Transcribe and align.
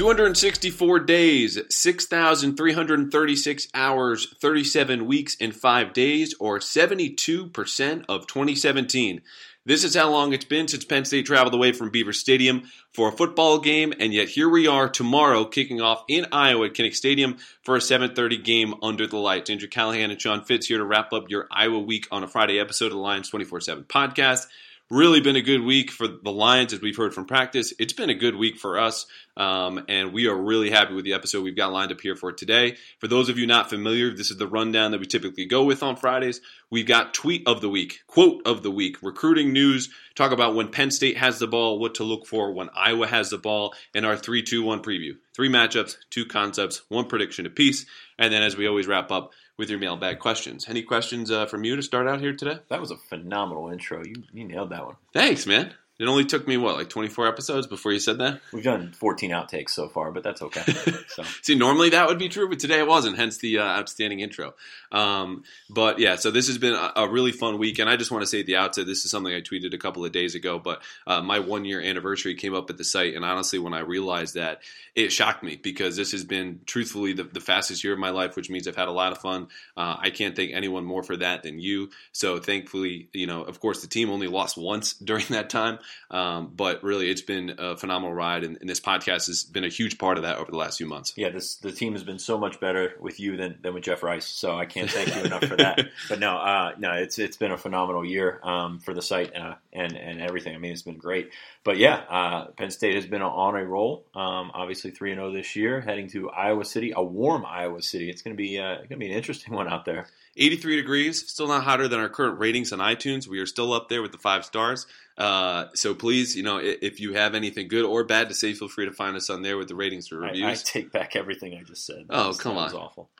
264 0.00 1.00
days, 1.00 1.58
6,336 1.68 3.68
hours, 3.74 4.32
37 4.40 5.04
weeks, 5.04 5.36
and 5.38 5.54
5 5.54 5.92
days, 5.92 6.34
or 6.40 6.58
72% 6.58 8.04
of 8.08 8.26
2017. 8.26 9.20
This 9.66 9.84
is 9.84 9.94
how 9.94 10.10
long 10.10 10.32
it's 10.32 10.46
been 10.46 10.68
since 10.68 10.86
Penn 10.86 11.04
State 11.04 11.26
traveled 11.26 11.52
away 11.52 11.72
from 11.72 11.90
Beaver 11.90 12.14
Stadium 12.14 12.62
for 12.94 13.10
a 13.10 13.12
football 13.12 13.58
game, 13.58 13.92
and 14.00 14.14
yet 14.14 14.30
here 14.30 14.48
we 14.48 14.66
are 14.66 14.88
tomorrow 14.88 15.44
kicking 15.44 15.82
off 15.82 16.02
in 16.08 16.24
Iowa 16.32 16.66
at 16.66 16.72
Kinnick 16.72 16.94
Stadium 16.94 17.36
for 17.62 17.76
a 17.76 17.80
7:30 17.80 18.42
game 18.42 18.74
under 18.82 19.06
the 19.06 19.18
lights. 19.18 19.50
Andrew 19.50 19.68
Callahan 19.68 20.10
and 20.10 20.20
Sean 20.20 20.42
Fitz 20.44 20.68
here 20.68 20.78
to 20.78 20.84
wrap 20.84 21.12
up 21.12 21.28
your 21.28 21.46
Iowa 21.50 21.78
week 21.78 22.08
on 22.10 22.24
a 22.24 22.26
Friday 22.26 22.58
episode 22.58 22.86
of 22.86 22.92
the 22.92 22.98
Lions 22.98 23.28
24/7 23.28 23.84
podcast. 23.84 24.46
Really 24.92 25.20
been 25.20 25.36
a 25.36 25.40
good 25.40 25.62
week 25.62 25.92
for 25.92 26.08
the 26.08 26.32
Lions, 26.32 26.72
as 26.72 26.80
we've 26.80 26.96
heard 26.96 27.14
from 27.14 27.24
practice. 27.24 27.72
It's 27.78 27.92
been 27.92 28.10
a 28.10 28.14
good 28.14 28.34
week 28.34 28.58
for 28.58 28.76
us, 28.76 29.06
um, 29.36 29.84
and 29.88 30.12
we 30.12 30.26
are 30.26 30.34
really 30.34 30.68
happy 30.68 30.94
with 30.94 31.04
the 31.04 31.12
episode 31.12 31.44
we've 31.44 31.54
got 31.54 31.70
lined 31.70 31.92
up 31.92 32.00
here 32.00 32.16
for 32.16 32.32
today. 32.32 32.76
For 32.98 33.06
those 33.06 33.28
of 33.28 33.38
you 33.38 33.46
not 33.46 33.70
familiar, 33.70 34.12
this 34.12 34.32
is 34.32 34.36
the 34.36 34.48
rundown 34.48 34.90
that 34.90 34.98
we 34.98 35.06
typically 35.06 35.44
go 35.44 35.62
with 35.62 35.84
on 35.84 35.94
Fridays. 35.94 36.40
We've 36.70 36.88
got 36.88 37.14
tweet 37.14 37.46
of 37.46 37.60
the 37.60 37.68
week, 37.68 38.02
quote 38.08 38.42
of 38.44 38.64
the 38.64 38.70
week, 38.72 39.00
recruiting 39.00 39.52
news, 39.52 39.90
talk 40.16 40.32
about 40.32 40.56
when 40.56 40.72
Penn 40.72 40.90
State 40.90 41.18
has 41.18 41.38
the 41.38 41.46
ball, 41.46 41.78
what 41.78 41.94
to 41.94 42.02
look 42.02 42.26
for 42.26 42.52
when 42.52 42.68
Iowa 42.74 43.06
has 43.06 43.30
the 43.30 43.38
ball, 43.38 43.74
and 43.94 44.04
our 44.04 44.16
3 44.16 44.42
2 44.42 44.64
1 44.64 44.82
preview. 44.82 45.12
Three 45.34 45.48
matchups, 45.48 45.98
two 46.10 46.26
concepts, 46.26 46.82
one 46.88 47.06
prediction 47.06 47.46
apiece, 47.46 47.86
and 48.18 48.32
then 48.32 48.42
as 48.42 48.56
we 48.56 48.66
always 48.66 48.88
wrap 48.88 49.12
up 49.12 49.30
with 49.60 49.70
your 49.70 49.78
mailbag 49.78 50.18
questions. 50.18 50.66
Any 50.68 50.82
questions 50.82 51.30
uh, 51.30 51.46
from 51.46 51.62
you 51.64 51.76
to 51.76 51.82
start 51.82 52.08
out 52.08 52.20
here 52.20 52.32
today? 52.32 52.58
That 52.68 52.80
was 52.80 52.90
a 52.90 52.96
phenomenal 52.96 53.68
intro. 53.68 54.02
You 54.04 54.24
you 54.32 54.44
nailed 54.44 54.70
that 54.70 54.84
one. 54.84 54.96
Thanks, 55.12 55.46
man. 55.46 55.74
It 56.00 56.08
only 56.08 56.24
took 56.24 56.48
me 56.48 56.56
what, 56.56 56.76
like 56.76 56.88
24 56.88 57.28
episodes 57.28 57.66
before 57.66 57.92
you 57.92 57.98
said 57.98 58.18
that? 58.18 58.40
We've 58.54 58.64
done 58.64 58.92
14 58.92 59.32
outtakes 59.32 59.70
so 59.70 59.86
far, 59.86 60.10
but 60.10 60.22
that's 60.22 60.40
okay. 60.40 60.64
So 61.10 61.24
See, 61.42 61.56
normally 61.56 61.90
that 61.90 62.06
would 62.06 62.20
be 62.20 62.28
true, 62.28 62.48
but 62.48 62.60
today 62.60 62.78
it 62.78 62.86
wasn't. 62.86 63.16
Hence 63.16 63.38
the 63.38 63.58
uh, 63.58 63.64
outstanding 63.64 64.20
intro. 64.20 64.54
Um, 64.92 65.42
but 65.68 65.98
yeah, 65.98 66.16
so 66.16 66.30
this 66.30 66.46
has 66.46 66.56
been 66.56 66.74
a, 66.74 66.92
a 66.96 67.08
really 67.08 67.32
fun 67.32 67.58
week, 67.58 67.80
and 67.80 67.90
I 67.90 67.96
just 67.96 68.12
want 68.12 68.22
to 68.22 68.28
say 68.28 68.40
at 68.40 68.46
the 68.46 68.56
outset, 68.56 68.86
this 68.86 69.04
is 69.04 69.10
something 69.10 69.34
I 69.34 69.40
tweeted 69.40 69.74
a 69.74 69.78
couple 69.78 70.04
of 70.04 70.12
days 70.12 70.36
ago. 70.36 70.60
But 70.60 70.82
uh, 71.06 71.20
my 71.20 71.40
one 71.40 71.64
year 71.64 71.80
anniversary 71.80 72.36
came 72.36 72.54
up 72.54 72.70
at 72.70 72.78
the 72.78 72.84
site, 72.84 73.14
and 73.16 73.24
honestly, 73.24 73.58
when 73.58 73.74
I 73.74 73.80
realized 73.80 74.36
that, 74.36 74.60
it 74.94 75.12
shocked 75.12 75.42
me 75.42 75.56
because 75.56 75.96
this 75.96 76.12
has 76.12 76.24
been 76.24 76.60
truthfully 76.66 77.12
the, 77.12 77.24
the 77.24 77.40
fastest 77.40 77.84
year 77.84 77.92
of 77.92 77.98
my 77.98 78.10
life, 78.10 78.36
which 78.36 78.50
means 78.50 78.66
I've 78.66 78.76
had 78.76 78.88
a 78.88 78.92
lot 78.92 79.12
of 79.12 79.18
fun. 79.18 79.48
Uh, 79.76 79.96
I 79.98 80.10
can't 80.10 80.34
thank 80.34 80.52
anyone 80.52 80.84
more 80.84 81.02
for 81.02 81.16
that 81.16 81.42
than 81.42 81.58
you. 81.58 81.90
So 82.12 82.38
thankfully, 82.38 83.08
you 83.12 83.26
know, 83.26 83.42
of 83.42 83.60
course, 83.60 83.82
the 83.82 83.88
team 83.88 84.10
only 84.10 84.26
lost 84.26 84.56
once 84.56 84.92
during 85.10 85.26
that 85.30 85.50
time, 85.50 85.78
um, 86.10 86.52
but 86.54 86.82
really, 86.82 87.10
it's 87.10 87.22
been 87.22 87.54
a 87.58 87.76
phenomenal 87.76 88.14
ride, 88.14 88.44
and, 88.44 88.58
and 88.60 88.68
this 88.68 88.80
podcast 88.80 89.26
has 89.26 89.44
been 89.44 89.64
a 89.64 89.68
huge 89.68 89.98
part 89.98 90.16
of 90.16 90.24
that 90.24 90.38
over 90.38 90.50
the 90.50 90.56
last 90.56 90.78
few 90.78 90.86
months. 90.86 91.12
yeah, 91.16 91.30
this 91.30 91.56
the 91.56 91.72
team 91.72 91.92
has 91.92 92.02
been 92.02 92.18
so 92.18 92.38
much 92.38 92.60
better 92.60 92.94
with 93.00 93.20
you 93.20 93.36
than, 93.36 93.58
than 93.62 93.74
with 93.74 93.84
Jeff 93.84 94.02
Rice. 94.02 94.26
So 94.26 94.56
I 94.56 94.66
can't 94.66 94.90
thank 94.90 95.14
you 95.14 95.22
enough 95.22 95.44
for 95.44 95.56
that. 95.56 95.80
But 96.08 96.18
no, 96.18 96.36
uh, 96.36 96.72
no, 96.78 96.92
it's 96.92 97.18
it's 97.18 97.36
been 97.36 97.52
a 97.52 97.58
phenomenal 97.58 98.04
year 98.04 98.40
um, 98.42 98.80
for 98.80 98.94
the 98.94 99.02
site 99.02 99.34
uh, 99.36 99.54
and 99.72 99.96
and 99.96 100.20
everything. 100.20 100.54
I 100.54 100.58
mean, 100.58 100.72
it's 100.72 100.82
been 100.82 100.98
great. 100.98 101.30
But 101.62 101.76
yeah, 101.76 102.02
uh, 102.08 102.46
Penn 102.56 102.70
State 102.70 102.94
has 102.94 103.06
been 103.06 103.22
on 103.22 103.56
a 103.56 103.64
roll. 103.64 104.06
Um, 104.14 104.50
obviously, 104.54 104.90
three 104.90 105.12
and 105.12 105.18
zero 105.18 105.32
this 105.32 105.54
year, 105.56 105.80
heading 105.80 106.08
to 106.08 106.30
Iowa 106.30 106.64
City, 106.64 106.92
a 106.94 107.02
warm 107.02 107.44
Iowa 107.46 107.82
City. 107.82 108.08
It's 108.10 108.22
going 108.22 108.36
to 108.36 108.40
be 108.40 108.58
uh, 108.58 108.76
going 108.76 108.88
to 108.88 108.96
be 108.96 109.10
an 109.10 109.16
interesting 109.16 109.54
one 109.60 109.68
out 109.68 109.84
there. 109.84 110.06
83 110.36 110.76
degrees, 110.76 111.28
still 111.30 111.48
not 111.48 111.64
hotter 111.64 111.88
than 111.88 111.98
our 112.00 112.08
current 112.08 112.38
ratings 112.38 112.72
on 112.72 112.78
iTunes. 112.78 113.26
We 113.26 113.38
are 113.40 113.46
still 113.46 113.72
up 113.72 113.88
there 113.88 114.00
with 114.02 114.12
the 114.12 114.18
five 114.18 114.44
stars. 114.44 114.86
Uh, 115.18 115.66
so 115.74 115.94
please, 115.94 116.34
you 116.36 116.42
know, 116.42 116.58
i- 116.58 116.78
if 116.80 117.00
you 117.00 117.12
have 117.14 117.34
anything 117.34 117.68
good 117.68 117.84
or 117.84 118.04
bad 118.04 118.28
to 118.28 118.34
say, 118.34 118.52
feel 118.54 118.68
free 118.68 118.86
to 118.86 118.92
find 118.92 119.16
us 119.16 119.28
on 119.28 119.42
there 119.42 119.58
with 119.58 119.68
the 119.68 119.74
ratings 119.74 120.10
or 120.12 120.24
I, 120.24 120.28
reviews. 120.28 120.60
I 120.60 120.64
take 120.64 120.92
back 120.92 121.14
everything 121.16 121.54
I 121.58 121.62
just 121.62 121.84
said. 121.84 122.06
That 122.08 122.16
Oh, 122.16 122.28
was- 122.28 122.38
come 122.38 122.56
on. 122.56 122.72
awful. 122.74 123.10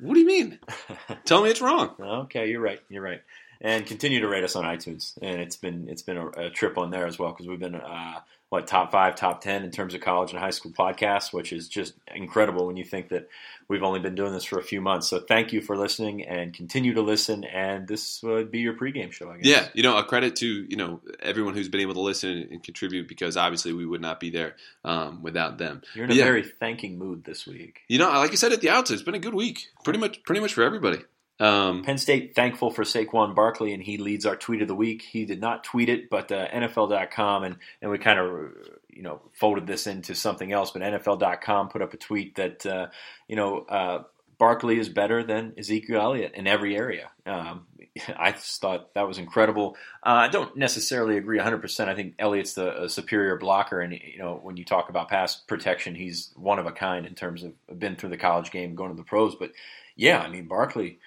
what 0.00 0.14
do 0.14 0.20
you 0.20 0.26
mean? 0.26 0.58
Tell 1.24 1.42
me 1.42 1.50
it's 1.50 1.60
wrong. 1.60 1.94
Okay, 2.00 2.50
you're 2.50 2.60
right. 2.62 2.80
You're 2.88 3.02
right. 3.02 3.20
And 3.60 3.86
continue 3.86 4.20
to 4.20 4.28
rate 4.28 4.44
us 4.44 4.56
on 4.56 4.64
iTunes. 4.64 5.16
And 5.22 5.40
it's 5.40 5.56
been 5.56 5.88
it's 5.88 6.02
been 6.02 6.16
a, 6.16 6.28
a 6.46 6.50
trip 6.50 6.76
on 6.78 6.90
there 6.90 7.06
as 7.06 7.18
well 7.18 7.30
because 7.30 7.46
we've 7.46 7.60
been 7.60 7.74
uh, 7.76 8.20
what 8.54 8.66
top 8.66 8.92
five, 8.92 9.16
top 9.16 9.40
ten 9.40 9.64
in 9.64 9.70
terms 9.70 9.94
of 9.94 10.00
college 10.00 10.30
and 10.30 10.38
high 10.40 10.50
school 10.50 10.72
podcasts, 10.72 11.32
which 11.32 11.52
is 11.52 11.68
just 11.68 11.94
incredible 12.14 12.66
when 12.66 12.76
you 12.76 12.84
think 12.84 13.08
that 13.08 13.28
we've 13.68 13.82
only 13.82 14.00
been 14.00 14.14
doing 14.14 14.32
this 14.32 14.44
for 14.44 14.58
a 14.58 14.62
few 14.62 14.80
months. 14.80 15.08
So 15.08 15.18
thank 15.20 15.52
you 15.52 15.60
for 15.60 15.76
listening 15.76 16.22
and 16.24 16.54
continue 16.54 16.94
to 16.94 17.02
listen. 17.02 17.44
And 17.44 17.88
this 17.88 18.22
would 18.22 18.50
be 18.50 18.60
your 18.60 18.74
pregame 18.74 19.10
show, 19.12 19.30
I 19.30 19.38
guess. 19.38 19.46
Yeah, 19.46 19.68
you 19.74 19.82
know, 19.82 19.96
a 19.98 20.04
credit 20.04 20.36
to 20.36 20.46
you 20.46 20.76
know 20.76 21.00
everyone 21.20 21.54
who's 21.54 21.68
been 21.68 21.80
able 21.80 21.94
to 21.94 22.00
listen 22.00 22.48
and, 22.50 22.62
contribute 22.62 23.08
because 23.08 23.36
obviously 23.36 23.72
we 23.72 23.84
would 23.84 24.00
not 24.00 24.20
be 24.20 24.30
there 24.30 24.56
um, 24.84 25.22
without 25.22 25.58
them. 25.58 25.82
You're 25.94 26.04
in 26.04 26.08
But 26.08 26.14
a 26.14 26.18
yeah, 26.18 26.24
very 26.24 26.42
thanking 26.44 26.96
mood 26.98 27.24
this 27.24 27.46
week. 27.46 27.80
you 27.88 27.98
know, 27.98 28.08
like 28.10 28.30
you 28.30 28.36
said 28.36 28.52
at 28.52 28.60
the 28.60 28.70
outset, 28.70 28.94
it's 28.94 29.02
been 29.02 29.14
a 29.14 29.18
good 29.18 29.34
week. 29.34 29.68
Pretty 29.82 29.98
much, 29.98 30.22
pretty 30.22 30.40
much 30.40 30.54
for 30.54 30.62
everybody. 30.62 30.98
Um, 31.40 31.82
Penn 31.82 31.98
State 31.98 32.34
thankful 32.34 32.70
for 32.70 32.84
Saquon 32.84 33.34
Barkley, 33.34 33.72
and 33.72 33.82
he 33.82 33.98
leads 33.98 34.24
our 34.24 34.36
tweet 34.36 34.62
of 34.62 34.68
the 34.68 34.74
week. 34.74 35.02
He 35.02 35.24
did 35.24 35.40
not 35.40 35.64
tweet 35.64 35.88
it, 35.88 36.08
but 36.08 36.30
uh, 36.30 36.48
NFL.com, 36.48 37.44
and, 37.44 37.56
and 37.82 37.90
we 37.90 37.98
kind 37.98 38.18
of 38.18 38.52
you 38.88 39.02
know 39.02 39.20
folded 39.32 39.66
this 39.66 39.86
into 39.86 40.14
something 40.14 40.52
else. 40.52 40.70
But 40.70 40.82
NFL.com 40.82 41.70
put 41.70 41.82
up 41.82 41.92
a 41.92 41.96
tweet 41.96 42.36
that 42.36 42.64
uh, 42.64 42.86
you 43.26 43.34
know 43.34 43.60
uh, 43.68 44.02
Barkley 44.38 44.78
is 44.78 44.88
better 44.88 45.24
than 45.24 45.54
Ezekiel 45.58 46.00
Elliott 46.00 46.34
in 46.34 46.46
every 46.46 46.76
area. 46.76 47.10
Um, 47.26 47.66
I 48.16 48.30
just 48.32 48.60
thought 48.60 48.94
that 48.94 49.08
was 49.08 49.18
incredible. 49.18 49.76
Uh, 50.04 50.10
I 50.10 50.28
don't 50.28 50.56
necessarily 50.56 51.16
agree 51.16 51.38
100%. 51.38 51.88
I 51.88 51.94
think 51.94 52.14
Elliott's 52.18 52.54
the 52.54 52.88
superior 52.88 53.36
blocker, 53.36 53.80
and 53.80 53.92
you 53.92 54.18
know 54.18 54.38
when 54.40 54.56
you 54.56 54.64
talk 54.64 54.88
about 54.88 55.08
pass 55.08 55.34
protection, 55.34 55.96
he's 55.96 56.30
one 56.36 56.60
of 56.60 56.66
a 56.66 56.72
kind 56.72 57.06
in 57.06 57.14
terms 57.16 57.42
of 57.42 57.52
been 57.76 57.96
through 57.96 58.10
the 58.10 58.16
college 58.16 58.52
game, 58.52 58.76
going 58.76 58.90
to 58.90 58.96
the 58.96 59.02
pros. 59.02 59.34
But 59.34 59.50
yeah, 59.96 60.20
I 60.20 60.28
mean 60.28 60.46
Barkley 60.46 61.00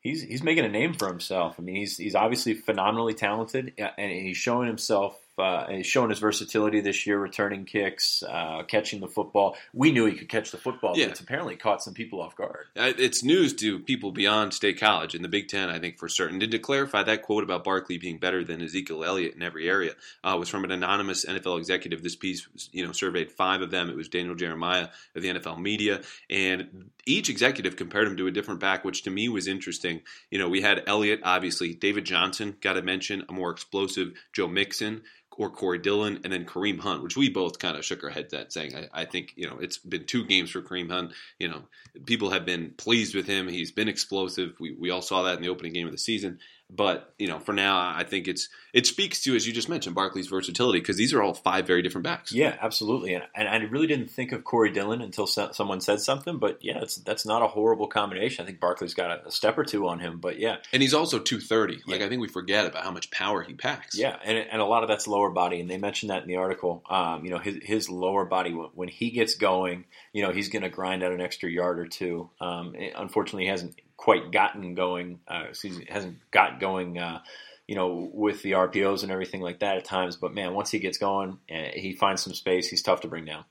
he's 0.00 0.22
he's 0.22 0.42
making 0.42 0.64
a 0.64 0.68
name 0.68 0.94
for 0.94 1.08
himself. 1.08 1.56
I 1.58 1.62
mean, 1.62 1.76
he's 1.76 1.96
he's 1.96 2.14
obviously 2.14 2.54
phenomenally 2.54 3.14
talented, 3.14 3.72
and 3.78 4.12
he's 4.12 4.36
showing 4.36 4.66
himself. 4.68 5.18
Uh, 5.38 5.66
he's 5.68 5.86
shown 5.86 6.10
his 6.10 6.18
versatility 6.18 6.80
this 6.80 7.06
year, 7.06 7.18
returning 7.18 7.64
kicks, 7.64 8.22
uh, 8.28 8.62
catching 8.64 9.00
the 9.00 9.08
football. 9.08 9.56
We 9.72 9.92
knew 9.92 10.06
he 10.06 10.16
could 10.16 10.28
catch 10.28 10.50
the 10.50 10.58
football, 10.58 10.94
Yeah. 10.96 11.06
but 11.06 11.10
it's 11.12 11.20
apparently 11.20 11.56
caught 11.56 11.82
some 11.82 11.94
people 11.94 12.20
off 12.20 12.36
guard. 12.36 12.66
It's 12.76 13.22
news 13.22 13.54
to 13.56 13.78
people 13.78 14.12
beyond 14.12 14.54
State 14.54 14.78
College 14.80 15.14
in 15.14 15.22
the 15.22 15.28
Big 15.28 15.48
Ten, 15.48 15.68
I 15.70 15.78
think, 15.78 15.98
for 15.98 16.08
certain. 16.08 16.40
And 16.42 16.50
to 16.52 16.58
clarify, 16.58 17.02
that 17.02 17.22
quote 17.22 17.44
about 17.44 17.64
Barkley 17.64 17.98
being 17.98 18.18
better 18.18 18.42
than 18.44 18.62
Ezekiel 18.62 19.04
Elliott 19.04 19.34
in 19.34 19.42
every 19.42 19.68
area 19.68 19.94
uh, 20.24 20.36
was 20.38 20.48
from 20.48 20.64
an 20.64 20.70
anonymous 20.70 21.24
NFL 21.24 21.58
executive. 21.58 22.02
This 22.02 22.16
piece, 22.16 22.46
you 22.72 22.84
know, 22.86 22.92
surveyed 22.92 23.30
five 23.32 23.60
of 23.62 23.70
them. 23.70 23.90
It 23.90 23.96
was 23.96 24.08
Daniel 24.08 24.34
Jeremiah 24.34 24.88
of 25.14 25.22
the 25.22 25.28
NFL 25.28 25.58
media, 25.60 26.02
and 26.30 26.90
each 27.06 27.28
executive 27.30 27.76
compared 27.76 28.06
him 28.06 28.16
to 28.16 28.26
a 28.26 28.30
different 28.30 28.60
back, 28.60 28.84
which 28.84 29.02
to 29.04 29.10
me 29.10 29.28
was 29.28 29.46
interesting. 29.48 30.02
You 30.30 30.38
know, 30.38 30.48
we 30.48 30.60
had 30.60 30.82
Elliott, 30.86 31.20
obviously, 31.24 31.74
David 31.74 32.04
Johnson, 32.04 32.56
got 32.60 32.74
to 32.74 32.82
mention 32.82 33.24
a 33.28 33.32
more 33.32 33.50
explosive 33.50 34.12
Joe 34.32 34.48
Mixon 34.48 35.02
or 35.38 35.48
Corey 35.48 35.78
Dillon, 35.78 36.20
and 36.24 36.32
then 36.32 36.44
Kareem 36.44 36.80
Hunt, 36.80 37.02
which 37.02 37.16
we 37.16 37.30
both 37.30 37.60
kind 37.60 37.76
of 37.76 37.84
shook 37.84 38.02
our 38.02 38.10
heads 38.10 38.34
at, 38.34 38.52
saying, 38.52 38.74
I, 38.74 39.02
I 39.02 39.04
think, 39.04 39.32
you 39.36 39.48
know, 39.48 39.56
it's 39.60 39.78
been 39.78 40.04
two 40.04 40.26
games 40.26 40.50
for 40.50 40.60
Kareem 40.60 40.90
Hunt. 40.90 41.12
You 41.38 41.48
know, 41.48 41.62
people 42.06 42.30
have 42.30 42.44
been 42.44 42.74
pleased 42.76 43.14
with 43.14 43.26
him. 43.26 43.46
He's 43.46 43.70
been 43.70 43.88
explosive. 43.88 44.56
We, 44.58 44.74
we 44.74 44.90
all 44.90 45.00
saw 45.00 45.22
that 45.22 45.36
in 45.36 45.42
the 45.42 45.48
opening 45.48 45.72
game 45.72 45.86
of 45.86 45.92
the 45.92 45.98
season. 45.98 46.40
But, 46.70 47.14
you 47.18 47.28
know, 47.28 47.38
for 47.38 47.54
now, 47.54 47.78
I 47.78 48.04
think 48.04 48.28
it's 48.28 48.48
it 48.74 48.86
speaks 48.86 49.22
to, 49.22 49.34
as 49.34 49.46
you 49.46 49.54
just 49.54 49.70
mentioned, 49.70 49.94
Barkley's 49.94 50.26
versatility, 50.26 50.80
because 50.80 50.98
these 50.98 51.14
are 51.14 51.22
all 51.22 51.32
five 51.32 51.66
very 51.66 51.80
different 51.80 52.04
backs. 52.04 52.30
Yeah, 52.30 52.56
absolutely. 52.60 53.14
And, 53.14 53.24
and 53.34 53.48
I 53.48 53.56
really 53.68 53.86
didn't 53.86 54.10
think 54.10 54.32
of 54.32 54.44
Corey 54.44 54.70
Dillon 54.70 55.00
until 55.00 55.26
so, 55.26 55.50
someone 55.52 55.80
said 55.80 56.00
something. 56.00 56.38
But 56.38 56.58
yeah, 56.60 56.80
it's, 56.82 56.96
that's 56.96 57.24
not 57.24 57.42
a 57.42 57.46
horrible 57.46 57.86
combination. 57.86 58.42
I 58.42 58.46
think 58.46 58.60
Barkley's 58.60 58.92
got 58.92 59.10
a, 59.10 59.28
a 59.28 59.30
step 59.30 59.56
or 59.56 59.64
two 59.64 59.88
on 59.88 59.98
him. 59.98 60.18
But 60.18 60.38
yeah, 60.38 60.56
And 60.72 60.82
he's 60.82 60.92
also 60.92 61.18
230. 61.18 61.84
Like, 61.86 62.02
I 62.02 62.08
think 62.10 62.20
we 62.20 62.28
forget 62.28 62.66
about 62.66 62.84
how 62.84 62.90
much 62.90 63.10
power 63.10 63.42
he 63.42 63.54
packs. 63.54 63.96
Yeah, 63.96 64.16
and, 64.22 64.36
and 64.36 64.60
a 64.60 64.66
lot 64.66 64.82
of 64.82 64.90
that's 64.90 65.08
lower 65.08 65.30
body, 65.30 65.60
and 65.60 65.70
they 65.70 65.78
mentioned 65.78 66.10
that 66.10 66.22
in 66.22 66.28
the 66.28 66.36
article. 66.36 66.84
Um, 66.90 67.24
you 67.24 67.30
know, 67.30 67.38
his 67.38 67.58
his 67.62 67.88
lower 67.88 68.26
body 68.26 68.50
when, 68.50 68.88
he 68.88 69.10
gets 69.10 69.34
going, 69.34 69.84
you 70.12 70.22
know, 70.22 70.32
he's 70.32 70.48
going 70.48 70.62
to 70.62 70.68
grind 70.68 71.02
out 71.02 71.12
an 71.12 71.20
extra 71.20 71.50
yard 71.50 71.78
or 71.78 71.86
two. 71.86 72.30
Um, 72.40 72.74
unfortunately, 72.96 73.44
he 73.44 73.50
hasn't 73.50 73.76
quite 73.98 74.32
gotten 74.32 74.74
going. 74.74 75.20
Uh, 75.28 75.44
excuse 75.50 75.78
me, 75.78 75.86
hasn't 75.90 76.16
got 76.30 76.58
going. 76.58 76.96
Uh, 76.96 77.20
you 77.66 77.74
know, 77.74 78.08
with 78.14 78.42
the 78.42 78.52
RPOs 78.52 79.02
and 79.02 79.12
everything 79.12 79.42
like 79.42 79.60
that 79.60 79.76
at 79.76 79.84
times. 79.84 80.16
But 80.16 80.32
man, 80.32 80.54
once 80.54 80.70
he 80.70 80.78
gets 80.78 80.96
going, 80.96 81.38
uh, 81.52 81.68
he 81.74 81.92
finds 81.92 82.22
some 82.22 82.32
space. 82.32 82.66
He's 82.68 82.82
tough 82.82 83.02
to 83.02 83.08
bring 83.08 83.26
down. 83.26 83.44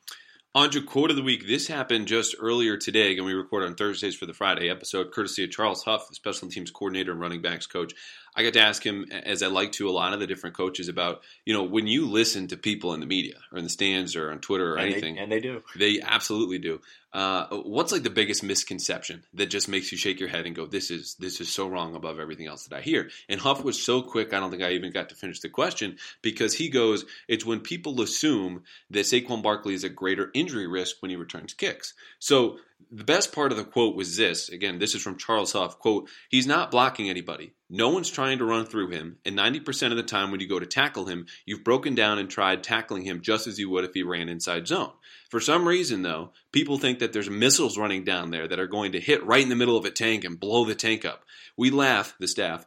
On 0.55 0.71
quote 0.87 1.11
of 1.11 1.15
the 1.15 1.21
week. 1.21 1.45
This 1.45 1.67
happened 1.67 2.07
just 2.07 2.35
earlier 2.39 2.77
today, 2.77 3.15
and 3.15 3.27
we 3.27 3.33
record 3.33 3.63
on 3.63 3.75
Thursdays 3.75 4.15
for 4.15 4.25
the 4.25 4.33
Friday 4.33 4.71
episode, 4.71 5.11
courtesy 5.11 5.43
of 5.43 5.51
Charles 5.51 5.83
Huff, 5.83 6.09
the 6.09 6.15
special 6.15 6.49
teams 6.49 6.71
coordinator 6.71 7.11
and 7.11 7.21
running 7.21 7.43
backs 7.43 7.67
coach. 7.67 7.93
I 8.37 8.43
got 8.43 8.53
to 8.53 8.61
ask 8.61 8.85
him, 8.85 9.07
as 9.11 9.41
I 9.41 9.47
like 9.47 9.71
to 9.73 9.89
a 9.89 9.91
lot 9.91 10.13
of 10.13 10.19
the 10.19 10.27
different 10.27 10.55
coaches, 10.55 10.87
about 10.89 11.23
you 11.43 11.55
know 11.55 11.63
when 11.63 11.87
you 11.87 12.07
listen 12.07 12.47
to 12.49 12.57
people 12.57 12.93
in 12.93 12.99
the 12.99 13.07
media 13.07 13.39
or 13.51 13.57
in 13.57 13.63
the 13.63 13.69
stands 13.69 14.15
or 14.15 14.31
on 14.31 14.39
Twitter 14.39 14.73
or 14.73 14.77
and 14.77 14.91
anything, 14.91 15.15
they, 15.15 15.21
and 15.21 15.31
they 15.31 15.39
do. 15.39 15.63
they 15.75 15.99
absolutely 16.01 16.59
do. 16.59 16.79
Uh, 17.11 17.47
what's 17.63 17.91
like 17.91 18.03
the 18.03 18.11
biggest 18.11 18.43
misconception 18.43 19.23
that 19.33 19.47
just 19.47 19.67
makes 19.67 19.91
you 19.91 19.97
shake 19.97 20.19
your 20.19 20.29
head 20.29 20.45
and 20.45 20.55
go, 20.55 20.67
"This 20.67 20.91
is 20.91 21.15
this 21.15 21.41
is 21.41 21.49
so 21.49 21.67
wrong 21.67 21.95
above 21.95 22.19
everything 22.19 22.45
else 22.45 22.67
that 22.67 22.77
I 22.77 22.81
hear." 22.81 23.09
And 23.27 23.41
Huff 23.41 23.63
was 23.63 23.81
so 23.81 24.03
quick, 24.03 24.33
I 24.33 24.39
don't 24.39 24.51
think 24.51 24.61
I 24.61 24.73
even 24.73 24.91
got 24.91 25.09
to 25.09 25.15
finish 25.15 25.39
the 25.39 25.49
question 25.49 25.97
because 26.21 26.53
he 26.53 26.69
goes, 26.69 27.05
"It's 27.27 27.45
when 27.45 27.61
people 27.61 27.99
assume 28.01 28.63
that 28.91 29.07
Saquon 29.07 29.41
Barkley 29.41 29.73
is 29.73 29.83
a 29.83 29.89
greater 29.89 30.29
injury 30.35 30.67
risk 30.67 30.97
when 30.99 31.09
he 31.09 31.15
returns 31.15 31.55
kicks." 31.55 31.95
So 32.19 32.59
the 32.91 33.03
best 33.03 33.33
part 33.33 33.51
of 33.51 33.57
the 33.57 33.63
quote 33.63 33.95
was 33.95 34.15
this. 34.17 34.49
Again, 34.49 34.79
this 34.79 34.95
is 34.95 35.01
from 35.01 35.17
Charles 35.17 35.53
Huff. 35.53 35.79
Quote, 35.79 36.09
he's 36.29 36.47
not 36.47 36.71
blocking 36.71 37.09
anybody. 37.09 37.53
No 37.69 37.89
one's 37.89 38.09
trying 38.09 38.37
to 38.37 38.45
run 38.45 38.65
through 38.65 38.89
him. 38.89 39.17
And 39.25 39.37
90% 39.37 39.91
of 39.91 39.97
the 39.97 40.03
time 40.03 40.31
when 40.31 40.39
you 40.39 40.47
go 40.47 40.59
to 40.59 40.65
tackle 40.65 41.05
him, 41.05 41.25
you've 41.45 41.65
broken 41.65 41.95
down 41.95 42.17
and 42.17 42.29
tried 42.29 42.63
tackling 42.63 43.03
him 43.03 43.21
just 43.21 43.45
as 43.45 43.59
you 43.59 43.69
would 43.69 43.83
if 43.83 43.93
he 43.93 44.03
ran 44.03 44.29
inside 44.29 44.67
zone. 44.67 44.91
For 45.29 45.41
some 45.41 45.67
reason, 45.67 46.01
though, 46.01 46.31
people 46.53 46.77
think 46.77 46.99
that 46.99 47.11
there's 47.11 47.29
missiles 47.29 47.77
running 47.77 48.05
down 48.05 48.31
there 48.31 48.47
that 48.47 48.59
are 48.59 48.67
going 48.67 48.93
to 48.93 49.01
hit 49.01 49.25
right 49.25 49.43
in 49.43 49.49
the 49.49 49.55
middle 49.55 49.75
of 49.75 49.83
a 49.83 49.91
tank 49.91 50.23
and 50.23 50.39
blow 50.39 50.63
the 50.63 50.75
tank 50.75 51.03
up. 51.03 51.25
We 51.57 51.69
laugh, 51.69 52.15
the 52.19 52.27
staff, 52.27 52.65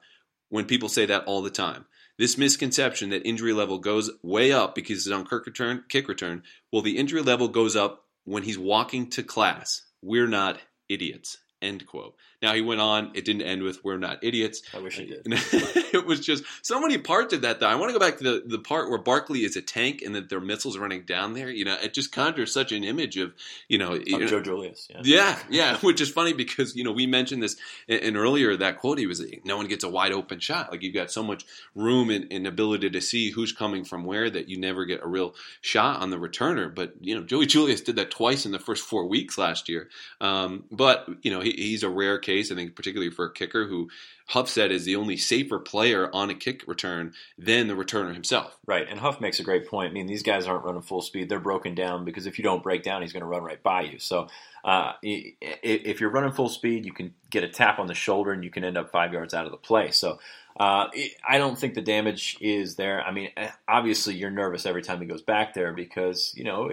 when 0.51 0.67
people 0.67 0.91
say 0.91 1.07
that 1.07 1.25
all 1.25 1.41
the 1.41 1.51
time. 1.51 1.87
This 2.19 2.37
misconception 2.37 3.11
that 3.11 3.27
injury 3.27 3.55
level 3.55 3.79
goes 3.79 4.11
way 4.23 4.53
up 4.53 4.75
because 4.75 5.07
it's 5.07 5.15
on 5.15 5.25
kick 5.25 5.47
return, 5.47 5.85
kick 5.89 6.07
return, 6.07 6.43
well, 6.71 6.83
the 6.83 6.99
injury 6.99 7.23
level 7.23 7.49
goes 7.49 7.75
up 7.75 8.05
when 8.25 8.43
he's 8.43 8.59
walking 8.59 9.09
to 9.11 9.23
class. 9.23 9.83
We're 10.03 10.27
not 10.27 10.59
idiots. 10.91 11.39
End 11.63 11.87
quote. 11.87 12.15
Now 12.41 12.55
he 12.55 12.63
went 12.63 12.81
on. 12.81 13.11
It 13.15 13.27
didn't 13.27 13.43
end 13.43 13.63
with 13.63 13.85
"We're 13.85 13.99
not 13.99 14.25
idiots." 14.25 14.63
I 14.75 14.79
wish 14.79 14.99
it 14.99 15.09
did. 15.09 15.23
it 15.95 16.07
was 16.07 16.21
just 16.21 16.45
so 16.63 16.81
many 16.81 16.97
parts 16.97 17.35
of 17.35 17.43
that. 17.43 17.61
Though 17.61 17.67
I 17.67 17.75
want 17.75 17.91
to 17.91 17.99
go 17.99 18.05
back 18.05 18.17
to 18.19 18.25
the, 18.25 18.43
the 18.47 18.59
part 18.59 18.89
where 18.89 18.99
Barkley 18.99 19.41
is 19.45 19.57
a 19.57 19.63
tank 19.63 20.01
and 20.01 20.15
that 20.15 20.31
there 20.31 20.39
are 20.39 20.43
missiles 20.43 20.79
running 20.79 21.03
down 21.03 21.35
there. 21.35 21.51
You 21.51 21.67
know, 21.67 21.77
it 21.83 21.93
just 21.93 22.13
conjures 22.13 22.53
such 22.53 22.73
an 22.73 22.83
image 22.83 23.19
of 23.19 23.35
you 23.69 23.77
know, 23.77 23.93
you 23.93 24.19
know- 24.19 24.27
Joe 24.27 24.41
Julius. 24.41 24.89
Yeah. 24.91 25.01
yeah, 25.05 25.39
yeah, 25.51 25.77
which 25.79 26.01
is 26.01 26.09
funny 26.09 26.33
because 26.33 26.75
you 26.75 26.83
know 26.83 26.93
we 26.93 27.07
mentioned 27.07 27.43
this 27.43 27.57
in, 27.87 27.99
in 27.99 28.17
earlier 28.17 28.57
that 28.57 28.79
quote. 28.79 28.99
He 28.99 29.07
was 29.07 29.23
no 29.45 29.59
one 29.59 29.67
gets 29.67 29.85
a 29.85 29.89
wide 29.91 30.13
open 30.13 30.41
shot. 30.41 30.71
Like 30.71 30.83
you've 30.83 30.95
got 30.95 31.11
so 31.11 31.23
much 31.23 31.45
room 31.75 32.09
and, 32.09 32.27
and 32.33 32.47
ability 32.47 32.89
to 32.89 33.01
see 33.03 33.33
who's 33.33 33.53
coming 33.53 33.85
from 33.85 34.05
where 34.05 34.31
that 34.31 34.49
you 34.49 34.59
never 34.59 34.87
get 34.87 35.03
a 35.03 35.07
real 35.07 35.35
shot 35.61 36.01
on 36.01 36.09
the 36.09 36.17
returner. 36.17 36.75
But 36.75 36.95
you 37.03 37.15
know 37.15 37.23
Joey 37.23 37.45
Julius 37.45 37.83
did 37.83 37.97
that 37.97 38.11
twice 38.11 38.47
in 38.47 38.53
the 38.53 38.59
first 38.59 38.83
four 38.83 39.07
weeks 39.07 39.37
last 39.37 39.69
year. 39.69 39.91
Um, 40.23 40.65
but 40.71 41.07
you 41.23 41.31
know 41.31 41.41
he, 41.41 41.50
he's 41.57 41.83
a 41.83 41.89
rare 41.89 42.19
case. 42.19 42.51
I 42.51 42.55
think 42.55 42.75
particularly 42.75 43.11
for 43.11 43.25
a 43.25 43.33
kicker 43.33 43.67
who 43.67 43.89
Huff 44.29 44.49
said 44.49 44.71
is 44.71 44.85
the 44.85 44.97
only 44.97 45.17
safer 45.17 45.59
player 45.59 46.09
on 46.15 46.31
a 46.31 46.35
kick 46.35 46.63
return 46.67 47.13
than 47.37 47.67
the 47.67 47.75
returner 47.75 48.15
himself. 48.15 48.59
Right, 48.67 48.87
and 48.89 49.01
Huff 49.01 49.21
makes 49.21 49.41
a 49.41 49.43
great 49.43 49.67
point. 49.67 49.91
I 49.91 49.93
mean, 49.93 50.07
these 50.07 50.23
guys 50.23 50.47
aren't 50.47 50.65
running 50.65 50.83
full 50.83 51.03
speed; 51.03 51.29
they're 51.29 51.41
broken 51.41 51.75
down 51.75 52.05
because 52.05 52.27
if 52.27 52.39
you 52.39 52.45
don't 52.45 52.63
break 52.63 52.83
down, 52.83 53.03
he's 53.03 53.13
going 53.13 53.23
to 53.23 53.27
run 53.27 53.43
right 53.43 53.63
by 53.63 53.83
you. 53.83 53.99
So, 53.99 54.29
uh, 54.65 54.93
if 55.03 56.01
you're 56.01 56.11
running 56.11 56.33
full 56.33 56.49
speed, 56.49 56.87
you 56.87 56.93
can 56.93 57.15
get 57.29 57.45
a 57.45 57.49
tap 57.49 57.79
on 57.79 57.87
the 57.87 57.95
shoulder 57.95 58.33
and 58.33 58.45
you 58.45 58.51
can 58.51 58.65
end 58.65 58.79
up 58.79 58.93
five 58.93 59.13
yards 59.13 59.35
out 59.35 59.47
of 59.47 59.51
the 59.51 59.59
play. 59.59 59.91
So, 59.91 60.19
uh, 60.59 60.89
I 61.27 61.39
don't 61.39 61.59
think 61.59 61.75
the 61.75 61.81
damage 61.81 62.37
is 62.41 62.77
there. 62.77 63.03
I 63.03 63.13
mean, 63.13 63.31
eh, 63.37 63.51
obviously, 63.67 64.15
you're 64.15 64.31
nervous 64.31 64.67
every 64.67 64.83
time 64.83 65.01
he 65.01 65.07
goes 65.07 65.23
back 65.23 65.55
there 65.55 65.73
because 65.73 66.33
you 66.37 66.45
know 66.45 66.71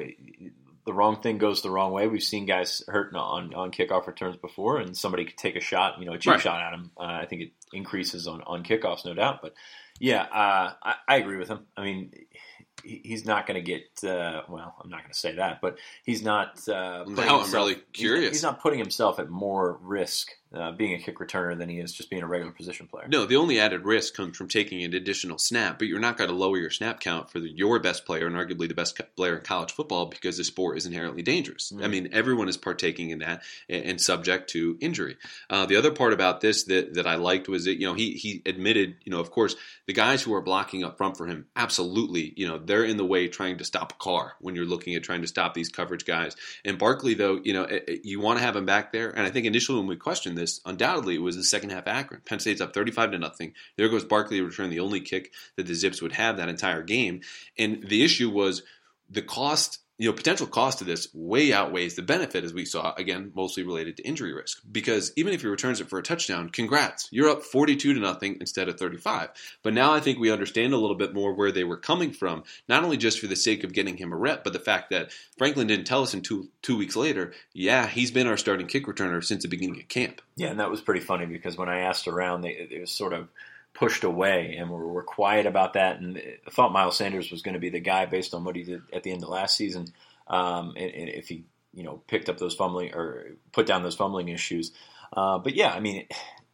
the 0.87 0.93
wrong 0.93 1.21
thing 1.21 1.37
goes 1.37 1.61
the 1.61 1.69
wrong 1.69 1.91
way. 1.91 2.07
We've 2.07 2.23
seen 2.23 2.47
guys 2.47 2.81
hurt 2.87 3.13
on 3.13 3.53
on 3.53 3.69
kickoff 3.71 4.07
returns 4.07 4.37
before, 4.37 4.79
and 4.79 4.97
somebody 4.97 5.25
could 5.25 5.37
take 5.37 5.55
a 5.55 5.59
shot, 5.61 5.99
you 5.99 6.05
know, 6.05 6.13
a 6.13 6.17
cheap 6.17 6.31
Right. 6.31 6.41
shot 6.41 6.61
at 6.61 6.73
him. 6.73 6.89
Uh, 6.97 7.03
I 7.21 7.25
think 7.25 7.41
it 7.43 7.51
increases 7.73 8.25
on 8.27 8.41
on 8.47 8.63
kickoffs, 8.63 9.05
no 9.05 9.13
doubt. 9.13 9.41
But 9.43 9.53
yeah, 9.99 10.23
uh, 10.23 10.73
I, 10.81 10.95
I 11.07 11.17
agree 11.17 11.37
with 11.37 11.49
him. 11.49 11.65
I 11.75 11.83
mean, 11.83 12.11
he- 12.83 13.01
he's 13.03 13.25
not 13.25 13.45
going 13.47 13.55
to 13.55 13.61
get. 13.61 13.83
Uh, 14.09 14.41
well, 14.47 14.75
I'm 14.83 14.89
not 14.89 15.01
going 15.01 15.11
to 15.11 15.17
say 15.19 15.35
that, 15.35 15.59
but 15.61 15.77
he's 16.03 16.23
not. 16.23 16.67
Uh, 16.67 17.03
putting 17.03 17.15
Now 17.15 17.21
I'm 17.35 17.39
himself- 17.41 17.53
really 17.53 17.73
he's- 17.75 17.85
curious. 17.93 18.31
He's, 18.31 18.43
not 18.43 18.61
putting 18.61 18.79
himself 18.79 19.19
at 19.19 19.29
more 19.29 19.77
risk 19.81 20.29
uh, 20.53 20.71
being 20.71 20.93
a 20.93 20.99
kick 20.99 21.17
returner 21.19 21.57
than 21.57 21.69
he 21.69 21.79
is 21.79 21.91
just 21.93 22.09
being 22.09 22.23
a 22.23 22.27
regular 22.27 22.51
position 22.51 22.87
player. 22.87 23.07
No, 23.09 23.25
the 23.25 23.35
only 23.35 23.59
added 23.59 23.83
risk 23.85 24.15
comes 24.15 24.37
from 24.37 24.47
taking 24.47 24.83
an 24.83 24.93
additional 24.93 25.37
snap, 25.37 25.77
but 25.79 25.87
you're 25.87 25.99
not 25.99 26.17
going 26.17 26.29
to 26.29 26.35
lower 26.35 26.57
your 26.57 26.69
snap 26.69 26.99
count 26.99 27.29
for 27.29 27.39
the, 27.39 27.49
your 27.49 27.79
best 27.79 28.05
player 28.05 28.27
and 28.27 28.35
arguably 28.35 28.67
the 28.67 28.73
best 28.73 28.99
player 29.15 29.35
in 29.37 29.43
college 29.43 29.71
football 29.71 30.05
because 30.05 30.37
the 30.37 30.43
sport 30.43 30.77
is 30.77 30.85
inherently 30.85 31.21
dangerous. 31.21 31.73
I 31.75 31.81
Mhm. 31.81 31.89
mean, 31.89 32.09
everyone 32.13 32.47
is 32.47 32.57
partaking 32.57 33.09
in 33.09 33.19
that 33.19 33.43
and, 33.67 33.83
and 33.83 34.01
subject 34.01 34.49
to 34.51 34.77
injury. 34.79 35.17
Uh, 35.49 35.65
the 35.65 35.75
other 35.75 35.91
part 35.91 36.13
about 36.13 36.41
this 36.41 36.63
that, 36.65 36.93
that 36.93 37.07
I 37.07 37.15
liked 37.15 37.47
was 37.49 37.65
that, 37.65 37.79
you 37.79 37.85
know, 37.87 37.93
he, 37.93 38.11
he 38.13 38.41
admitted, 38.45 38.95
you 39.03 39.11
know, 39.11 39.19
of 39.19 39.31
course, 39.31 39.55
the 39.85 39.93
guys 39.93 40.21
who 40.23 40.33
are 40.33 40.41
blocking 40.41 40.83
up 40.83 40.97
front 40.97 41.17
for 41.17 41.27
him, 41.27 41.47
absolutely, 41.55 42.33
you 42.35 42.47
know, 42.47 42.57
they're 42.57 42.83
in 42.83 42.97
the 42.97 43.05
way 43.05 43.27
trying 43.27 43.57
to 43.57 43.65
stop 43.65 43.91
a 43.91 43.95
car 43.95 44.33
when 44.39 44.55
you're 44.55 44.65
looking 44.65 44.95
at 44.95 45.03
trying 45.03 45.21
to 45.21 45.27
stop 45.27 45.53
these 45.53 45.69
coverage 45.69 46.05
guys. 46.05 46.35
And 46.63 46.77
Barkley, 46.77 47.13
though, 47.13 47.39
you 47.43 47.53
know, 47.53 47.63
eh, 47.65 47.79
eh, 47.87 47.95
you 48.03 48.19
want 48.19 48.39
to 48.39 48.45
have 48.45 48.55
him 48.55 48.65
back 48.65 48.91
there. 48.91 49.09
And 49.09 49.25
I 49.25 49.29
think 49.29 49.45
initially 49.45 49.77
when 49.79 49.87
we 49.87 49.95
questioned 49.95 50.36
this, 50.37 50.61
undoubtedly 50.65 51.17
was 51.17 51.35
the 51.35 51.43
second 51.43 51.71
half 51.71 51.87
Akron. 51.87 52.21
Penn 52.25 52.39
State's 52.39 52.61
up 52.61 52.73
35 52.73 53.11
to 53.11 53.19
nothing. 53.19 53.53
There 53.75 53.89
goes 53.89 54.05
Barkley 54.05 54.41
return 54.41 54.69
the 54.69 54.79
only 54.79 55.01
kick 55.01 55.33
that 55.55 55.67
the 55.67 55.75
Zips 55.75 56.01
would 56.01 56.13
have 56.13 56.37
that 56.37 56.49
entire 56.49 56.83
game. 56.83 57.21
And 57.57 57.83
the 57.87 58.03
issue 58.03 58.29
was 58.29 58.63
the 59.09 59.21
cost, 59.21 59.79
you 59.97 60.07
know, 60.07 60.13
potential 60.13 60.45
cost 60.45 60.81
of 60.81 60.87
this 60.87 61.07
way 61.13 61.51
outweighs 61.51 61.95
the 61.95 62.01
benefit, 62.01 62.43
as 62.43 62.53
we 62.53 62.65
saw, 62.65 62.93
again, 62.95 63.31
mostly 63.35 63.63
related 63.63 63.97
to 63.97 64.03
injury 64.03 64.33
risk. 64.33 64.61
Because 64.71 65.11
even 65.15 65.33
if 65.33 65.41
he 65.41 65.47
returns 65.47 65.81
it 65.81 65.89
for 65.89 65.97
a 65.97 66.03
touchdown, 66.03 66.49
congrats. 66.49 67.07
You're 67.11 67.29
up 67.29 67.43
42 67.43 67.95
to 67.95 67.99
nothing 67.99 68.37
instead 68.39 68.69
of 68.69 68.77
35. 68.77 69.29
But 69.63 69.73
now 69.73 69.93
I 69.93 69.99
think 69.99 70.19
we 70.19 70.31
understand 70.31 70.73
a 70.73 70.77
little 70.77 70.95
bit 70.95 71.13
more 71.13 71.33
where 71.33 71.51
they 71.51 71.63
were 71.63 71.77
coming 71.77 72.11
from, 72.11 72.43
not 72.69 72.83
only 72.83 72.97
just 72.97 73.19
for 73.19 73.27
the 73.27 73.35
sake 73.35 73.63
of 73.63 73.73
getting 73.73 73.97
him 73.97 74.13
a 74.13 74.17
rep, 74.17 74.43
but 74.43 74.53
the 74.53 74.59
fact 74.59 74.91
that 74.91 75.11
Franklin 75.37 75.67
didn't 75.67 75.85
tell 75.85 76.03
us 76.03 76.13
in 76.13 76.21
two, 76.21 76.49
two 76.61 76.77
weeks 76.77 76.95
later, 76.95 77.33
yeah, 77.53 77.87
he's 77.87 78.11
been 78.11 78.27
our 78.27 78.37
starting 78.37 78.67
kick 78.67 78.85
returner 78.85 79.23
since 79.23 79.43
the 79.43 79.49
beginning 79.49 79.79
of 79.79 79.87
camp. 79.87 80.21
Yeah, 80.35 80.49
and 80.49 80.59
that 80.59 80.69
was 80.69 80.81
pretty 80.81 81.01
funny 81.01 81.25
because 81.25 81.57
when 81.57 81.69
I 81.69 81.79
asked 81.79 82.07
around, 82.07 82.41
they 82.41 82.49
it 82.49 82.79
was 82.79 82.91
sort 82.91 83.13
of 83.13 83.29
pushed 83.77 84.03
away, 84.03 84.55
and 84.57 84.69
we're, 84.69 84.87
we're 84.87 85.03
quiet 85.03 85.45
about 85.45 85.73
that. 85.73 85.99
And 85.99 86.17
I 86.17 86.49
thought 86.49 86.71
Miles 86.73 86.97
Sanders 86.97 87.31
was 87.31 87.43
going 87.43 87.53
to 87.53 87.59
be 87.59 87.69
the 87.69 87.79
guy 87.79 88.07
based 88.07 88.33
on 88.33 88.43
what 88.43 88.55
he 88.55 88.63
did 88.63 88.81
at 88.91 89.03
the 89.03 89.11
end 89.11 89.23
of 89.23 89.29
last 89.29 89.55
season. 89.55 89.87
Um, 90.27 90.73
and, 90.75 90.91
and 90.91 91.09
if 91.09 91.27
he, 91.27 91.45
you 91.73 91.83
know, 91.83 92.01
picked 92.07 92.27
up 92.27 92.39
those 92.39 92.55
fumbling 92.55 92.93
or 92.93 93.35
put 93.51 93.67
down 93.67 93.83
those 93.83 93.95
fumbling 93.95 94.29
issues. 94.29 94.71
Uh, 95.13 95.37
but 95.37 95.53
yeah, 95.53 95.71
I 95.71 95.79
mean, 95.79 96.07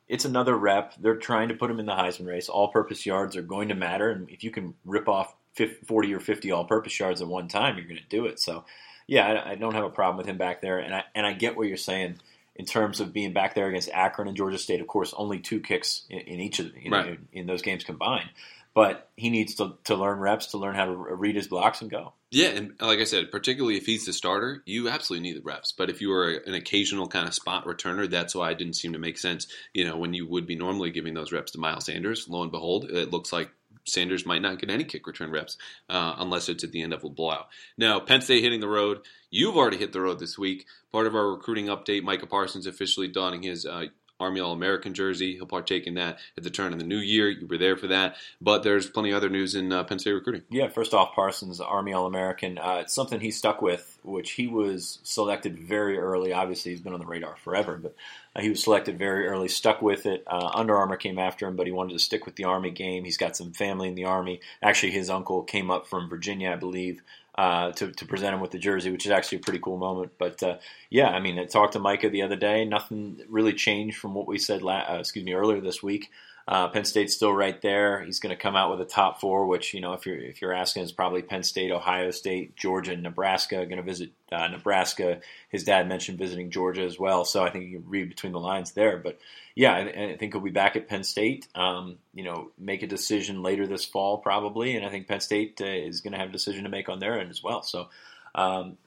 it's 0.08 0.26
another 0.26 0.56
rep. 0.56 0.96
They're 1.00 1.16
trying 1.16 1.48
to 1.48 1.56
put 1.56 1.72
him 1.72 1.80
in 1.80 1.86
the 1.86 1.94
Heisman 1.94 2.28
race. 2.28 2.50
All-purpose 2.50 3.06
yards 3.06 3.38
are 3.38 3.42
going 3.42 3.70
to 3.70 3.76
matter, 3.76 4.12
and 4.12 4.30
if 4.30 4.44
you 4.44 4.52
can 4.52 4.74
rip 4.86 5.08
off 5.08 5.34
50, 5.54 5.86
40 5.86 6.14
or 6.14 6.20
50 6.20 6.52
all-purpose 6.52 7.00
yards 7.00 7.22
at 7.22 7.28
one 7.28 7.48
time, 7.48 7.78
you're 7.78 7.88
going 7.88 7.98
to 7.98 8.04
do 8.10 8.26
it. 8.26 8.40
So, 8.40 8.66
yeah, 9.08 9.26
I, 9.26 9.52
I 9.52 9.56
don't 9.56 9.74
have 9.74 9.86
a 9.86 9.90
problem 9.90 10.18
with 10.18 10.28
him 10.28 10.38
back 10.38 10.62
there, 10.62 10.80
and 10.80 10.94
I 10.94 11.04
and 11.16 11.26
I 11.26 11.34
get 11.34 11.56
what 11.56 11.68
you're 11.68 11.78
saying 11.78 12.20
in 12.56 12.66
terms 12.66 13.00
of 13.00 13.14
being 13.14 13.34
back 13.34 13.56
there 13.56 13.68
against 13.68 13.90
Akron 13.90 14.28
and 14.28 14.38
Georgia 14.38 14.58
State. 14.58 14.82
Of 14.82 14.88
course, 14.88 15.14
only 15.16 15.40
two 15.40 15.60
kicks 15.60 16.06
in, 16.10 16.20
in 16.20 16.40
each 16.40 16.60
of 16.60 16.74
know, 16.76 16.98
Right. 16.98 17.08
in, 17.08 17.28
in 17.32 17.48
those 17.48 17.62
games 17.62 17.84
combined. 17.84 18.30
But 18.76 19.10
he 19.16 19.30
needs 19.30 19.56
to, 19.56 19.78
to 19.84 19.96
learn 19.96 20.20
reps 20.20 20.48
to 20.48 20.58
learn 20.58 20.74
how 20.74 20.86
to 20.86 20.96
read 20.96 21.36
his 21.36 21.48
blocks 21.48 21.82
and 21.82 21.92
go. 21.92 22.14
Yeah, 22.32 22.48
and 22.48 22.74
like 22.82 22.98
I 22.98 23.04
said, 23.04 23.30
particularly 23.30 23.78
if 23.78 23.86
he's 23.86 24.06
the 24.08 24.14
starter, 24.14 24.64
you 24.66 24.90
absolutely 24.90 25.30
need 25.30 25.38
the 25.38 25.44
reps. 25.46 25.72
But 25.72 25.92
if 25.92 26.02
you 26.02 26.12
are 26.14 26.32
an 26.32 26.56
occasional 26.56 27.08
kind 27.08 27.28
of 27.28 27.36
spot 27.36 27.66
returner, 27.66 28.10
that's 28.10 28.34
why 28.34 28.50
it 28.50 28.58
didn't 28.58 28.74
seem 28.76 28.94
to 28.94 29.00
make 29.00 29.20
sense. 29.20 29.46
You 29.76 29.86
know, 29.86 29.98
when 29.98 30.16
you 30.16 30.28
would 30.28 30.48
be 30.48 30.56
normally 30.56 30.90
giving 30.90 31.14
those 31.14 31.32
reps 31.32 31.52
to 31.52 31.60
Miles 31.60 31.86
Sanders, 31.86 32.28
lo 32.28 32.42
and 32.42 32.52
behold, 32.52 32.86
it 32.86 33.12
looks 33.12 33.32
like 33.32 33.52
Sanders 33.86 34.26
might 34.26 34.42
not 34.42 34.60
get 34.60 34.70
any 34.70 34.84
kick 34.84 35.08
return 35.08 35.32
reps 35.32 35.58
uh, 35.90 36.16
unless 36.18 36.50
it's 36.50 36.64
at 36.64 36.72
the 36.72 36.82
end 36.82 36.94
of 36.94 37.04
a 37.04 37.10
blowout. 37.10 37.48
Now, 37.78 38.00
Penn 38.00 38.22
State 38.22 38.44
hitting 38.44 38.62
the 38.62 38.68
road. 38.68 39.02
You've 39.30 39.58
already 39.58 39.78
hit 39.78 39.94
the 39.94 40.02
road 40.02 40.20
this 40.20 40.38
week. 40.38 40.66
Part 40.92 41.08
of 41.08 41.16
our 41.16 41.32
recruiting 41.32 41.66
update, 41.66 42.04
Micah 42.04 42.28
Parsons 42.28 42.68
officially 42.68 43.08
donning 43.08 43.44
his 43.44 43.66
uh, 43.66 43.88
Army 44.24 44.40
All 44.40 44.54
American 44.54 44.94
jersey. 44.94 45.36
He'll 45.36 45.46
partake 45.46 45.88
in 45.88 45.94
that 45.96 46.20
at 46.38 46.44
the 46.44 46.50
turn 46.50 46.74
of 46.74 46.80
the 46.80 46.86
new 46.86 46.98
year. 46.98 47.30
You 47.30 47.48
were 47.48 47.58
there 47.58 47.78
for 47.78 47.88
that. 47.88 48.16
But 48.42 48.64
there's 48.64 48.90
plenty 48.90 49.12
of 49.12 49.18
other 49.18 49.30
news 49.30 49.56
in 49.56 49.72
uh, 49.72 49.84
Penn 49.84 50.00
State 50.00 50.14
recruiting. 50.14 50.44
Yeah, 50.50 50.70
first 50.70 50.94
off, 50.94 51.14
Parsons, 51.14 51.60
Army 51.60 51.94
All 51.94 52.06
American. 52.06 52.58
Uh, 52.58 52.80
it's 52.82 52.94
something 52.94 53.20
he 53.20 53.32
stuck 53.32 53.62
with, 53.62 54.00
which 54.04 54.32
he 54.32 54.48
was 54.48 55.00
selected 55.04 55.60
very 55.60 55.98
early. 55.98 56.34
Obviously, 56.34 56.72
he's 56.72 56.82
been 56.82 56.94
on 56.94 57.00
the 57.00 57.06
radar 57.06 57.36
forever, 57.38 57.80
but 57.82 57.96
uh, 58.36 58.42
he 58.42 58.50
was 58.50 58.64
selected 58.64 58.98
very 58.98 59.28
early, 59.28 59.48
stuck 59.48 59.82
with 59.82 60.06
it. 60.06 60.24
Uh, 60.28 60.52
Under 60.54 60.76
Armour 60.76 60.98
came 60.98 61.20
after 61.20 61.48
him, 61.48 61.56
but 61.56 61.68
he 61.68 61.72
wanted 61.72 61.94
to 61.94 62.00
stick 62.00 62.26
with 62.26 62.36
the 62.36 62.46
Army 62.46 62.72
game. 62.72 63.04
He's 63.04 63.18
got 63.18 63.38
some 63.38 63.52
family 63.52 63.88
in 63.88 63.96
the 63.96 64.06
Army. 64.06 64.42
Actually, 64.62 64.92
his 64.92 65.10
uncle 65.10 65.44
came 65.44 65.70
up 65.70 65.88
from 65.88 66.10
Virginia, 66.10 66.52
I 66.52 66.56
believe. 66.56 67.02
Uh, 67.36 67.72
to, 67.72 67.92
to 67.92 68.06
present 68.06 68.36
him 68.36 68.42
with 68.42 68.52
the 68.52 68.60
jersey, 68.60 68.92
which 68.92 69.08
is 69.08 69.12
actually 69.12 69.40
a 69.40 69.42
pretty 69.42 69.58
cool 69.58 69.78
moment. 69.78 70.12
But 70.20 70.44
uh, 70.44 70.58
yeah, 70.92 71.10
I 71.10 71.20
mean, 71.20 71.40
I 71.40 71.46
talked 71.46 71.74
to 71.74 71.80
Micah 71.80 72.12
the 72.12 72.22
other 72.22 72.36
day. 72.36 72.64
Nothing 72.64 73.22
really 73.28 73.54
changed 73.54 73.98
from 73.98 74.14
what 74.14 74.28
we 74.28 74.38
said. 74.38 74.62
La- 74.62 74.86
uh, 74.88 74.98
excuse 75.00 75.26
me, 75.26 75.34
earlier 75.34 75.60
this 75.60 75.82
week. 75.82 76.12
Uh, 76.46 76.68
Penn 76.68 76.84
State's 76.84 77.14
still 77.14 77.32
right 77.32 77.62
there. 77.62 78.04
He's 78.04 78.20
going 78.20 78.36
to 78.36 78.42
come 78.42 78.56
out 78.56 78.70
with 78.70 78.82
a 78.82 78.90
top 78.90 79.22
four, 79.22 79.46
which 79.48 79.74
you 79.74 79.80
know, 79.80 79.94
if 79.94 80.06
you're 80.06 80.18
if 80.18 80.42
you're 80.42 80.54
asking, 80.54 80.84
is 80.84 80.92
probably 80.92 81.22
Penn 81.22 81.44
State, 81.44 81.72
Ohio 81.72 82.12
State, 82.12 82.56
Georgia, 82.58 82.92
and 82.92 83.04
Nebraska. 83.04 83.66
Going 83.66 83.78
to 83.78 83.84
visit 83.84 84.12
uh, 84.32 84.48
Nebraska. 84.50 85.22
His 85.50 85.64
dad 85.64 85.88
mentioned 85.88 86.18
visiting 86.18 86.52
Georgia 86.52 86.84
as 86.84 87.00
well, 87.00 87.24
so 87.24 87.44
I 87.44 87.50
think 87.50 87.66
you 87.66 87.80
can 87.80 87.90
read 87.90 88.10
between 88.10 88.34
the 88.34 88.40
lines 88.40 88.74
there. 88.74 88.98
But 88.98 89.20
yeah, 89.56 89.74
I, 89.74 90.12
I 90.12 90.18
think 90.18 90.34
he'll 90.34 90.42
be 90.42 90.52
back 90.52 90.76
at 90.76 90.90
Penn 90.90 91.06
State. 91.06 91.48
Um, 91.56 91.98
you 92.14 92.26
know, 92.26 92.52
make 92.58 92.84
a 92.84 92.88
decision 92.88 93.42
later 93.42 93.66
this 93.66 93.86
fall 93.86 94.18
probably, 94.18 94.76
and 94.76 94.86
I 94.86 94.90
think 94.90 95.08
Penn 95.08 95.22
State 95.22 95.62
uh, 95.62 95.66
is 95.66 96.02
going 96.02 96.14
to 96.14 96.20
have 96.20 96.30
a 96.30 96.34
decision 96.34 96.66
to 96.66 96.70
make 96.70 96.90
on 96.90 97.00
their 97.00 97.20
end 97.20 97.30
as 97.30 97.42
well. 97.42 97.64
So. 97.64 97.88
Um, 98.36 98.78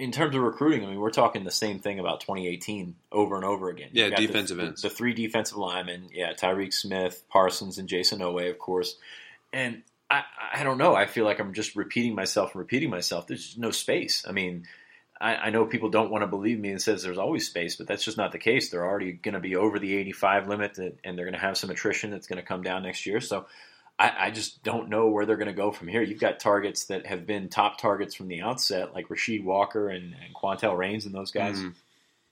in 0.00 0.12
terms 0.12 0.34
of 0.34 0.40
recruiting, 0.40 0.82
I 0.82 0.88
mean, 0.88 0.98
we're 0.98 1.10
talking 1.10 1.44
the 1.44 1.50
same 1.50 1.78
thing 1.78 1.98
about 1.98 2.20
2018 2.20 2.96
over 3.12 3.36
and 3.36 3.44
over 3.44 3.68
again. 3.68 3.90
Yeah, 3.92 4.08
the- 4.08 4.26
defensive 4.26 4.56
the, 4.56 4.64
ends. 4.64 4.82
The 4.82 4.88
three 4.88 5.12
defensive 5.12 5.58
linemen, 5.58 6.08
yeah, 6.12 6.32
Tyreek 6.32 6.72
Smith, 6.72 7.22
Parsons, 7.28 7.76
and 7.76 7.86
Jayson 7.86 8.20
Oweh, 8.20 8.50
of 8.50 8.58
course. 8.58 8.96
And 9.52 9.82
I, 10.10 10.22
I 10.54 10.64
don't 10.64 10.78
know. 10.78 10.94
I 10.94 11.04
feel 11.06 11.26
like 11.26 11.38
I'm 11.38 11.52
just 11.52 11.76
repeating 11.76 12.14
myself 12.14 12.54
and 12.54 12.60
repeating 12.60 12.88
myself. 12.88 13.26
There's 13.26 13.44
just 13.44 13.58
no 13.58 13.70
space. 13.70 14.24
I 14.26 14.32
mean, 14.32 14.66
I, 15.20 15.36
I 15.36 15.50
know 15.50 15.66
people 15.66 15.90
don't 15.90 16.10
want 16.10 16.22
to 16.22 16.28
believe 16.28 16.58
me 16.58 16.70
and 16.70 16.80
says 16.80 17.02
there's 17.02 17.18
always 17.18 17.46
space, 17.46 17.76
but 17.76 17.86
that's 17.86 18.04
just 18.04 18.16
not 18.16 18.32
the 18.32 18.38
case. 18.38 18.70
They're 18.70 18.86
already 18.86 19.12
going 19.12 19.34
to 19.34 19.40
be 19.40 19.54
over 19.54 19.78
the 19.78 19.94
85 19.96 20.48
limit, 20.48 20.78
and 20.78 21.18
they're 21.18 21.26
going 21.26 21.34
to 21.34 21.38
have 21.38 21.58
some 21.58 21.68
attrition 21.68 22.10
that's 22.10 22.26
going 22.26 22.40
to 22.40 22.46
come 22.46 22.62
down 22.62 22.84
next 22.84 23.04
year. 23.04 23.20
So 23.20 23.44
I, 24.00 24.12
I 24.18 24.30
just 24.30 24.62
don't 24.64 24.88
know 24.88 25.08
where 25.08 25.26
they're 25.26 25.36
going 25.36 25.48
to 25.48 25.52
go 25.52 25.70
from 25.70 25.86
here. 25.86 26.00
You've 26.00 26.20
got 26.20 26.40
targets 26.40 26.86
that 26.86 27.04
have 27.04 27.26
been 27.26 27.50
top 27.50 27.78
targets 27.78 28.14
from 28.14 28.28
the 28.28 28.40
outset, 28.40 28.94
like 28.94 29.08
Rasheed 29.08 29.44
Walker 29.44 29.90
and, 29.90 30.14
and 30.14 30.34
Quantel 30.34 30.76
Rains 30.76 31.04
and 31.04 31.14
those 31.14 31.30
guys. 31.30 31.58
Mhm. 31.58 31.74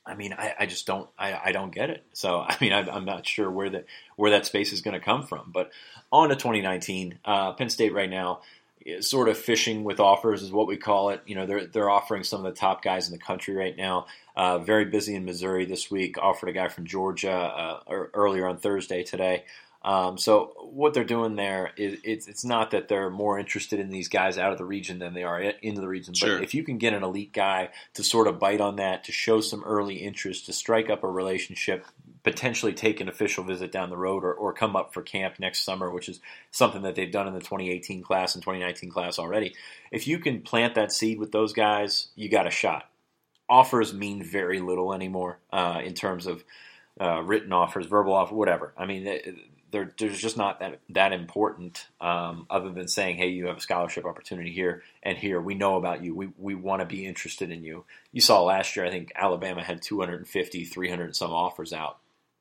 I 0.06 0.14
mean, 0.14 0.32
I, 0.32 0.54
I 0.60 0.64
just 0.66 0.86
don't, 0.86 1.06
I, 1.18 1.38
I 1.44 1.52
don't 1.52 1.70
get 1.70 1.90
it. 1.90 2.02
So, 2.14 2.40
I 2.48 2.56
mean, 2.62 2.72
I, 2.72 2.88
I'm 2.88 3.04
not 3.04 3.26
sure 3.26 3.50
where 3.50 3.68
that 3.68 3.84
where 4.16 4.30
that 4.30 4.46
space 4.46 4.72
is 4.72 4.80
going 4.80 4.98
to 4.98 5.04
come 5.04 5.26
from. 5.26 5.50
But 5.52 5.70
on 6.10 6.30
to 6.30 6.36
2019, 6.36 7.18
uh, 7.26 7.52
Penn 7.52 7.68
State 7.68 7.92
right 7.92 8.08
now 8.08 8.40
is 8.86 9.10
sort 9.10 9.28
of 9.28 9.36
fishing 9.36 9.84
with 9.84 10.00
offers 10.00 10.42
is 10.42 10.50
what 10.50 10.66
we 10.68 10.78
call 10.78 11.10
it. 11.10 11.20
You 11.26 11.34
know, 11.34 11.44
they're 11.44 11.66
they're 11.66 11.90
offering 11.90 12.24
some 12.24 12.46
of 12.46 12.54
the 12.54 12.58
top 12.58 12.82
guys 12.82 13.08
in 13.08 13.12
the 13.12 13.22
country 13.22 13.54
right 13.54 13.76
now. 13.76 14.06
Uh, 14.34 14.58
very 14.58 14.86
busy 14.86 15.14
in 15.14 15.26
Missouri 15.26 15.66
this 15.66 15.90
week. 15.90 16.16
Offered 16.16 16.48
a 16.48 16.52
guy 16.52 16.68
from 16.68 16.86
Georgia 16.86 17.30
uh, 17.30 17.80
earlier 18.14 18.46
on 18.46 18.56
Thursday 18.56 19.02
today. 19.02 19.44
Um, 19.88 20.18
so 20.18 20.52
what 20.70 20.92
they're 20.92 21.02
doing 21.02 21.34
there 21.36 21.70
is 21.78 21.98
it's 22.04 22.28
it's 22.28 22.44
not 22.44 22.72
that 22.72 22.88
they're 22.88 23.08
more 23.08 23.38
interested 23.38 23.80
in 23.80 23.88
these 23.88 24.08
guys 24.08 24.36
out 24.36 24.52
of 24.52 24.58
the 24.58 24.64
region 24.66 24.98
than 24.98 25.14
they 25.14 25.22
are 25.22 25.40
in- 25.40 25.54
into 25.62 25.80
the 25.80 25.88
region. 25.88 26.12
Sure. 26.12 26.34
But 26.36 26.44
if 26.44 26.52
you 26.52 26.62
can 26.62 26.76
get 26.76 26.92
an 26.92 27.02
elite 27.02 27.32
guy 27.32 27.70
to 27.94 28.04
sort 28.04 28.28
of 28.28 28.38
bite 28.38 28.60
on 28.60 28.76
that, 28.76 29.04
to 29.04 29.12
show 29.12 29.40
some 29.40 29.64
early 29.64 29.96
interest, 29.96 30.44
to 30.44 30.52
strike 30.52 30.90
up 30.90 31.04
a 31.04 31.08
relationship, 31.08 31.86
potentially 32.22 32.74
take 32.74 33.00
an 33.00 33.08
official 33.08 33.44
visit 33.44 33.72
down 33.72 33.88
the 33.88 33.96
road, 33.96 34.24
or, 34.24 34.34
or 34.34 34.52
come 34.52 34.76
up 34.76 34.92
for 34.92 35.00
camp 35.00 35.36
next 35.38 35.64
summer, 35.64 35.90
which 35.90 36.10
is 36.10 36.20
something 36.50 36.82
that 36.82 36.94
they've 36.94 37.10
done 37.10 37.26
in 37.26 37.32
the 37.32 37.40
2018 37.40 38.02
class 38.02 38.34
and 38.34 38.42
2019 38.44 38.90
class 38.90 39.18
already. 39.18 39.54
If 39.90 40.06
you 40.06 40.18
can 40.18 40.42
plant 40.42 40.74
that 40.74 40.92
seed 40.92 41.18
with 41.18 41.32
those 41.32 41.54
guys, 41.54 42.08
you 42.14 42.28
got 42.28 42.46
a 42.46 42.50
shot. 42.50 42.90
Offers 43.48 43.94
mean 43.94 44.22
very 44.22 44.60
little 44.60 44.92
anymore 44.92 45.38
uh, 45.50 45.80
in 45.82 45.94
terms 45.94 46.26
of 46.26 46.44
uh, 47.00 47.22
written 47.22 47.54
offers, 47.54 47.86
verbal 47.86 48.12
offer, 48.12 48.34
whatever. 48.34 48.74
I 48.76 48.84
mean, 48.84 49.04
they- 49.04 49.34
they're, 49.70 49.92
they're 49.98 50.10
just 50.10 50.36
not 50.36 50.60
that 50.60 50.80
that 50.90 51.12
important. 51.12 51.86
Um, 52.00 52.46
other 52.50 52.70
than 52.70 52.88
saying, 52.88 53.16
"Hey, 53.16 53.28
you 53.28 53.46
have 53.46 53.58
a 53.58 53.60
scholarship 53.60 54.04
opportunity 54.04 54.52
here 54.52 54.82
and 55.02 55.16
here. 55.16 55.40
We 55.40 55.54
know 55.54 55.76
about 55.76 56.02
you. 56.02 56.14
We 56.14 56.28
we 56.38 56.54
want 56.54 56.80
to 56.80 56.86
be 56.86 57.06
interested 57.06 57.50
in 57.50 57.62
you." 57.62 57.84
You 58.12 58.20
saw 58.20 58.42
last 58.42 58.76
year. 58.76 58.86
I 58.86 58.90
think 58.90 59.12
Alabama 59.14 59.62
had 59.62 59.82
250, 59.82 60.64
300 60.64 61.04
and 61.04 61.16
some 61.16 61.32
offers 61.32 61.72
out. 61.72 61.98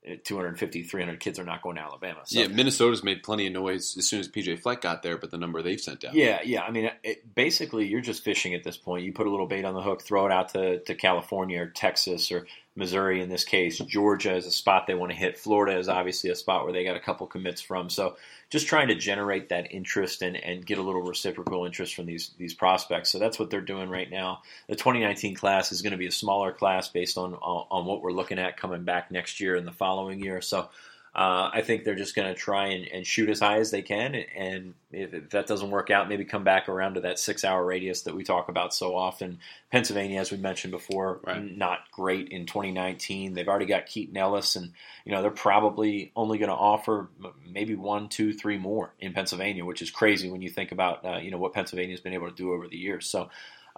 Uh, 0.07 0.15
250, 0.23 0.83
300 0.83 1.19
kids 1.19 1.39
are 1.39 1.43
not 1.43 1.61
going 1.61 1.75
to 1.75 1.81
Alabama. 1.81 2.21
So, 2.23 2.39
yeah, 2.39 2.47
Minnesota's 2.47 3.03
made 3.03 3.23
plenty 3.23 3.47
of 3.47 3.53
noise 3.53 3.97
as 3.97 4.07
soon 4.07 4.19
as 4.19 4.27
PJ 4.27 4.59
Fleck 4.59 4.81
got 4.81 5.03
there, 5.03 5.17
but 5.17 5.31
the 5.31 5.37
number 5.37 5.61
they've 5.61 5.81
sent 5.81 6.05
out. 6.05 6.13
Yeah, 6.13 6.39
yeah. 6.43 6.61
I 6.61 6.71
mean, 6.71 6.91
it, 7.03 7.33
basically, 7.35 7.87
you're 7.87 8.01
just 8.01 8.23
fishing 8.23 8.53
at 8.53 8.63
this 8.63 8.77
point. 8.77 9.03
You 9.03 9.11
put 9.11 9.27
a 9.27 9.29
little 9.29 9.47
bait 9.47 9.65
on 9.65 9.73
the 9.73 9.81
hook, 9.81 10.01
throw 10.03 10.25
it 10.25 10.31
out 10.31 10.49
to, 10.49 10.79
to 10.79 10.95
California 10.95 11.61
or 11.61 11.67
Texas 11.67 12.31
or 12.31 12.47
Missouri 12.77 13.21
in 13.21 13.29
this 13.29 13.43
case. 13.43 13.79
Georgia 13.79 14.35
is 14.35 14.45
a 14.45 14.51
spot 14.51 14.85
they 14.85 14.93
want 14.93 15.11
to 15.11 15.17
hit. 15.17 15.37
Florida 15.37 15.77
is 15.77 15.89
obviously 15.89 16.29
a 16.29 16.35
spot 16.35 16.63
where 16.63 16.71
they 16.71 16.83
got 16.83 16.95
a 16.95 17.01
couple 17.01 17.25
commits 17.25 17.59
from. 17.59 17.89
So 17.89 18.15
just 18.49 18.67
trying 18.67 18.89
to 18.89 18.95
generate 18.95 19.49
that 19.49 19.71
interest 19.71 20.21
and, 20.21 20.37
and 20.37 20.65
get 20.65 20.77
a 20.77 20.83
little 20.83 21.01
reciprocal 21.01 21.65
interest 21.65 21.95
from 21.95 22.05
these 22.05 22.31
these 22.37 22.53
prospects. 22.53 23.09
So 23.09 23.19
that's 23.19 23.39
what 23.39 23.49
they're 23.49 23.61
doing 23.61 23.89
right 23.89 24.09
now. 24.09 24.43
The 24.67 24.75
2019 24.75 25.35
class 25.35 25.71
is 25.71 25.81
going 25.81 25.91
to 25.91 25.97
be 25.97 26.07
a 26.07 26.11
smaller 26.11 26.51
class 26.51 26.87
based 26.87 27.17
on 27.17 27.33
on, 27.33 27.85
what 27.85 28.01
we're 28.01 28.11
looking 28.11 28.39
at 28.39 28.57
coming 28.57 28.83
back 28.83 29.11
next 29.11 29.39
year 29.39 29.55
and 29.55 29.67
the 29.67 29.71
following 29.71 30.19
year. 30.19 30.41
So 30.41 30.69
uh, 31.17 31.49
I 31.51 31.63
think 31.63 31.83
they're 31.83 31.95
just 31.95 32.15
going 32.15 32.27
to 32.27 32.39
try 32.39 32.67
and, 32.67 32.87
and 32.89 33.05
shoot 33.05 33.27
as 33.29 33.39
high 33.39 33.57
as 33.57 33.71
they 33.71 33.81
can, 33.81 34.13
and 34.13 34.75
if, 34.91 35.31
that 35.31 35.47
doesn't 35.47 35.71
work 35.71 35.89
out, 35.89 36.07
maybe 36.07 36.23
come 36.25 36.43
back 36.43 36.69
around 36.69 36.93
to 36.93 37.01
that 37.01 37.17
six-hour 37.17 37.65
radius 37.65 38.03
that 38.03 38.13
we 38.13 38.23
talk 38.23 38.49
about 38.49 38.71
so 38.71 38.95
often. 38.95 39.39
Pennsylvania, 39.71 40.19
as 40.19 40.31
we 40.31 40.37
mentioned 40.37 40.69
before, 40.69 41.19
Right. 41.25 41.57
not 41.57 41.79
great 41.91 42.29
in 42.29 42.45
2019. 42.45 43.33
They've 43.33 43.47
already 43.47 43.65
got 43.65 43.87
Keaton 43.87 44.15
Ellis, 44.15 44.55
and 44.55 44.73
you 45.05 45.11
know 45.11 45.23
they're 45.23 45.31
probably 45.31 46.11
only 46.15 46.37
going 46.37 46.49
to 46.49 46.55
offer 46.55 47.09
maybe 47.49 47.73
one, 47.73 48.09
two, 48.09 48.31
three 48.31 48.59
more 48.59 48.93
in 48.99 49.13
Pennsylvania, 49.13 49.65
which 49.65 49.81
is 49.81 49.89
crazy 49.89 50.29
when 50.29 50.43
you 50.43 50.49
think 50.51 50.71
about 50.71 51.03
uh, 51.03 51.17
you 51.17 51.31
know 51.31 51.39
what 51.39 51.53
Pennsylvania's 51.53 51.99
been 51.99 52.13
able 52.13 52.29
to 52.29 52.35
do 52.35 52.53
over 52.53 52.67
the 52.67 52.77
years. 52.77 53.07
So. 53.07 53.29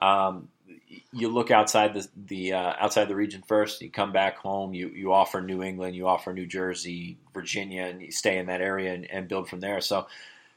Um, 0.02 0.48
you 1.12 1.30
look 1.30 1.52
outside 1.52 1.94
the 1.94 2.08
the 2.16 2.54
uh, 2.54 2.74
outside 2.80 3.06
the 3.06 3.16
region 3.16 3.44
first. 3.48 3.82
You 3.82 3.90
come 3.90 4.12
back 4.12 4.38
home. 4.38 4.74
You 4.74 4.90
you 4.90 5.14
offer 5.14 5.42
New 5.42 5.64
England. 5.64 5.96
You 5.96 6.08
offer 6.08 6.34
New 6.34 6.46
Jersey, 6.46 7.18
Virginia, 7.34 7.84
and 7.84 8.02
you 8.02 8.12
stay 8.12 8.38
in 8.38 8.48
that 8.48 8.62
area 8.62 8.94
and, 8.94 9.10
and 9.10 9.28
build 9.28 9.50
from 9.50 9.60
there. 9.60 9.82
So, 9.82 10.08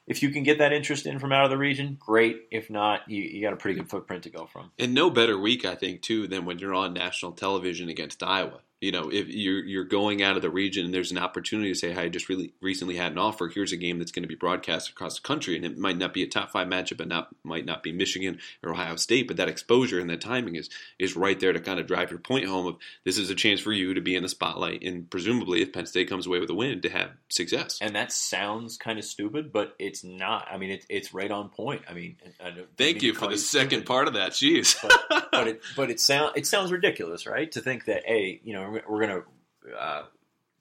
if 0.06 0.22
you 0.22 0.30
can 0.30 0.42
get 0.42 0.58
that 0.58 0.72
interest 0.72 1.06
in 1.06 1.18
from 1.18 1.32
out 1.32 1.44
of 1.44 1.50
the 1.50 1.58
region, 1.58 1.96
great. 2.00 2.48
If 2.50 2.70
not, 2.70 3.08
you, 3.08 3.22
you 3.22 3.42
got 3.42 3.52
a 3.52 3.56
pretty 3.56 3.78
good 3.78 3.88
footprint 3.88 4.24
to 4.24 4.30
go 4.30 4.46
from. 4.46 4.70
And 4.78 4.94
no 4.94 5.10
better 5.10 5.38
week, 5.38 5.64
I 5.64 5.74
think, 5.74 6.02
too, 6.02 6.26
than 6.26 6.44
when 6.44 6.58
you're 6.58 6.74
on 6.74 6.92
national 6.92 7.32
television 7.32 7.88
against 7.88 8.22
Iowa. 8.22 8.60
You 8.82 8.90
know, 8.90 9.10
if 9.12 9.28
you're 9.28 9.64
you're 9.64 9.84
going 9.84 10.22
out 10.22 10.34
of 10.34 10.42
the 10.42 10.50
region 10.50 10.84
and 10.84 10.92
there's 10.92 11.12
an 11.12 11.18
opportunity 11.18 11.72
to 11.72 11.78
say, 11.78 11.92
"Hey, 11.92 12.02
I 12.02 12.08
just 12.08 12.28
really 12.28 12.52
recently 12.60 12.96
had 12.96 13.12
an 13.12 13.18
offer. 13.18 13.46
Here's 13.46 13.70
a 13.70 13.76
game 13.76 13.98
that's 13.98 14.10
going 14.10 14.24
to 14.24 14.28
be 14.28 14.34
broadcast 14.34 14.90
across 14.90 15.14
the 15.14 15.26
country, 15.26 15.54
and 15.54 15.64
it 15.64 15.78
might 15.78 15.96
not 15.96 16.12
be 16.12 16.24
a 16.24 16.26
top 16.26 16.50
five 16.50 16.66
matchup, 16.66 16.98
and 16.98 17.08
not 17.08 17.28
might 17.44 17.64
not 17.64 17.84
be 17.84 17.92
Michigan 17.92 18.40
or 18.60 18.72
Ohio 18.72 18.96
State, 18.96 19.28
but 19.28 19.36
that 19.36 19.48
exposure 19.48 20.00
and 20.00 20.10
that 20.10 20.20
timing 20.20 20.56
is 20.56 20.68
is 20.98 21.14
right 21.14 21.38
there 21.38 21.52
to 21.52 21.60
kind 21.60 21.78
of 21.78 21.86
drive 21.86 22.10
your 22.10 22.18
point 22.18 22.46
home 22.46 22.66
of 22.66 22.76
this 23.04 23.18
is 23.18 23.30
a 23.30 23.36
chance 23.36 23.60
for 23.60 23.72
you 23.72 23.94
to 23.94 24.00
be 24.00 24.16
in 24.16 24.24
the 24.24 24.28
spotlight, 24.28 24.82
and 24.82 25.08
presumably, 25.08 25.62
if 25.62 25.72
Penn 25.72 25.86
State 25.86 26.08
comes 26.08 26.26
away 26.26 26.40
with 26.40 26.50
a 26.50 26.54
win, 26.54 26.80
to 26.80 26.88
have 26.90 27.10
success. 27.28 27.78
And 27.80 27.94
that 27.94 28.10
sounds 28.10 28.76
kind 28.76 28.98
of 28.98 29.04
stupid, 29.04 29.52
but 29.52 29.76
it's 29.78 30.02
not. 30.02 30.48
I 30.50 30.58
mean, 30.58 30.72
it, 30.72 30.86
it's 30.88 31.14
right 31.14 31.30
on 31.30 31.50
point. 31.50 31.82
I 31.88 31.94
mean, 31.94 32.16
I 32.42 32.50
Thank 32.76 32.96
mean 32.96 33.04
you 33.04 33.14
for 33.14 33.28
the 33.28 33.38
second 33.38 33.68
stupid. 33.70 33.86
part 33.86 34.08
of 34.08 34.14
that. 34.14 34.32
Jeez. 34.32 34.76
but, 34.82 35.28
but 35.30 35.46
it 35.48 35.62
but 35.76 35.90
it 35.90 36.00
sound 36.00 36.32
it 36.36 36.46
sounds 36.46 36.72
ridiculous, 36.72 37.26
right? 37.26 37.50
To 37.52 37.60
think 37.60 37.84
that 37.84 38.02
hey, 38.06 38.40
you 38.42 38.54
know, 38.54 38.71
we're, 38.72 38.82
we're 38.88 39.06
going 39.06 39.22
to 39.22 39.76
uh, 39.78 40.02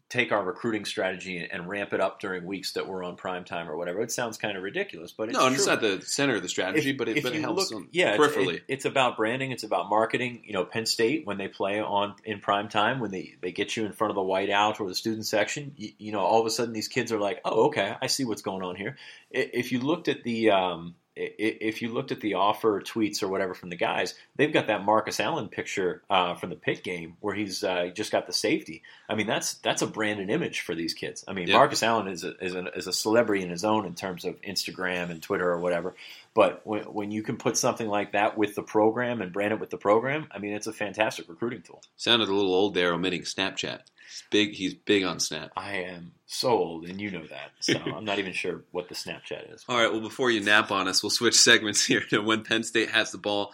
take 0.10 0.34
our 0.34 0.44
recruiting 0.44 0.84
strategy 0.84 1.38
and, 1.38 1.52
and 1.54 1.70
ramp 1.70 1.94
it 1.94 2.02
up 2.02 2.20
during 2.20 2.44
weeks 2.46 2.74
that 2.74 2.86
we're 2.86 3.02
on 3.02 3.16
prime 3.16 3.46
time 3.46 3.70
or 3.70 3.78
whatever. 3.78 4.02
It 4.02 4.12
sounds 4.12 4.38
kind 4.38 4.58
of 4.58 4.64
ridiculous, 4.64 5.14
but 5.14 5.30
it's 5.30 5.38
no, 5.38 5.46
and 5.48 5.56
it's 5.56 5.66
not 5.68 5.80
the 5.80 6.02
center 6.02 6.36
of 6.36 6.42
the 6.42 6.50
strategy, 6.50 6.90
If- 6.90 6.98
but 6.98 7.08
it, 7.08 7.24
but 7.24 7.34
it 7.34 7.40
helps 7.40 7.72
look- 7.72 7.86
yeah, 7.92 8.14
it's- 8.16 8.20
peripherally. 8.30 8.56
it- 8.56 8.64
it's 8.68 8.84
about 8.86 9.16
branding. 9.16 9.52
It's 9.52 9.64
about 9.64 9.90
marketing. 9.90 10.44
You 10.46 10.52
know, 10.54 10.66
Penn 10.66 10.86
State 10.86 11.26
when 11.26 11.38
they 11.38 11.48
play 11.48 11.80
on 11.80 12.16
in 12.26 12.42
prime 12.42 12.68
time, 12.68 13.00
when 13.00 13.12
they, 13.12 13.36
they 13.42 13.54
get 13.54 13.78
you 13.78 13.86
in 13.86 13.94
front 13.94 14.12
of 14.12 14.16
the 14.16 14.22
whiteout 14.22 14.82
or 14.82 14.88
the 14.90 14.96
student 14.96 15.26
section, 15.26 15.74
you, 15.78 15.92
you 15.98 16.12
know, 16.12 16.20
all 16.20 16.42
of 16.42 16.46
a 16.46 16.50
sudden 16.50 16.74
these 16.74 16.90
kids 16.90 17.14
are 17.14 17.20
like, 17.20 17.40
oh, 17.46 17.68
okay, 17.68 17.96
I 18.02 18.08
see 18.08 18.26
what's 18.26 18.42
going 18.42 18.64
on 18.64 18.76
here. 18.76 18.98
If 19.32 19.72
you 19.72 19.80
looked 19.80 20.10
at 20.10 20.24
the 20.24 20.52
um, 20.52 20.96
if 21.16 21.82
you 21.82 21.90
looked 21.90 22.12
at 22.12 22.22
the 22.22 22.36
offer 22.36 22.80
tweets 22.82 23.22
or 23.22 23.28
whatever 23.28 23.54
from 23.54 23.70
the 23.70 23.76
guys, 23.76 24.16
they've 24.38 24.54
got 24.54 24.68
that 24.68 24.86
Marcus 24.86 25.20
Allen 25.20 25.50
picture 25.50 26.02
uh, 26.10 26.36
from 26.36 26.50
the 26.50 26.56
Pitt 26.56 26.84
game 26.84 27.18
where 27.20 27.36
he's 27.36 27.64
uh, 27.64 27.90
just 27.94 28.12
got 28.12 28.28
the 28.28 28.34
safety. 28.34 28.82
I 29.10 29.16
mean, 29.16 29.28
that's 29.28 29.56
that's 29.56 29.82
a 29.82 29.88
branded 29.88 30.30
image 30.30 30.62
for 30.62 30.74
these 30.74 30.94
kids. 30.94 31.26
I 31.28 31.34
mean, 31.34 31.48
Yeah. 31.48 31.58
Marcus 31.58 31.84
Allen 31.84 32.08
is 32.08 32.24
a, 32.24 32.38
is, 32.44 32.56
a, 32.56 32.66
is 32.78 32.88
a 32.88 32.94
celebrity 32.94 33.44
in 33.44 33.50
his 33.50 33.66
own 33.66 33.86
in 33.86 33.94
terms 33.94 34.24
of 34.24 34.42
Instagram 34.42 35.12
and 35.12 35.22
Twitter 35.22 35.50
or 35.50 35.60
whatever. 35.60 35.96
But 36.34 36.66
when, 36.66 36.84
when 36.84 37.12
you 37.12 37.24
can 37.24 37.36
put 37.38 37.58
something 37.58 37.88
like 37.88 38.14
that 38.14 38.38
with 38.38 38.56
the 38.56 38.64
program 38.64 39.22
and 39.22 39.34
brand 39.34 39.52
it 39.52 39.60
with 39.60 39.70
the 39.70 39.78
program, 39.78 40.28
I 40.32 40.40
mean, 40.40 40.54
it's 40.54 40.68
a 40.68 40.74
fantastic 40.74 41.28
recruiting 41.28 41.62
tool. 41.62 41.84
Sounded 41.98 42.30
a 42.30 42.34
little 42.34 42.54
old 42.54 42.74
there, 42.74 42.94
omitting 42.94 43.24
Snapchat. 43.24 43.82
He's 44.12 44.24
big. 44.30 44.54
He's 44.54 44.74
big 44.74 45.04
on 45.04 45.22
Snap. 45.22 45.52
I 45.56 45.84
am 45.84 46.12
so 46.26 46.50
old, 46.50 46.86
and 46.86 47.00
you 47.00 47.12
know 47.12 47.26
that. 47.28 47.52
So 47.62 47.80
I'm 47.96 48.04
not 48.04 48.20
even 48.20 48.34
sure 48.34 48.64
what 48.72 48.90
the 48.90 48.96
Snapchat 48.96 49.54
is. 49.54 49.64
All 49.70 49.78
right. 49.78 49.92
Well, 49.92 50.02
before 50.02 50.30
you 50.30 50.42
nap 50.42 50.70
on 50.70 50.90
us, 50.90 51.02
we'll 51.02 51.12
switch 51.12 51.36
segments 51.36 51.86
here 51.88 52.02
to 52.10 52.22
when 52.22 52.44
Penn 52.44 52.64
State 52.64 52.90
has 52.90 53.12
the 53.12 53.18
ball. 53.18 53.54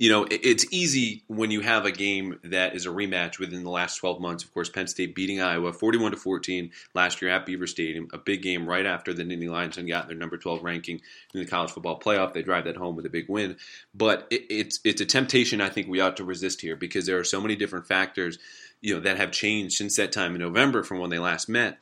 You 0.00 0.10
know, 0.10 0.28
it's 0.30 0.64
easy 0.72 1.24
when 1.26 1.50
you 1.50 1.60
have 1.60 1.84
a 1.84 1.90
game 1.90 2.38
that 2.44 2.76
is 2.76 2.86
a 2.86 2.88
rematch 2.88 3.40
within 3.40 3.64
the 3.64 3.70
last 3.70 3.96
12 3.96 4.20
months. 4.20 4.44
Of 4.44 4.54
course, 4.54 4.68
Penn 4.68 4.86
State 4.86 5.12
beating 5.12 5.40
Iowa 5.40 5.72
41 5.72 6.12
to 6.12 6.16
14 6.16 6.70
last 6.94 7.20
year 7.20 7.32
at 7.32 7.44
Beaver 7.44 7.66
Stadium, 7.66 8.06
a 8.12 8.18
big 8.18 8.40
game 8.40 8.68
right 8.68 8.86
after 8.86 9.12
the 9.12 9.24
Nittany 9.24 9.50
Lions 9.50 9.76
gotten 9.76 10.06
their 10.06 10.16
number 10.16 10.36
12 10.36 10.62
ranking 10.62 11.00
in 11.34 11.40
the 11.40 11.46
college 11.46 11.72
football 11.72 11.98
playoff. 11.98 12.32
They 12.32 12.42
drive 12.42 12.66
that 12.66 12.76
home 12.76 12.94
with 12.94 13.06
a 13.06 13.10
big 13.10 13.28
win, 13.28 13.56
but 13.92 14.28
it, 14.30 14.42
it's 14.48 14.78
it's 14.84 15.00
a 15.00 15.04
temptation 15.04 15.60
I 15.60 15.68
think 15.68 15.88
we 15.88 15.98
ought 15.98 16.18
to 16.18 16.24
resist 16.24 16.60
here 16.60 16.76
because 16.76 17.06
there 17.06 17.18
are 17.18 17.24
so 17.24 17.40
many 17.40 17.56
different 17.56 17.88
factors, 17.88 18.38
you 18.80 18.94
know, 18.94 19.00
that 19.00 19.16
have 19.16 19.32
changed 19.32 19.76
since 19.76 19.96
that 19.96 20.12
time 20.12 20.34
in 20.34 20.40
November 20.40 20.82
from 20.82 20.98
when 20.98 21.10
they 21.10 21.18
last 21.18 21.48
met. 21.48 21.78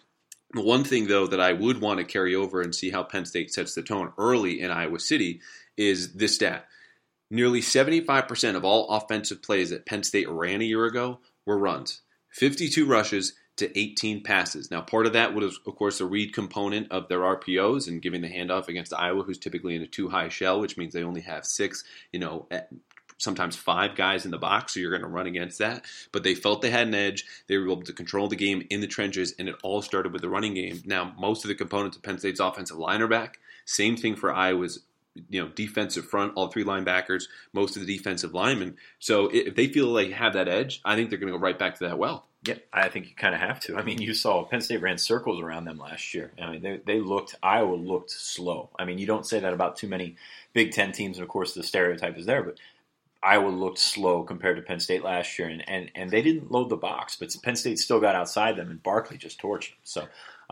The 0.52 0.62
one 0.62 0.84
thing, 0.84 1.08
though, 1.08 1.26
that 1.26 1.40
I 1.40 1.52
would 1.52 1.80
want 1.80 1.98
to 1.98 2.04
carry 2.04 2.34
over 2.34 2.60
and 2.60 2.74
see 2.74 2.90
how 2.90 3.02
Penn 3.02 3.26
State 3.26 3.52
sets 3.52 3.74
the 3.74 3.82
tone 3.82 4.12
early 4.16 4.60
in 4.60 4.70
Iowa 4.70 5.00
City 5.00 5.40
is 5.76 6.14
this 6.14 6.36
stat. 6.36 6.66
Nearly 7.30 7.60
75% 7.60 8.54
of 8.54 8.64
all 8.64 8.88
offensive 8.88 9.42
plays 9.42 9.70
that 9.70 9.86
Penn 9.86 10.04
State 10.04 10.28
ran 10.28 10.60
a 10.60 10.64
year 10.64 10.84
ago 10.84 11.18
were 11.44 11.58
runs. 11.58 12.02
52 12.30 12.86
rushes 12.86 13.34
to 13.56 13.76
18 13.78 14.22
passes. 14.22 14.70
Now, 14.70 14.82
part 14.82 15.06
of 15.06 15.14
that 15.14 15.34
was, 15.34 15.58
of 15.66 15.76
course, 15.76 15.98
the 15.98 16.04
read 16.04 16.34
component 16.34 16.92
of 16.92 17.08
their 17.08 17.20
RPOs 17.20 17.88
and 17.88 18.02
giving 18.02 18.20
the 18.20 18.28
handoff 18.28 18.68
against 18.68 18.92
Iowa, 18.92 19.22
who's 19.22 19.38
typically 19.38 19.74
in 19.74 19.82
a 19.82 19.86
two 19.86 20.08
high 20.08 20.28
shell, 20.28 20.60
which 20.60 20.76
means 20.76 20.92
they 20.92 21.02
only 21.02 21.22
have 21.22 21.46
six, 21.46 21.82
you 22.12 22.20
know, 22.20 22.46
sometimes 23.18 23.56
five 23.56 23.94
guys 23.94 24.24
in 24.24 24.30
the 24.30 24.38
box, 24.38 24.74
so 24.74 24.80
you're 24.80 24.90
going 24.90 25.02
to 25.02 25.08
run 25.08 25.26
against 25.26 25.58
that. 25.58 25.84
But 26.12 26.22
they 26.22 26.34
felt 26.34 26.62
they 26.62 26.70
had 26.70 26.88
an 26.88 26.94
edge. 26.94 27.24
They 27.48 27.56
were 27.56 27.64
able 27.64 27.82
to 27.82 27.92
control 27.92 28.28
the 28.28 28.36
game 28.36 28.66
in 28.70 28.80
the 28.80 28.86
trenches, 28.86 29.34
and 29.38 29.48
it 29.48 29.56
all 29.62 29.82
started 29.82 30.12
with 30.12 30.22
the 30.22 30.28
running 30.28 30.54
game. 30.54 30.82
Now, 30.84 31.14
most 31.18 31.44
of 31.44 31.48
the 31.48 31.54
components 31.54 31.96
of 31.96 32.02
Penn 32.02 32.18
State's 32.18 32.40
offensive 32.40 32.78
line 32.78 33.02
are 33.02 33.08
back. 33.08 33.38
Same 33.64 33.96
thing 33.96 34.16
for 34.16 34.32
Iowa's 34.32 34.80
you 35.30 35.42
know 35.42 35.48
defensive 35.48 36.06
front, 36.06 36.32
all 36.36 36.48
three 36.48 36.64
linebackers, 36.64 37.24
most 37.52 37.76
of 37.76 37.86
the 37.86 37.96
defensive 37.96 38.34
linemen. 38.34 38.76
So 38.98 39.28
if 39.32 39.54
they 39.54 39.66
feel 39.68 39.86
like 39.86 40.08
they 40.08 40.14
have 40.14 40.34
that 40.34 40.48
edge, 40.48 40.80
I 40.84 40.94
think 40.94 41.10
they're 41.10 41.18
going 41.18 41.32
to 41.32 41.38
go 41.38 41.42
right 41.42 41.58
back 41.58 41.78
to 41.78 41.88
that 41.88 41.98
well. 41.98 42.26
Yeah, 42.44 42.56
I 42.72 42.88
think 42.88 43.08
you 43.08 43.14
kind 43.16 43.34
of 43.34 43.40
have 43.40 43.58
to. 43.60 43.76
I 43.76 43.82
mean, 43.82 44.00
you 44.00 44.14
saw 44.14 44.44
Penn 44.44 44.60
State 44.60 44.80
ran 44.80 44.98
circles 44.98 45.40
around 45.40 45.64
them 45.64 45.78
last 45.78 46.14
year. 46.14 46.30
I 46.40 46.50
mean, 46.50 46.62
they, 46.62 46.80
they 46.84 47.00
looked 47.00 47.34
Iowa 47.42 47.74
looked 47.74 48.10
slow. 48.10 48.70
I 48.78 48.84
mean, 48.84 48.98
you 48.98 49.06
don't 49.06 49.26
say 49.26 49.40
that 49.40 49.52
about 49.52 49.76
too 49.76 49.88
many 49.88 50.16
Big 50.52 50.72
Ten 50.72 50.92
teams, 50.92 51.18
and 51.18 51.24
of 51.24 51.28
course 51.28 51.54
the 51.54 51.64
stereotype 51.64 52.16
is 52.16 52.26
there, 52.26 52.42
but 52.42 52.56
Iowa 53.26 53.48
looked 53.48 53.78
slow 53.78 54.22
compared 54.22 54.56
to 54.56 54.62
Penn 54.62 54.80
State 54.80 55.02
last 55.02 55.38
year, 55.38 55.48
and, 55.48 55.68
and, 55.68 55.90
and 55.94 56.10
they 56.10 56.22
didn't 56.22 56.50
load 56.50 56.68
the 56.68 56.76
box, 56.76 57.16
but 57.16 57.34
Penn 57.42 57.56
State 57.56 57.78
still 57.78 58.00
got 58.00 58.14
outside 58.14 58.56
them, 58.56 58.70
and 58.70 58.82
Barkley 58.82 59.18
just 59.18 59.40
torched 59.40 59.70
them. 59.70 59.78
So 59.84 60.00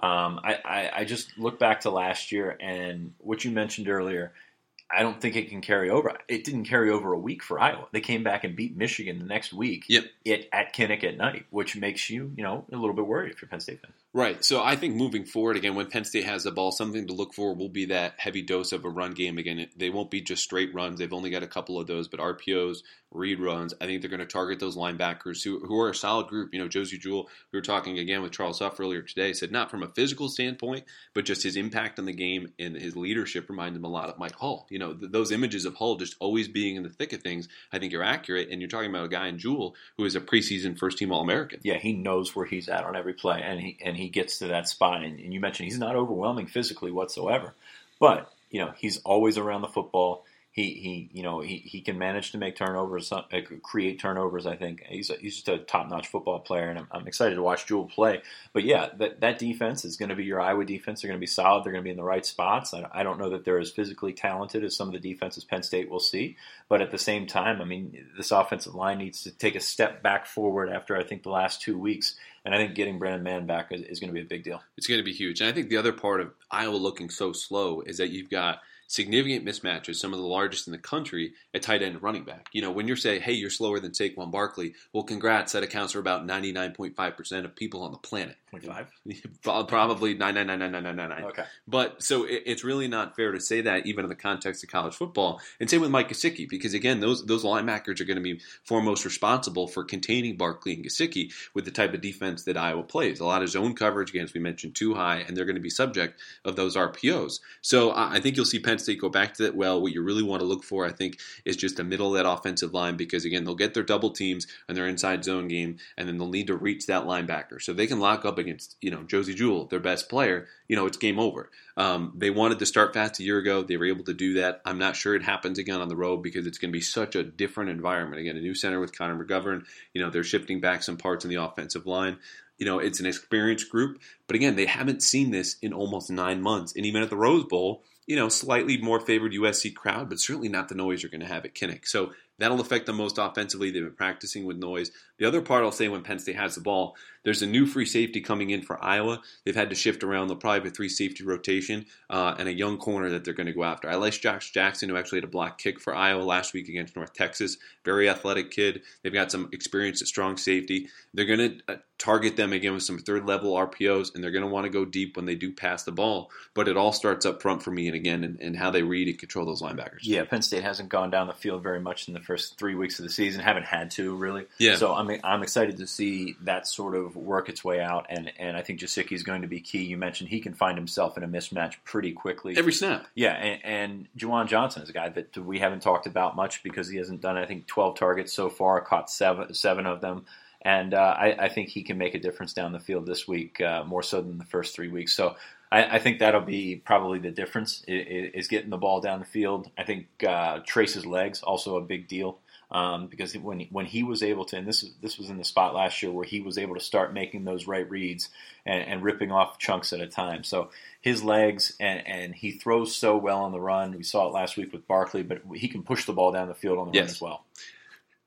um, 0.02 0.40
I, 0.42 0.58
I, 0.64 0.90
I 1.00 1.04
just 1.04 1.38
look 1.38 1.58
back 1.58 1.80
to 1.82 1.90
last 1.90 2.32
year 2.32 2.58
and 2.60 3.14
what 3.18 3.44
you 3.44 3.50
mentioned 3.50 3.88
earlier– 3.88 4.32
I 4.90 5.02
don't 5.02 5.20
think 5.20 5.34
it 5.34 5.48
can 5.48 5.60
carry 5.60 5.90
over. 5.90 6.16
It 6.28 6.44
didn't 6.44 6.64
carry 6.64 6.90
over 6.90 7.12
a 7.12 7.18
week 7.18 7.42
for 7.42 7.58
Iowa. 7.58 7.86
They 7.92 8.00
came 8.00 8.22
back 8.22 8.44
and 8.44 8.54
beat 8.54 8.76
Michigan 8.76 9.18
the 9.18 9.24
next 9.24 9.52
week. 9.52 9.86
Yep. 9.88 10.04
It 10.24 10.48
at 10.52 10.74
Kinnick 10.74 11.04
at 11.04 11.16
night, 11.16 11.46
which 11.50 11.76
makes 11.76 12.10
you, 12.10 12.32
you 12.36 12.42
know, 12.42 12.64
a 12.70 12.76
little 12.76 12.94
bit 12.94 13.06
worried 13.06 13.32
if 13.32 13.40
you're 13.40 13.48
Penn 13.48 13.60
State 13.60 13.80
fan. 13.80 13.92
Right. 14.16 14.44
So 14.44 14.62
I 14.62 14.76
think 14.76 14.94
moving 14.94 15.24
forward 15.24 15.56
again, 15.56 15.74
when 15.74 15.88
Penn 15.88 16.04
State 16.04 16.24
has 16.24 16.44
the 16.44 16.52
ball, 16.52 16.70
something 16.70 17.08
to 17.08 17.12
look 17.12 17.34
for 17.34 17.52
will 17.52 17.68
be 17.68 17.86
that 17.86 18.14
heavy 18.16 18.42
dose 18.42 18.70
of 18.70 18.84
a 18.84 18.88
run 18.88 19.10
game. 19.10 19.38
Again, 19.38 19.66
they 19.76 19.90
won't 19.90 20.12
be 20.12 20.20
just 20.20 20.44
straight 20.44 20.72
runs. 20.72 21.00
They've 21.00 21.12
only 21.12 21.30
got 21.30 21.42
a 21.42 21.48
couple 21.48 21.80
of 21.80 21.88
those, 21.88 22.06
but 22.06 22.20
RPOs, 22.20 22.78
read 23.14 23.40
runs. 23.40 23.72
I 23.80 23.86
think 23.86 24.02
they're 24.02 24.10
going 24.10 24.20
to 24.20 24.26
target 24.26 24.60
those 24.60 24.76
linebackers 24.76 25.42
who, 25.42 25.60
who 25.60 25.80
are 25.80 25.90
a 25.90 25.94
solid 25.94 26.26
group. 26.26 26.50
You 26.52 26.60
know, 26.60 26.68
Josey 26.68 26.98
Jewell, 26.98 27.28
we 27.52 27.56
were 27.56 27.62
talking 27.62 27.98
again 27.98 28.22
with 28.22 28.32
Charles 28.32 28.58
Huff 28.58 28.78
earlier 28.78 29.02
today, 29.02 29.32
said 29.32 29.52
not 29.52 29.70
from 29.70 29.82
a 29.82 29.88
physical 29.88 30.28
standpoint, 30.28 30.84
but 31.14 31.24
just 31.24 31.42
his 31.42 31.56
impact 31.56 31.98
on 31.98 32.04
the 32.04 32.12
game 32.12 32.52
and 32.58 32.76
his 32.76 32.96
leadership 32.96 33.48
reminded 33.48 33.78
him 33.78 33.84
a 33.84 33.88
lot 33.88 34.08
of 34.08 34.18
Mike 34.18 34.34
Hull. 34.34 34.66
You 34.68 34.78
know, 34.78 34.94
th- 34.94 35.12
those 35.12 35.32
images 35.32 35.64
of 35.64 35.74
Hull 35.76 35.96
just 35.96 36.16
always 36.20 36.48
being 36.48 36.76
in 36.76 36.82
the 36.82 36.88
thick 36.88 37.12
of 37.12 37.22
things, 37.22 37.48
I 37.72 37.78
think 37.78 37.92
you're 37.92 38.02
accurate. 38.02 38.48
And 38.50 38.60
you're 38.60 38.68
talking 38.70 38.90
about 38.90 39.06
a 39.06 39.08
guy 39.08 39.28
in 39.28 39.38
Jewell 39.38 39.74
who 39.96 40.04
is 40.04 40.16
a 40.16 40.20
preseason 40.20 40.78
first 40.78 40.98
team 40.98 41.12
All 41.12 41.22
American. 41.22 41.60
Yeah, 41.62 41.78
he 41.78 41.92
knows 41.92 42.34
where 42.34 42.46
he's 42.46 42.68
at 42.68 42.84
on 42.84 42.96
every 42.96 43.14
play, 43.14 43.40
and 43.42 43.60
he 43.60 43.78
and 43.84 43.96
he 43.96 44.03
gets 44.08 44.38
to 44.38 44.48
that 44.48 44.68
spot. 44.68 45.02
And, 45.02 45.18
and 45.18 45.32
you 45.32 45.40
mentioned 45.40 45.68
he's 45.68 45.78
not 45.78 45.96
overwhelming 45.96 46.46
physically 46.46 46.90
whatsoever, 46.90 47.54
but 48.00 48.30
you 48.50 48.60
know 48.60 48.72
he's 48.76 48.98
always 48.98 49.38
around 49.38 49.62
the 49.62 49.68
football. 49.68 50.24
He, 50.52 50.74
he 50.74 51.10
you 51.12 51.24
know 51.24 51.40
he, 51.40 51.56
he 51.56 51.80
can 51.80 51.98
manage 51.98 52.30
to 52.30 52.38
make 52.38 52.54
turnovers, 52.54 53.10
uh, 53.10 53.22
create 53.60 53.98
turnovers. 53.98 54.46
I 54.46 54.54
think 54.54 54.84
he's 54.88 55.10
a, 55.10 55.14
he's 55.14 55.34
just 55.34 55.48
a 55.48 55.58
top 55.58 55.88
notch 55.88 56.06
football 56.06 56.38
player, 56.38 56.70
and 56.70 56.78
I'm, 56.78 56.88
I'm, 56.92 57.08
excited 57.08 57.34
to 57.34 57.42
watch 57.42 57.66
Jewell 57.66 57.86
play. 57.86 58.22
But 58.52 58.62
yeah, 58.62 58.90
that 58.98 59.20
that 59.20 59.40
defense 59.40 59.84
is 59.84 59.96
going 59.96 60.10
to 60.10 60.14
be 60.14 60.22
your 60.22 60.40
Iowa 60.40 60.64
defense. 60.64 61.02
They're 61.02 61.08
going 61.08 61.18
to 61.18 61.20
be 61.20 61.26
solid. 61.26 61.64
They're 61.64 61.72
going 61.72 61.82
to 61.82 61.86
be 61.86 61.90
in 61.90 61.96
the 61.96 62.04
right 62.04 62.24
spots. 62.24 62.72
I, 62.72 62.88
I 62.92 63.02
don't 63.02 63.18
know 63.18 63.30
that 63.30 63.44
they're 63.44 63.58
as 63.58 63.72
physically 63.72 64.12
talented 64.12 64.62
as 64.62 64.76
some 64.76 64.86
of 64.86 64.94
the 64.94 65.00
defenses 65.00 65.42
Penn 65.42 65.64
State 65.64 65.90
will 65.90 65.98
see, 65.98 66.36
but 66.68 66.80
at 66.80 66.92
the 66.92 66.98
same 66.98 67.26
time, 67.26 67.60
I 67.60 67.64
mean, 67.64 68.06
this 68.16 68.30
offensive 68.30 68.76
line 68.76 68.98
needs 68.98 69.24
to 69.24 69.32
take 69.32 69.56
a 69.56 69.60
step 69.60 70.04
back 70.04 70.24
forward 70.24 70.68
after 70.68 70.96
I 70.96 71.02
think 71.02 71.24
the 71.24 71.30
last 71.30 71.62
two 71.62 71.76
weeks 71.76 72.14
and 72.44 72.54
I 72.54 72.58
think 72.58 72.74
getting 72.74 72.98
Brendan 72.98 73.22
Mahon 73.22 73.46
back 73.46 73.72
is, 73.72 73.82
is 73.82 74.00
going 74.00 74.08
to 74.08 74.14
be 74.14 74.20
a 74.20 74.28
big 74.28 74.44
deal. 74.44 74.62
It's 74.76 74.86
going 74.86 75.00
to 75.00 75.04
be 75.04 75.12
huge. 75.12 75.40
And 75.40 75.48
I 75.48 75.52
think 75.52 75.68
the 75.68 75.76
other 75.76 75.92
part 75.92 76.20
of 76.20 76.32
Iowa 76.50 76.76
looking 76.76 77.10
so 77.10 77.32
slow 77.32 77.80
is 77.80 77.98
that 77.98 78.10
you've 78.10 78.30
got– 78.30 78.60
significant 78.86 79.44
mismatches, 79.44 79.96
some 79.96 80.12
of 80.12 80.18
the 80.18 80.26
largest 80.26 80.66
in 80.66 80.72
the 80.72 80.78
country 80.78 81.32
at 81.52 81.62
tight 81.62 81.82
end 81.82 82.02
running 82.02 82.24
back. 82.24 82.48
You 82.52 82.62
know, 82.62 82.70
when 82.70 82.86
you're 82.86 82.96
saying, 82.96 83.22
hey, 83.22 83.32
you're 83.32 83.50
slower 83.50 83.80
than 83.80 83.92
Saquon 83.92 84.30
Barkley, 84.30 84.74
well, 84.92 85.04
congrats. 85.04 85.52
That 85.52 85.62
accounts 85.62 85.92
for 85.92 85.98
about 85.98 86.26
99.5% 86.26 87.44
of 87.44 87.54
people 87.54 87.82
on 87.82 87.92
the 87.92 87.98
planet. 87.98 88.36
0.5? 88.52 89.68
Probably 89.68 90.16
9999999. 90.16 91.22
Okay. 91.24 91.44
But 91.66 92.02
so 92.02 92.24
it, 92.24 92.42
it's 92.46 92.64
really 92.64 92.88
not 92.88 93.16
fair 93.16 93.32
to 93.32 93.40
say 93.40 93.62
that 93.62 93.86
even 93.86 94.04
in 94.04 94.08
the 94.08 94.14
context 94.14 94.64
of 94.64 94.70
college 94.70 94.94
football. 94.94 95.40
And 95.60 95.68
same 95.68 95.80
with 95.80 95.90
Mike 95.90 96.08
Gesicki, 96.08 96.48
because 96.48 96.74
again, 96.74 97.00
those 97.00 97.24
those 97.26 97.44
linebackers 97.44 98.00
are 98.00 98.04
going 98.04 98.16
to 98.16 98.22
be 98.22 98.40
foremost 98.64 99.04
responsible 99.04 99.66
for 99.66 99.84
containing 99.84 100.36
Barkley 100.36 100.74
and 100.74 100.84
Gesicki 100.84 101.32
with 101.54 101.64
the 101.64 101.70
type 101.70 101.94
of 101.94 102.00
defense 102.00 102.44
that 102.44 102.56
Iowa 102.56 102.82
plays. 102.82 103.20
A 103.20 103.24
lot 103.24 103.42
of 103.42 103.48
zone 103.48 103.74
coverage, 103.74 104.10
again, 104.10 104.24
as 104.24 104.34
we 104.34 104.40
mentioned, 104.40 104.74
two 104.74 104.94
high, 104.94 105.24
and 105.26 105.36
they're 105.36 105.44
going 105.44 105.56
to 105.56 105.60
be 105.60 105.70
subject 105.70 106.20
of 106.44 106.56
those 106.56 106.76
RPOs. 106.76 107.40
So 107.60 107.92
I 107.94 108.20
think 108.20 108.36
you'll 108.36 108.44
see 108.44 108.58
Penn 108.58 108.73
State 108.78 109.00
go 109.00 109.08
back 109.08 109.34
to 109.34 109.44
that 109.44 109.56
well. 109.56 109.80
What 109.80 109.92
you 109.92 110.02
really 110.02 110.22
want 110.22 110.40
to 110.40 110.46
look 110.46 110.64
for, 110.64 110.86
I 110.86 110.92
think, 110.92 111.18
is 111.44 111.56
just 111.56 111.76
the 111.76 111.84
middle 111.84 112.08
of 112.08 112.22
that 112.22 112.28
offensive 112.28 112.74
line 112.74 112.96
because 112.96 113.24
again, 113.24 113.44
they'll 113.44 113.54
get 113.54 113.74
their 113.74 113.82
double 113.82 114.10
teams 114.10 114.46
and 114.68 114.76
their 114.76 114.86
inside 114.86 115.24
zone 115.24 115.48
game, 115.48 115.78
and 115.96 116.08
then 116.08 116.18
they'll 116.18 116.28
need 116.28 116.48
to 116.48 116.56
reach 116.56 116.86
that 116.86 117.04
linebacker. 117.04 117.60
So 117.60 117.72
they 117.72 117.86
can 117.86 118.00
lock 118.00 118.24
up 118.24 118.38
against 118.38 118.76
you 118.80 118.90
know 118.90 119.02
Josey 119.04 119.34
Jewell, 119.34 119.66
their 119.66 119.80
best 119.80 120.08
player. 120.08 120.46
You 120.68 120.76
know, 120.76 120.86
it's 120.86 120.96
game 120.96 121.18
over. 121.18 121.50
Um, 121.76 122.12
they 122.16 122.30
wanted 122.30 122.58
to 122.60 122.66
start 122.66 122.94
fast 122.94 123.20
a 123.20 123.24
year 123.24 123.38
ago. 123.38 123.62
They 123.62 123.76
were 123.76 123.86
able 123.86 124.04
to 124.04 124.14
do 124.14 124.34
that. 124.34 124.60
I'm 124.64 124.78
not 124.78 124.96
sure 124.96 125.14
it 125.14 125.22
happens 125.22 125.58
again 125.58 125.80
on 125.80 125.88
the 125.88 125.96
road 125.96 126.22
because 126.22 126.46
it's 126.46 126.58
going 126.58 126.70
to 126.70 126.76
be 126.76 126.80
such 126.80 127.16
a 127.16 127.22
different 127.22 127.70
environment. 127.70 128.20
Again, 128.20 128.36
a 128.36 128.40
new 128.40 128.54
center 128.54 128.80
with 128.80 128.96
Connor 128.96 129.22
McGovern. 129.22 129.64
You 129.92 130.02
know, 130.02 130.10
they're 130.10 130.24
shifting 130.24 130.60
back 130.60 130.82
some 130.82 130.96
parts 130.96 131.24
in 131.24 131.30
the 131.30 131.42
offensive 131.42 131.86
line 131.86 132.18
you 132.58 132.66
know, 132.66 132.78
it's 132.78 133.00
an 133.00 133.06
experienced 133.06 133.70
group. 133.70 134.00
But 134.26 134.36
again, 134.36 134.56
they 134.56 134.66
haven't 134.66 135.02
seen 135.02 135.30
this 135.30 135.56
in 135.60 135.72
almost 135.72 136.10
nine 136.10 136.40
months. 136.40 136.74
And 136.76 136.86
even 136.86 137.02
at 137.02 137.10
the 137.10 137.16
Rose 137.16 137.44
Bowl, 137.44 137.82
you 138.06 138.16
know, 138.16 138.28
slightly 138.28 138.76
more 138.76 139.00
favored 139.00 139.32
USC 139.32 139.74
crowd, 139.74 140.08
but 140.08 140.20
certainly 140.20 140.48
not 140.48 140.68
the 140.68 140.74
noise 140.74 141.02
you're 141.02 141.10
going 141.10 141.20
to 141.20 141.26
have 141.26 141.44
at 141.44 141.54
Kinnick. 141.54 141.86
So 141.86 142.12
that'll 142.38 142.60
affect 142.60 142.86
them 142.86 142.96
most 142.96 143.18
offensively. 143.18 143.70
They've 143.70 143.82
been 143.82 143.94
practicing 143.94 144.44
with 144.44 144.56
noise. 144.56 144.90
The 145.18 145.26
other 145.26 145.40
part 145.40 145.64
I'll 145.64 145.72
say 145.72 145.88
when 145.88 146.02
Penn 146.02 146.18
State 146.18 146.36
has 146.36 146.54
the 146.54 146.60
ball, 146.60 146.96
there's 147.24 147.42
a 147.42 147.46
new 147.46 147.66
free 147.66 147.86
safety 147.86 148.20
coming 148.20 148.50
in 148.50 148.62
for 148.62 148.82
Iowa. 148.82 149.20
They've 149.44 149.54
had 149.54 149.70
to 149.70 149.76
shift 149.76 150.02
around. 150.02 150.28
They'll 150.28 150.36
probably 150.36 150.60
have 150.60 150.68
a 150.68 150.74
three 150.74 150.88
safety 150.88 151.24
rotation 151.24 151.86
uh, 152.10 152.34
and 152.38 152.48
a 152.48 152.52
young 152.52 152.76
corner 152.76 153.10
that 153.10 153.24
they're 153.24 153.34
going 153.34 153.46
to 153.46 153.52
go 153.52 153.64
after. 153.64 153.88
I 153.88 153.94
like 153.94 154.12
Josh 154.12 154.50
Jackson, 154.52 154.88
who 154.88 154.96
actually 154.96 155.18
had 155.18 155.24
a 155.24 155.28
block 155.28 155.58
kick 155.58 155.80
for 155.80 155.94
Iowa 155.94 156.22
last 156.22 156.52
week 156.52 156.68
against 156.68 156.96
North 156.96 157.14
Texas. 157.14 157.56
Very 157.84 158.08
athletic 158.08 158.50
kid. 158.50 158.82
They've 159.02 159.12
got 159.12 159.32
some 159.32 159.48
experience 159.52 160.02
at 160.02 160.08
strong 160.08 160.36
safety. 160.36 160.88
They're 161.14 161.24
going 161.24 161.38
to 161.38 161.72
uh, 161.72 161.76
target 161.98 162.36
them 162.36 162.52
again 162.52 162.74
with 162.74 162.82
some 162.82 162.98
third 162.98 163.26
level 163.26 163.54
RPOs, 163.54 164.14
and 164.14 164.22
they're 164.22 164.30
going 164.30 164.44
to 164.44 164.50
want 164.50 164.64
to 164.64 164.70
go 164.70 164.84
deep 164.84 165.16
when 165.16 165.24
they 165.24 165.34
do 165.34 165.52
pass 165.52 165.84
the 165.84 165.92
ball. 165.92 166.30
But 166.52 166.68
it 166.68 166.76
all 166.76 166.92
starts 166.92 167.24
up 167.24 167.40
front 167.40 167.62
for 167.62 167.70
me, 167.70 167.86
and 167.86 167.96
again, 167.96 168.24
and, 168.24 168.38
and 168.40 168.56
how 168.56 168.70
they 168.70 168.82
read 168.82 169.08
and 169.08 169.18
control 169.18 169.46
those 169.46 169.62
linebackers. 169.62 170.00
Yeah, 170.02 170.24
Penn 170.24 170.42
State 170.42 170.64
hasn't 170.64 170.90
gone 170.90 171.10
down 171.10 171.28
the 171.28 171.34
field 171.34 171.62
very 171.62 171.80
much 171.80 172.08
in 172.08 172.14
the 172.14 172.20
first 172.24 172.58
three 172.58 172.74
weeks 172.74 172.98
of 172.98 173.04
the 173.04 173.10
season. 173.10 173.40
Haven't 173.40 173.66
had 173.66 173.90
to 173.92 174.14
really. 174.14 174.46
Yeah. 174.58 174.76
So 174.76 174.94
I'm 174.94 175.10
I'm 175.22 175.42
excited 175.42 175.76
to 175.78 175.86
see 175.86 176.36
that 176.42 176.66
sort 176.66 176.96
of 176.96 177.16
work 177.16 177.48
its 177.48 177.64
way 177.64 177.80
out, 177.80 178.06
and 178.08 178.32
and 178.38 178.56
I 178.56 178.62
think 178.62 178.80
Gesicki 178.80 179.12
is 179.12 179.22
going 179.22 179.42
to 179.42 179.48
be 179.48 179.60
key. 179.60 179.82
You 179.82 179.96
mentioned 179.96 180.30
he 180.30 180.40
can 180.40 180.54
find 180.54 180.76
himself 180.76 181.16
in 181.16 181.22
a 181.22 181.28
mismatch 181.28 181.74
pretty 181.84 182.12
quickly 182.12 182.56
every 182.56 182.72
snap. 182.72 183.06
Yeah, 183.14 183.32
and, 183.32 183.64
and 183.64 184.08
Juwan 184.16 184.48
Johnson 184.48 184.82
is 184.82 184.88
a 184.88 184.92
guy 184.92 185.08
that 185.10 185.36
we 185.36 185.58
haven't 185.58 185.82
talked 185.82 186.06
about 186.06 186.36
much 186.36 186.62
because 186.62 186.88
he 186.88 186.98
hasn't 186.98 187.20
done 187.20 187.36
I 187.36 187.46
think 187.46 187.66
12 187.66 187.96
targets 187.96 188.32
so 188.32 188.48
far, 188.48 188.80
caught 188.80 189.10
seven 189.10 189.54
seven 189.54 189.86
of 189.86 190.00
them. 190.00 190.26
And 190.66 190.94
uh, 190.94 191.14
I, 191.18 191.44
I, 191.44 191.48
think 191.50 191.68
he 191.68 191.82
can 191.82 191.98
make 191.98 192.14
a 192.14 192.18
difference 192.18 192.54
down 192.54 192.72
the 192.72 192.80
field 192.80 193.04
this 193.04 193.28
week, 193.28 193.60
uh, 193.60 193.84
more 193.84 194.02
so 194.02 194.22
than 194.22 194.38
the 194.38 194.46
first 194.46 194.74
three 194.74 194.88
weeks. 194.88 195.12
So 195.12 195.36
I, 195.74 195.96
I, 195.96 195.98
think 195.98 196.20
that'll 196.20 196.40
be 196.40 196.76
probably 196.76 197.18
the 197.18 197.32
difference 197.32 197.82
is, 197.88 198.46
getting 198.46 198.70
the 198.70 198.76
ball 198.76 199.00
down 199.00 199.18
the 199.18 199.24
field. 199.24 199.70
I 199.76 199.82
think 199.82 200.06
uh, 200.26 200.60
Trace's 200.64 201.04
legs 201.04 201.42
also 201.42 201.76
a 201.76 201.80
big 201.80 202.06
deal 202.06 202.38
um, 202.70 203.08
because 203.08 203.36
when 203.36 203.66
when 203.70 203.84
he 203.84 204.04
was 204.04 204.22
able 204.22 204.44
to, 204.46 204.56
and 204.56 204.68
this 204.68 204.88
this 205.02 205.18
was 205.18 205.30
in 205.30 205.36
the 205.36 205.44
spot 205.44 205.74
last 205.74 206.00
year 206.00 206.12
where 206.12 206.24
he 206.24 206.40
was 206.40 206.58
able 206.58 206.74
to 206.74 206.80
start 206.80 207.12
making 207.12 207.44
those 207.44 207.66
right 207.66 207.90
reads 207.90 208.28
and, 208.64 208.84
and 208.84 209.02
ripping 209.02 209.32
off 209.32 209.58
chunks 209.58 209.92
at 209.92 210.00
a 210.00 210.06
time. 210.06 210.44
So 210.44 210.70
his 211.00 211.24
legs 211.24 211.74
and, 211.80 212.06
and 212.06 212.34
he 212.36 212.52
throws 212.52 212.94
so 212.94 213.16
well 213.16 213.40
on 213.40 213.50
the 213.50 213.60
run. 213.60 213.96
We 213.96 214.04
saw 214.04 214.28
it 214.28 214.32
last 214.32 214.56
week 214.56 214.72
with 214.72 214.86
Barkley, 214.86 215.24
but 215.24 215.42
he 215.56 215.66
can 215.66 215.82
push 215.82 216.04
the 216.04 216.12
ball 216.12 216.30
down 216.30 216.46
the 216.46 216.54
field 216.54 216.78
on 216.78 216.92
the 216.92 216.94
yes. 216.94 217.02
run 217.02 217.10
as 217.10 217.20
well. 217.20 217.44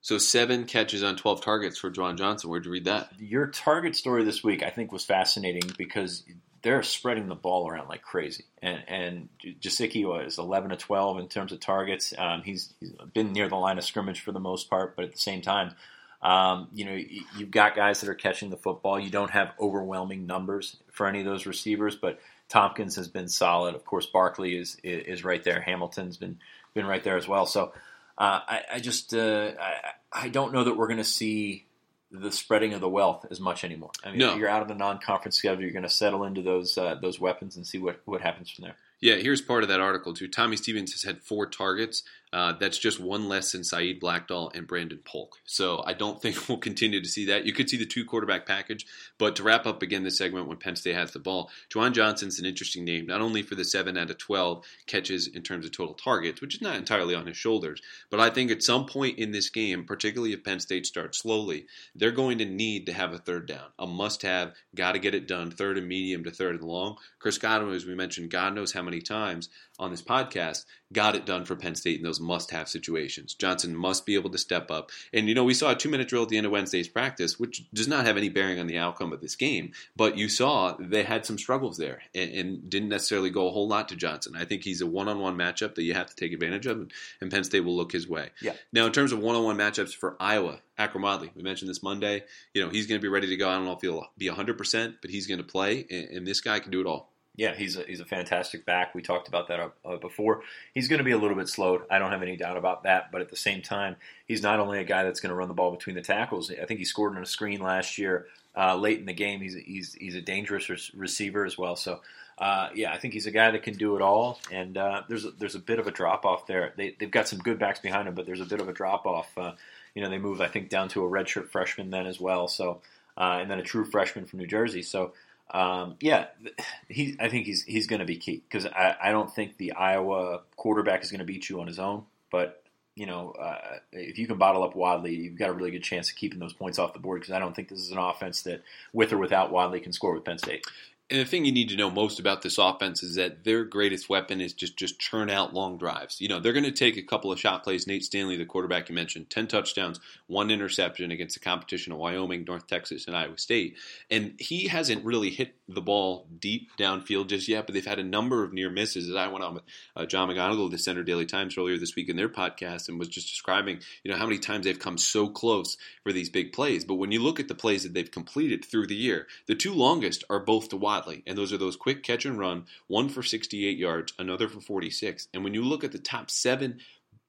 So 0.01 0.17
seven 0.17 0.65
catches 0.65 1.03
on 1.03 1.15
12 1.17 1.41
targets 1.41 1.77
for 1.77 1.91
Juwan 1.91 2.17
Johnson. 2.17 2.49
Where'd 2.49 2.65
you 2.65 2.71
read 2.71 2.85
that? 2.85 3.11
Your 3.19 3.47
target 3.47 3.95
story 3.95 4.23
this 4.23 4.43
week, 4.43 4.63
I 4.63 4.69
think, 4.69 4.91
was 4.91 5.03
fascinating 5.03 5.69
because 5.77 6.23
they're 6.61 6.83
spreading 6.83 7.27
the 7.27 7.35
ball 7.35 7.69
around 7.69 7.89
like 7.89 8.01
crazy. 8.01 8.45
And 8.61 8.83
and 8.87 9.29
Gesicki 9.61 10.05
was 10.05 10.37
11 10.37 10.71
to 10.71 10.77
12 10.77 11.19
in 11.19 11.27
terms 11.27 11.51
of 11.51 11.59
targets. 11.59 12.13
Um, 12.17 12.41
he's, 12.43 12.73
he's 12.79 12.91
been 13.13 13.33
near 13.33 13.47
the 13.47 13.55
line 13.55 13.77
of 13.77 13.83
scrimmage 13.83 14.21
for 14.21 14.31
the 14.31 14.39
most 14.39 14.69
part, 14.69 14.95
but 14.95 15.05
at 15.05 15.11
the 15.11 15.19
same 15.19 15.41
time, 15.41 15.75
um, 16.21 16.69
you 16.73 16.85
know, 16.85 16.99
you've 17.37 17.51
got 17.51 17.75
guys 17.75 18.01
that 18.01 18.09
are 18.09 18.15
catching 18.15 18.49
the 18.49 18.57
football. 18.57 18.99
You 18.99 19.11
don't 19.11 19.29
have 19.31 19.51
overwhelming 19.59 20.25
numbers 20.25 20.77
for 20.91 21.07
any 21.07 21.19
of 21.19 21.25
those 21.25 21.45
receivers, 21.45 21.95
but 21.95 22.19
Thompkins 22.49 22.95
has 22.95 23.07
been 23.07 23.27
solid. 23.27 23.75
Of 23.75 23.85
course, 23.85 24.05
Barkley 24.05 24.57
is 24.57 24.77
is 24.83 25.23
right 25.23 25.43
there. 25.43 25.61
Hamilton's 25.61 26.17
been 26.17 26.39
been 26.73 26.87
right 26.87 27.03
there 27.03 27.17
as 27.17 27.27
well. 27.27 27.45
So 27.45 27.73
uh, 28.17 28.39
I, 28.47 28.61
I, 28.73 28.79
just 28.79 29.13
uh, 29.13 29.51
I, 29.59 30.23
I 30.25 30.29
don't 30.29 30.53
know 30.53 30.63
that 30.63 30.75
we're 30.75 30.87
going 30.87 30.97
to 30.97 31.03
see 31.03 31.66
the 32.11 32.31
spreading 32.31 32.73
of 32.73 32.81
the 32.81 32.89
wealth 32.89 33.25
as 33.29 33.39
much 33.39 33.63
anymore. 33.63 33.91
I 34.03 34.11
mean, 34.11 34.19
no. 34.19 34.35
you're 34.35 34.49
out 34.49 34.61
of 34.61 34.67
the 34.67 34.75
non-conference 34.75 35.37
schedule. 35.37 35.61
You're 35.61 35.71
going 35.71 35.83
to 35.83 35.89
settle 35.89 36.23
into 36.23 36.41
those 36.41 36.77
uh, 36.77 36.95
those 37.01 37.19
weapons 37.19 37.57
and 37.57 37.67
see 37.67 37.77
what, 37.77 38.01
what 38.05 38.21
happens 38.21 38.49
from 38.49 38.63
there. 38.63 38.75
Yeah, 38.99 39.15
here's 39.15 39.41
part 39.41 39.63
of 39.63 39.69
that 39.69 39.79
article 39.79 40.13
too. 40.13 40.27
Tommy 40.27 40.57
Stevens 40.57 40.91
has 40.93 41.03
had 41.03 41.23
four 41.23 41.47
targets 41.47 42.03
Uh, 42.33 42.51
that's 42.59 42.77
just 42.77 42.99
one 42.99 43.29
less 43.29 43.53
than 43.53 43.63
Saeed 43.63 44.01
Blacknall 44.01 44.51
and 44.53 44.67
Brandon 44.67 44.99
Polk. 45.05 45.37
So 45.45 45.81
I 45.85 45.93
don't 45.93 46.21
think 46.21 46.49
we'll 46.49 46.57
continue 46.57 47.01
to 47.01 47.07
see 47.07 47.25
that. 47.27 47.45
You 47.45 47.53
could 47.53 47.69
see 47.69 47.77
the 47.77 47.85
two 47.85 48.03
quarterback 48.03 48.45
package, 48.45 48.85
but 49.17 49.37
to 49.37 49.43
wrap 49.43 49.65
up 49.65 49.81
again 49.81 50.03
this 50.03 50.17
segment 50.17 50.47
when 50.47 50.57
Penn 50.57 50.75
State 50.75 50.95
has 50.95 51.11
the 51.11 51.19
ball, 51.19 51.49
Juwan 51.73 51.93
Johnson's 51.93 52.37
an 52.37 52.45
interesting 52.45 52.83
name, 52.83 53.07
not 53.07 53.21
only 53.21 53.43
for 53.43 53.55
the 53.55 53.63
7 53.63 53.97
out 53.97 54.09
of 54.09 54.17
12 54.17 54.65
catches 54.87 55.27
in 55.27 55.41
terms 55.41 55.65
of 55.65 55.71
total 55.71 55.93
targets, 55.93 56.41
which 56.41 56.55
is 56.55 56.61
not 56.61 56.75
entirely 56.75 57.15
on 57.15 57.27
his 57.27 57.37
shoulders, 57.37 57.81
but 58.09 58.19
I 58.19 58.29
think 58.29 58.51
at 58.51 58.61
some 58.61 58.85
point 58.85 59.17
in 59.17 59.31
this 59.31 59.49
game, 59.49 59.85
particularly 59.85 60.33
if 60.33 60.43
Penn 60.43 60.59
State 60.59 60.85
starts 60.85 61.19
slowly, 61.19 61.65
they're 61.95 62.11
going 62.11 62.39
to 62.39 62.45
need 62.45 62.87
to 62.87 62.93
have 62.93 63.13
a 63.13 63.19
third 63.19 63.47
down, 63.47 63.69
a 63.79 63.87
must 63.87 64.23
have, 64.23 64.53
got 64.75 64.91
to 64.91 64.99
get 64.99 65.15
it 65.15 65.27
done, 65.29 65.49
third 65.49 65.77
and 65.77 65.87
medium 65.87 66.25
to 66.25 66.31
third 66.31 66.55
and 66.59 66.63
long. 66.65 66.97
Chris 67.19 67.37
Godwin, 67.37 67.73
as 67.73 67.85
we 67.85 67.95
mentioned, 67.95 68.29
God 68.31 68.53
knows 68.53 68.73
how 68.73 68.81
many 68.87 69.01
times 69.01 69.49
on 69.79 69.91
this 69.91 70.01
podcast, 70.01 70.65
got 70.91 71.15
it 71.15 71.25
done 71.25 71.45
for 71.45 71.55
Penn 71.55 71.75
State 71.75 71.97
in 71.97 72.03
those 72.03 72.19
must 72.19 72.51
have 72.51 72.69
situations. 72.69 73.33
Johnson 73.33 73.75
must 73.75 74.05
be 74.05 74.15
able 74.15 74.29
to 74.29 74.37
step 74.37 74.71
up. 74.71 74.91
And, 75.13 75.27
you 75.27 75.35
know, 75.35 75.43
we 75.43 75.53
saw 75.53 75.71
a 75.71 75.75
two 75.75 75.89
minute 75.89 76.07
drill 76.07 76.23
at 76.23 76.29
the 76.29 76.37
end 76.37 76.45
of 76.45 76.51
Wednesday's 76.51 76.87
practice, 76.87 77.39
which 77.39 77.69
does 77.71 77.87
not 77.87 78.05
have 78.05 78.17
any 78.17 78.29
bearing 78.29 78.59
on 78.59 78.67
the 78.67 78.77
outcome 78.77 79.13
of 79.13 79.21
this 79.21 79.35
game, 79.35 79.73
but 79.95 80.17
you 80.17 80.29
saw 80.29 80.75
they 80.79 81.03
had 81.03 81.25
some 81.25 81.37
struggles 81.37 81.77
there 81.77 82.01
and, 82.15 82.31
and 82.31 82.69
didn't 82.69 82.89
necessarily 82.89 83.29
go 83.29 83.47
a 83.47 83.51
whole 83.51 83.67
lot 83.67 83.89
to 83.89 83.95
Johnson. 83.95 84.35
I 84.35 84.45
think 84.45 84.63
he's 84.63 84.81
a 84.81 84.87
one 84.87 85.07
on 85.07 85.19
one 85.19 85.37
matchup 85.37 85.75
that 85.75 85.83
you 85.83 85.93
have 85.93 86.07
to 86.07 86.15
take 86.15 86.33
advantage 86.33 86.65
of, 86.65 86.89
and 87.21 87.31
Penn 87.31 87.43
State 87.43 87.61
will 87.61 87.75
look 87.75 87.91
his 87.91 88.07
way. 88.07 88.29
Yeah. 88.41 88.53
Now, 88.71 88.85
in 88.85 88.91
terms 88.91 89.11
of 89.11 89.19
one 89.19 89.35
on 89.35 89.43
one 89.43 89.57
matchups 89.57 89.93
for 89.93 90.15
Iowa, 90.19 90.59
Akrum 90.79 91.01
Wadley, 91.01 91.31
we 91.35 91.43
mentioned 91.43 91.69
this 91.69 91.83
Monday. 91.83 92.23
You 92.53 92.63
know, 92.63 92.69
he's 92.69 92.87
going 92.87 92.99
to 92.99 93.03
be 93.03 93.09
ready 93.09 93.27
to 93.27 93.37
go. 93.37 93.49
I 93.49 93.55
don't 93.55 93.65
know 93.65 93.73
if 93.73 93.81
he'll 93.81 94.07
be 94.17 94.29
100%, 94.29 94.95
but 95.01 95.11
he's 95.11 95.27
going 95.27 95.39
to 95.39 95.43
play, 95.43 95.85
and, 95.89 96.09
and 96.17 96.27
this 96.27 96.41
guy 96.41 96.59
can 96.59 96.71
do 96.71 96.81
it 96.81 96.87
all. 96.87 97.11
Yeah, 97.37 97.55
he's 97.55 97.77
a, 97.77 97.83
he's 97.83 97.99
a 97.99 98.05
fantastic 98.05 98.65
back. 98.65 98.95
We 98.95 99.03
talked 99.03 99.27
about 99.27 99.47
that 99.47 99.71
uh, 99.85 99.97
before. 99.97 100.41
He's 100.73 100.87
going 100.87 100.97
to 100.97 101.03
be 101.03 101.11
a 101.11 101.17
little 101.17 101.37
bit 101.37 101.47
slowed. 101.47 101.83
I 101.89 101.99
don't 101.99 102.11
have 102.11 102.23
any 102.23 102.35
doubt 102.35 102.57
about 102.57 102.83
that. 102.83 103.11
But 103.11 103.21
at 103.21 103.29
the 103.29 103.37
same 103.37 103.61
time, 103.61 103.95
he's 104.27 104.41
not 104.41 104.59
only 104.59 104.79
a 104.79 104.83
guy 104.83 105.03
that's 105.03 105.19
going 105.19 105.29
to 105.29 105.35
run 105.35 105.47
the 105.47 105.53
ball 105.53 105.71
between 105.71 105.95
the 105.95 106.01
tackles. 106.01 106.51
I 106.51 106.65
think 106.65 106.79
he 106.79 106.85
scored 106.85 107.15
on 107.15 107.21
a 107.21 107.27
screen 107.27 107.61
last 107.61 107.99
year 107.99 108.25
uh, 108.57 108.75
late 108.75 108.99
in 108.99 109.05
the 109.05 109.13
game. 109.13 109.39
He's 109.39 109.53
he's 109.53 109.93
he's 109.93 110.15
a 110.15 110.21
dangerous 110.21 110.93
receiver 110.93 111.45
as 111.45 111.57
well. 111.57 111.77
So. 111.77 112.01
Uh, 112.39 112.69
yeah, 112.75 112.93
I 112.93 112.99
think 112.99 113.15
he's 113.15 113.25
a 113.25 113.31
guy 113.31 113.49
that 113.49 113.63
can 113.63 113.77
do 113.77 113.95
it 113.95 114.01
all, 114.03 114.39
and 114.51 114.77
uh, 114.77 115.01
there's 115.09 115.25
a, 115.25 115.31
there's 115.31 115.55
a 115.55 115.59
bit 115.59 115.79
of 115.79 115.87
a 115.87 115.91
drop 115.91 116.23
off 116.23 116.45
there. 116.45 116.71
They, 116.77 116.95
they've 116.99 117.09
got 117.09 117.27
some 117.27 117.39
good 117.39 117.57
backs 117.57 117.79
behind 117.79 118.07
him, 118.07 118.13
but 118.13 118.27
there's 118.27 118.41
a 118.41 118.45
bit 118.45 118.61
of 118.61 118.69
a 118.69 118.73
drop 118.73 119.07
off. 119.07 119.35
Uh, 119.35 119.53
you 119.95 120.03
know, 120.03 120.09
they 120.11 120.19
move 120.19 120.39
I 120.39 120.47
think 120.47 120.69
down 120.69 120.89
to 120.89 121.03
a 121.03 121.09
redshirt 121.09 121.49
freshman 121.49 121.89
then 121.89 122.05
as 122.05 122.19
well. 122.19 122.47
So, 122.47 122.81
uh, 123.17 123.39
and 123.41 123.49
then 123.49 123.57
a 123.57 123.63
true 123.63 123.85
freshman 123.85 124.27
from 124.27 124.37
New 124.37 124.45
Jersey. 124.45 124.83
So, 124.83 125.13
um, 125.51 125.95
yeah, 125.99 126.27
he. 126.89 127.15
I 127.19 127.29
think 127.29 127.45
he's 127.45 127.63
he's 127.63 127.87
going 127.87 127.99
to 127.99 128.05
be 128.05 128.17
key 128.17 128.43
because 128.47 128.65
I, 128.65 128.95
I 129.01 129.11
don't 129.11 129.33
think 129.33 129.57
the 129.57 129.73
Iowa 129.73 130.41
quarterback 130.55 131.03
is 131.03 131.11
going 131.11 131.19
to 131.19 131.25
beat 131.25 131.49
you 131.49 131.61
on 131.61 131.67
his 131.67 131.79
own. 131.79 132.03
But 132.31 132.63
you 132.95 133.05
know, 133.05 133.31
uh, 133.31 133.77
if 133.91 134.17
you 134.17 134.25
can 134.25 134.37
bottle 134.37 134.63
up 134.63 134.75
Wadley, 134.75 135.15
you've 135.15 135.37
got 135.37 135.49
a 135.49 135.53
really 135.53 135.71
good 135.71 135.83
chance 135.83 136.09
of 136.09 136.15
keeping 136.15 136.39
those 136.39 136.53
points 136.53 136.79
off 136.79 136.93
the 136.93 136.99
board 136.99 137.21
because 137.21 137.33
I 137.33 137.39
don't 137.39 137.55
think 137.55 137.69
this 137.69 137.79
is 137.79 137.91
an 137.91 137.99
offense 137.99 138.41
that, 138.41 138.63
with 138.91 139.13
or 139.13 139.19
without 139.19 139.51
Wadley, 139.51 139.79
can 139.79 139.93
score 139.93 140.13
with 140.13 140.25
Penn 140.25 140.39
State. 140.39 140.65
And 141.09 141.21
the 141.21 141.25
thing 141.25 141.45
you 141.45 141.53
need 141.53 141.69
to 141.69 141.77
know 141.77 141.89
most 141.89 142.19
about 142.19 142.41
this 142.41 142.57
offense 142.57 143.01
is 143.01 143.15
that 143.15 143.45
their 143.45 143.63
greatest 143.63 144.09
weapon 144.09 144.41
is 144.41 144.51
just 144.51 144.75
just 144.75 144.99
churn 144.99 145.29
out 145.29 145.53
long 145.53 145.77
drives. 145.77 146.19
You 146.19 146.27
know, 146.27 146.41
they're 146.41 146.51
going 146.51 146.65
to 146.65 146.71
take 146.71 146.97
a 146.97 147.01
couple 147.01 147.31
of 147.31 147.39
shot 147.39 147.63
plays. 147.63 147.87
Nate 147.87 148.03
Stanley, 148.03 148.35
the 148.35 148.45
quarterback 148.45 148.89
you 148.89 148.95
mentioned, 148.95 149.29
10 149.29 149.47
touchdowns, 149.47 150.01
one 150.27 150.51
interception 150.51 151.09
against 151.11 151.35
the 151.35 151.39
competition 151.39 151.93
of 151.93 151.99
Wyoming, 151.99 152.43
North 152.45 152.67
Texas, 152.67 153.07
and 153.07 153.15
Iowa 153.15 153.37
State. 153.37 153.77
And 154.11 154.33
he 154.37 154.67
hasn't 154.67 155.05
really 155.05 155.29
hit 155.29 155.55
the 155.69 155.81
ball 155.81 156.27
deep 156.39 156.71
downfield 156.77 157.27
just 157.27 157.47
yet, 157.47 157.65
but 157.65 157.73
they've 157.73 157.85
had 157.85 157.99
a 157.99 158.03
number 158.03 158.43
of 158.43 158.51
near 158.51 158.69
misses. 158.69 159.07
As 159.07 159.15
I 159.15 159.29
went 159.29 159.45
on 159.45 159.53
with 159.53 159.63
uh, 159.95 160.05
John 160.05 160.27
McGonigal 160.27 160.69
the 160.69 160.77
Centre 160.77 161.03
Daily 161.03 161.25
Times 161.25 161.57
earlier 161.57 161.77
this 161.77 161.95
week 161.95 162.09
in 162.09 162.17
their 162.17 162.27
podcast 162.27 162.89
and 162.89 162.99
was 162.99 163.07
just 163.07 163.29
describing, 163.29 163.79
you 164.03 164.11
know, 164.11 164.17
how 164.17 164.25
many 164.25 164.39
times 164.39 164.65
they've 164.65 164.77
come 164.77 164.97
so 164.97 165.29
close 165.29 165.77
for 166.03 166.11
these 166.11 166.29
big 166.29 166.51
plays. 166.51 166.83
But 166.83 166.95
when 166.95 167.13
you 167.13 167.23
look 167.23 167.39
at 167.39 167.47
the 167.47 167.55
plays 167.55 167.83
that 167.83 167.93
they've 167.93 168.11
completed 168.11 168.65
through 168.65 168.87
the 168.87 168.95
year, 168.95 169.27
the 169.45 169.55
two 169.55 169.73
longest 169.73 170.25
are 170.29 170.39
both 170.39 170.67
to 170.69 170.77
Wadley, 170.97 171.23
and 171.27 171.37
those 171.37 171.53
are 171.53 171.57
those 171.57 171.75
quick 171.75 172.03
catch 172.03 172.25
and 172.25 172.37
run, 172.37 172.65
one 172.87 173.09
for 173.09 173.23
68 173.23 173.77
yards, 173.77 174.13
another 174.17 174.47
for 174.47 174.61
46. 174.61 175.27
And 175.33 175.43
when 175.43 175.53
you 175.53 175.63
look 175.63 175.83
at 175.83 175.91
the 175.91 175.99
top 175.99 176.29
seven 176.31 176.79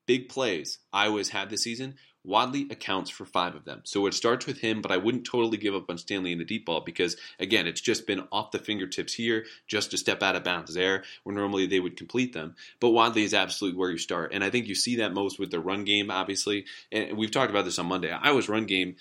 big 0.06 0.28
plays 0.28 0.78
Iowa's 0.92 1.28
had 1.28 1.50
this 1.50 1.62
season, 1.62 1.96
Wadley 2.24 2.66
accounts 2.70 3.10
for 3.10 3.24
five 3.24 3.54
of 3.54 3.64
them. 3.64 3.82
So 3.84 4.06
it 4.06 4.14
starts 4.14 4.46
with 4.46 4.58
him, 4.58 4.82
but 4.82 4.90
I 4.90 4.96
wouldn't 4.96 5.24
totally 5.24 5.56
give 5.56 5.74
up 5.74 5.88
on 5.88 5.98
Stanley 5.98 6.32
in 6.32 6.38
the 6.38 6.44
deep 6.44 6.66
ball 6.66 6.80
because, 6.80 7.16
again, 7.38 7.66
it's 7.66 7.80
just 7.80 8.06
been 8.06 8.26
off 8.32 8.50
the 8.50 8.58
fingertips 8.58 9.14
here, 9.14 9.46
just 9.66 9.94
a 9.94 9.98
step 9.98 10.22
out 10.22 10.34
of 10.34 10.44
bounds 10.44 10.74
there, 10.74 11.04
where 11.22 11.34
normally 11.34 11.66
they 11.66 11.80
would 11.80 11.96
complete 11.96 12.32
them. 12.32 12.56
But 12.80 12.90
Wadley 12.90 13.22
is 13.22 13.34
absolutely 13.34 13.78
where 13.78 13.90
you 13.90 13.98
start. 13.98 14.32
And 14.32 14.42
I 14.42 14.50
think 14.50 14.66
you 14.66 14.74
see 14.74 14.96
that 14.96 15.14
most 15.14 15.38
with 15.38 15.50
the 15.50 15.60
run 15.60 15.84
game, 15.84 16.10
obviously. 16.10 16.64
And 16.90 17.16
we've 17.16 17.30
talked 17.30 17.50
about 17.50 17.64
this 17.64 17.78
on 17.78 17.86
Monday. 17.86 18.10
Iowa's 18.10 18.48
run 18.48 18.66
game 18.66 18.96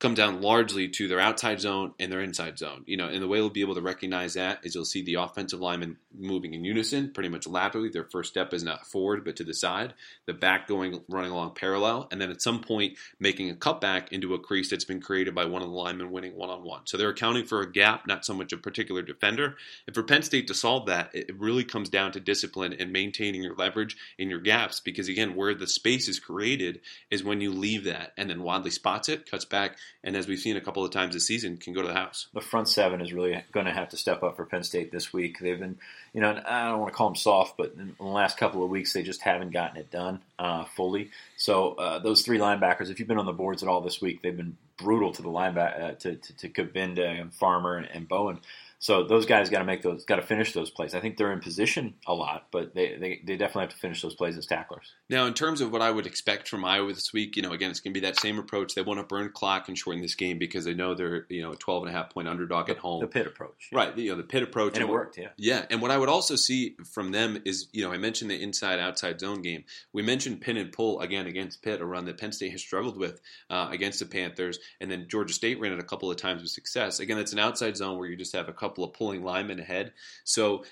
come 0.00 0.14
down 0.14 0.40
largely 0.40 0.88
to 0.88 1.06
their 1.08 1.20
outside 1.20 1.60
zone 1.60 1.92
and 2.00 2.10
their 2.10 2.22
inside 2.22 2.58
zone. 2.58 2.82
You 2.86 2.96
know, 2.96 3.06
and 3.06 3.22
the 3.22 3.28
way 3.28 3.38
we'll 3.38 3.50
be 3.50 3.60
able 3.60 3.74
to 3.74 3.82
recognize 3.82 4.34
that 4.34 4.60
is 4.64 4.74
you'll 4.74 4.86
see 4.86 5.02
the 5.02 5.14
offensive 5.14 5.60
linemen 5.60 5.98
moving 6.18 6.54
in 6.54 6.64
unison, 6.64 7.12
pretty 7.12 7.28
much 7.28 7.46
laterally. 7.46 7.90
Their 7.90 8.08
first 8.10 8.30
step 8.30 8.54
is 8.54 8.64
not 8.64 8.86
forward 8.86 9.24
but 9.24 9.36
to 9.36 9.44
the 9.44 9.52
side. 9.52 9.92
The 10.26 10.32
back 10.32 10.66
going 10.66 11.02
running 11.08 11.30
along 11.30 11.54
parallel, 11.54 12.08
and 12.10 12.20
then 12.20 12.30
at 12.30 12.40
some 12.40 12.60
point 12.60 12.96
making 13.18 13.50
a 13.50 13.54
cutback 13.54 14.08
into 14.08 14.32
a 14.32 14.38
crease 14.38 14.70
that's 14.70 14.86
been 14.86 15.02
created 15.02 15.34
by 15.34 15.44
one 15.44 15.60
of 15.60 15.68
the 15.68 15.74
linemen 15.74 16.10
winning 16.10 16.34
one 16.34 16.48
on 16.48 16.64
one. 16.64 16.86
So 16.86 16.96
they're 16.96 17.10
accounting 17.10 17.44
for 17.44 17.60
a 17.60 17.70
gap, 17.70 18.06
not 18.06 18.24
so 18.24 18.32
much 18.32 18.54
a 18.54 18.56
particular 18.56 19.02
defender. 19.02 19.56
And 19.86 19.94
for 19.94 20.02
Penn 20.02 20.22
State 20.22 20.48
to 20.48 20.54
solve 20.54 20.86
that, 20.86 21.10
it 21.12 21.38
really 21.38 21.64
comes 21.64 21.90
down 21.90 22.12
to 22.12 22.20
discipline 22.20 22.72
and 22.72 22.90
maintaining 22.90 23.42
your 23.42 23.54
leverage 23.54 23.98
in 24.18 24.30
your 24.30 24.40
gaps. 24.40 24.80
Because 24.80 25.08
again, 25.08 25.34
where 25.34 25.54
the 25.54 25.66
space 25.66 26.08
is 26.08 26.18
created 26.18 26.80
is 27.10 27.22
when 27.22 27.42
you 27.42 27.52
leave 27.52 27.84
that, 27.84 28.12
and 28.16 28.30
then 28.30 28.42
Wadley 28.42 28.70
spots 28.70 29.10
it, 29.10 29.30
cuts 29.30 29.44
back 29.44 29.76
and 30.02 30.16
as 30.16 30.26
we've 30.26 30.38
seen 30.38 30.56
a 30.56 30.60
couple 30.60 30.84
of 30.84 30.90
times 30.90 31.14
this 31.14 31.26
season, 31.26 31.56
can 31.56 31.72
go 31.72 31.82
to 31.82 31.88
the 31.88 31.94
house. 31.94 32.28
The 32.32 32.40
front 32.40 32.68
seven 32.68 33.00
is 33.00 33.12
really 33.12 33.42
going 33.52 33.66
to 33.66 33.72
have 33.72 33.90
to 33.90 33.96
step 33.96 34.22
up 34.22 34.36
for 34.36 34.44
Penn 34.44 34.64
State 34.64 34.90
this 34.90 35.12
week. 35.12 35.38
They've 35.38 35.58
been, 35.58 35.78
you 36.12 36.20
know, 36.20 36.40
I 36.46 36.68
don't 36.68 36.80
want 36.80 36.92
to 36.92 36.96
call 36.96 37.08
them 37.08 37.16
soft, 37.16 37.56
but 37.56 37.74
in 37.76 37.94
the 37.98 38.04
last 38.04 38.38
couple 38.38 38.64
of 38.64 38.70
weeks 38.70 38.92
they 38.92 39.02
just 39.02 39.22
haven't 39.22 39.52
gotten 39.52 39.76
it 39.76 39.90
done 39.90 40.20
uh, 40.38 40.64
fully. 40.64 41.10
So 41.36 41.72
uh, 41.74 41.98
those 41.98 42.22
three 42.22 42.38
linebackers, 42.38 42.90
if 42.90 42.98
you've 42.98 43.08
been 43.08 43.18
on 43.18 43.26
the 43.26 43.32
boards 43.32 43.62
at 43.62 43.68
all 43.68 43.80
this 43.80 44.00
week, 44.00 44.22
they've 44.22 44.36
been 44.36 44.56
brutal 44.76 45.12
to 45.12 45.22
the 45.22 45.28
linebacker 45.28 45.82
uh, 45.82 45.92
to 45.92 46.16
to, 46.16 46.36
to 46.36 46.48
Cabinda 46.48 47.20
and 47.20 47.32
Farmer 47.34 47.76
and, 47.76 47.88
and 47.92 48.08
Bowen. 48.08 48.40
So 48.80 49.04
those 49.04 49.26
guys 49.26 49.50
got 49.50 49.58
to 49.58 49.66
make 49.66 49.82
those, 49.82 50.06
got 50.06 50.16
to 50.16 50.22
finish 50.22 50.54
those 50.54 50.70
plays. 50.70 50.94
I 50.94 51.00
think 51.00 51.18
they're 51.18 51.32
in 51.32 51.40
position 51.40 51.96
a 52.06 52.14
lot, 52.14 52.46
but 52.50 52.74
they, 52.74 52.96
they, 52.96 53.20
they 53.22 53.36
definitely 53.36 53.64
have 53.64 53.74
to 53.74 53.76
finish 53.76 54.00
those 54.00 54.14
plays 54.14 54.38
as 54.38 54.46
tacklers. 54.46 54.94
Now, 55.10 55.26
in 55.26 55.34
terms 55.34 55.60
of 55.60 55.70
what 55.70 55.82
I 55.82 55.90
would 55.90 56.06
expect 56.06 56.48
from 56.48 56.64
Iowa 56.64 56.94
this 56.94 57.12
week, 57.12 57.36
you 57.36 57.42
know, 57.42 57.52
again, 57.52 57.70
it's 57.70 57.80
going 57.80 57.92
to 57.92 58.00
be 58.00 58.06
that 58.06 58.18
same 58.18 58.38
approach. 58.38 58.74
They 58.74 58.80
want 58.80 58.98
to 58.98 59.04
burn 59.04 59.32
clock 59.34 59.68
and 59.68 59.76
shorten 59.76 60.00
this 60.00 60.14
game 60.14 60.38
because 60.38 60.64
they 60.64 60.72
know 60.72 60.94
they're, 60.94 61.26
you 61.28 61.42
know, 61.42 61.52
a 61.52 61.56
12 61.56 61.82
and 61.82 61.94
a 61.94 61.98
half 61.98 62.08
point 62.08 62.26
underdog 62.26 62.70
at 62.70 62.78
home. 62.78 63.02
The 63.02 63.06
Pitt 63.06 63.26
approach. 63.26 63.68
Right. 63.70 63.94
You 63.98 64.12
know, 64.12 64.16
the 64.16 64.22
Pitt 64.22 64.42
approach. 64.42 64.76
And, 64.76 64.84
and 64.84 64.90
it 64.90 64.92
worked, 64.92 65.18
yeah. 65.18 65.28
Yeah. 65.36 65.66
And 65.68 65.82
what 65.82 65.90
I 65.90 65.98
would 65.98 66.08
also 66.08 66.36
see 66.36 66.76
from 66.90 67.12
them 67.12 67.42
is, 67.44 67.68
you 67.72 67.84
know, 67.84 67.92
I 67.92 67.98
mentioned 67.98 68.30
the 68.30 68.42
inside 68.42 68.78
outside 68.78 69.20
zone 69.20 69.42
game. 69.42 69.64
We 69.92 70.00
mentioned 70.00 70.40
pin 70.40 70.56
and 70.56 70.72
pull 70.72 71.00
again 71.00 71.26
against 71.26 71.60
Pitt, 71.60 71.82
a 71.82 71.84
run 71.84 72.06
that 72.06 72.16
Penn 72.16 72.32
State 72.32 72.52
has 72.52 72.62
struggled 72.62 72.96
with 72.96 73.20
uh, 73.50 73.68
against 73.70 73.98
the 73.98 74.06
Panthers. 74.06 74.58
And 74.80 74.90
then 74.90 75.06
Georgia 75.06 75.34
State 75.34 75.60
ran 75.60 75.74
it 75.74 75.80
a 75.80 75.84
couple 75.84 76.10
of 76.10 76.16
times 76.16 76.40
with 76.40 76.50
success. 76.50 76.98
Again, 76.98 77.18
it's 77.18 77.34
an 77.34 77.38
outside 77.38 77.76
zone 77.76 77.98
where 77.98 78.08
you 78.08 78.16
just 78.16 78.34
have 78.34 78.48
a 78.48 78.54
couple 78.54 78.69
of 78.78 78.92
pulling 78.92 79.22
linemen 79.22 79.60
ahead. 79.60 79.92
So 80.24 80.64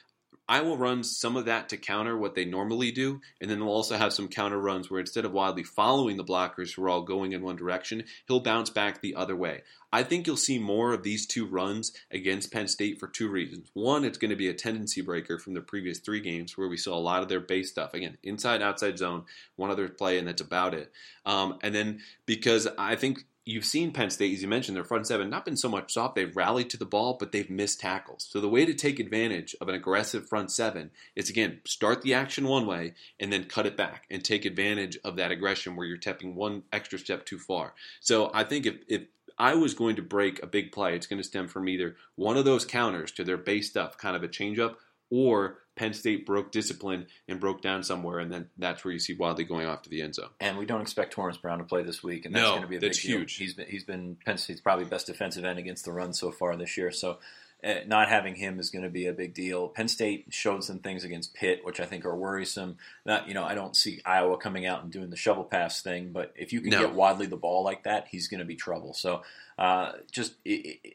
I 0.51 0.63
will 0.63 0.79
run 0.79 1.05
some 1.05 1.37
of 1.37 1.45
that 1.45 1.69
to 1.69 1.77
counter 1.77 2.17
what 2.17 2.35
they 2.35 2.47
normally 2.47 2.91
do, 2.91 3.21
and 3.39 3.51
then 3.51 3.61
we'll 3.61 3.75
also 3.75 3.99
have 3.99 4.15
some 4.15 4.29
counter 4.29 4.59
runs 4.59 4.91
where 4.91 5.01
instead 5.01 5.27
of 5.27 5.33
wildly 5.33 5.63
following 5.63 6.17
the 6.17 6.25
blockers 6.25 6.75
who 6.75 6.85
are 6.85 6.89
all 6.89 7.03
going 7.03 7.33
in 7.33 7.43
one 7.43 7.57
direction, 7.57 8.05
he'll 8.27 8.41
bounce 8.41 8.71
back 8.71 9.03
the 9.03 9.15
other 9.15 9.37
way. 9.37 9.63
I 9.93 10.03
think 10.05 10.27
you'll 10.27 10.37
see 10.37 10.59
more 10.59 10.93
of 10.95 11.03
these 11.03 11.27
two 11.27 11.47
runs 11.47 11.93
against 12.11 12.51
Penn 12.51 12.67
State 12.67 12.99
for 12.99 13.09
two 13.09 13.29
reasons. 13.29 13.69
One, 13.75 14.05
it's 14.05 14.19
going 14.19 14.31
to 14.31 14.37
be 14.37 14.49
a 14.49 14.55
tendency 14.55 15.03
breaker 15.03 15.39
from 15.39 15.53
the 15.53 15.61
previous 15.61 15.99
three 15.99 16.21
games 16.21 16.57
where 16.57 16.69
we 16.69 16.79
saw 16.79 16.95
a 16.95 17.01
lot 17.01 17.23
of 17.23 17.29
their 17.29 17.41
base 17.41 17.71
stuff. 17.71 17.93
Again, 17.93 18.17
inside, 18.23 18.63
outside 18.63 18.99
zone, 18.99 19.25
one 19.57 19.71
other 19.71 19.89
play, 19.89 20.19
and 20.19 20.29
that's 20.29 20.43
about 20.43 20.73
it. 20.73 20.91
Um, 21.27 21.59
and 21.63 21.75
then 21.75 22.01
because 22.25 22.67
I 22.79 22.97
think 22.97 23.25
you've 23.49 23.65
seen 23.65 23.93
Penn 23.93 24.11
State, 24.11 24.35
as 24.35 24.43
you 24.43 24.49
mentioned, 24.49 24.77
their 24.77 24.85
front 24.85 25.07
seven 25.07 25.31
not 25.31 25.47
been 25.47 25.57
so 25.57 25.71
much 25.71 25.95
soft. 25.95 26.15
They've 26.15 26.37
rallied 26.37 26.69
to 26.71 26.77
the 26.77 26.85
ball, 26.85 27.17
but 27.19 27.33
they've 27.33 27.49
missed 27.49 27.81
tackles. 27.81 28.29
So 28.31 28.41
the 28.41 28.49
way 28.49 28.67
to 28.67 28.75
take 28.75 29.01
advantage 29.01 29.57
of 29.59 29.69
an 29.69 29.75
aggressive 29.75 30.29
front 30.29 30.53
seven 30.53 30.91
is 31.17 31.31
again 31.31 31.61
start 31.67 32.03
the 32.03 32.13
action 32.13 32.47
one 32.47 32.67
way 32.67 32.93
and 33.19 33.33
then 33.33 33.45
cut 33.45 33.65
it 33.65 33.77
back 33.77 34.05
and 34.11 34.23
take 34.23 34.45
advantage 34.45 34.99
of 35.03 35.17
that 35.17 35.31
aggression 35.31 35.77
where 35.77 35.87
you're 35.87 35.97
tapping 35.97 36.35
one 36.35 36.65
extra 36.73 36.99
step 36.99 37.25
too 37.25 37.39
far. 37.39 37.73
So 38.01 38.31
I 38.35 38.45
think 38.45 38.67
if, 38.67 38.77
if 38.87 39.03
I 39.39 39.55
was 39.55 39.73
going 39.73 39.97
to 39.97 40.03
break 40.03 40.43
a 40.43 40.47
big 40.47 40.71
play, 40.71 40.95
it's 40.95 41.07
going 41.07 41.23
to 41.23 41.27
stem 41.27 41.49
from 41.49 41.71
either 41.71 41.97
one 42.17 42.37
of 42.37 42.45
those 42.45 42.67
counters 42.67 43.13
to 43.13 43.25
their 43.25 43.39
base 43.39 43.71
stuff, 43.71 43.97
kind 43.97 44.15
of 44.15 44.23
a 44.23 44.29
changeup, 44.29 44.75
or 45.11 45.61
Penn 45.79 45.95
State 45.95 46.27
broke 46.27 46.51
discipline 46.53 47.07
and 47.29 47.41
broke 47.41 47.63
down 47.63 47.83
somewhere, 47.83 48.19
and 48.19 48.31
then 48.31 48.51
that's 48.59 48.85
where 48.85 48.93
you 48.93 48.99
see 48.99 49.15
Wadley 49.15 49.45
going 49.45 49.67
off 49.67 49.83
to 49.83 49.89
the 49.91 50.03
end 50.03 50.17
zone. 50.17 50.29
And 50.41 50.59
we 50.59 50.67
don't 50.67 50.83
expect 50.83 51.13
Torrence 51.13 51.39
Brown 51.39 51.59
to 51.59 51.65
play 51.65 51.83
this 51.85 52.03
week, 52.03 52.27
and 52.27 52.35
that's 52.35 52.43
no, 52.43 52.51
going 52.51 52.63
to 52.63 52.69
be 52.69 52.77
a 52.77 52.81
big 52.81 52.93
deal. 52.93 53.19
huge. 53.19 53.37
He's 53.37 53.55
been 53.55 53.67
he's 53.69 53.85
been 53.85 54.17
Penn 54.27 54.37
State's 54.37 54.61
probably 54.61 54.85
best 54.85 55.07
defensive 55.07 55.45
end 55.45 55.59
against 55.59 55.85
the 55.85 55.93
run 55.93 56.13
so 56.13 56.31
far 56.33 56.57
this 56.57 56.77
year. 56.77 56.91
So 56.91 57.19
uh, 57.65 57.75
not 57.87 58.09
having 58.09 58.37
him 58.37 58.61
is 58.61 58.71
going 58.71 58.85
to 58.85 58.91
be 58.91 59.07
a 59.07 59.13
big 59.13 59.35
deal. 59.35 59.69
Penn 59.69 59.89
State 59.89 60.27
showed 60.31 60.63
some 60.63 60.79
things 60.79 61.03
against 61.05 61.35
Pitt, 61.35 61.61
which 61.65 61.81
I 61.81 61.87
think 61.87 62.05
are 62.05 62.15
worrisome. 62.15 62.77
Not, 63.05 63.27
you 63.27 63.35
know, 63.35 63.45
I 63.45 63.55
don't 63.55 63.75
see 63.77 64.01
Iowa 64.05 64.37
coming 64.37 64.67
out 64.67 64.83
and 64.83 64.93
doing 64.93 65.11
the 65.11 65.17
shovel 65.17 65.45
pass 65.45 65.83
thing, 65.83 66.13
but 66.13 66.33
if 66.37 66.53
you 66.53 66.61
can 66.61 66.71
No. 66.71 66.81
get 66.81 66.95
Wadley 66.95 67.27
the 67.27 67.37
ball 67.37 67.65
like 67.65 67.85
that, 67.85 68.07
he's 68.11 68.29
going 68.29 68.39
to 68.41 68.45
be 68.45 68.55
trouble. 68.55 68.95
So 68.95 69.23
uh, 69.59 69.93
just 70.13 70.35
it, 70.45 70.79
it, 70.85 70.95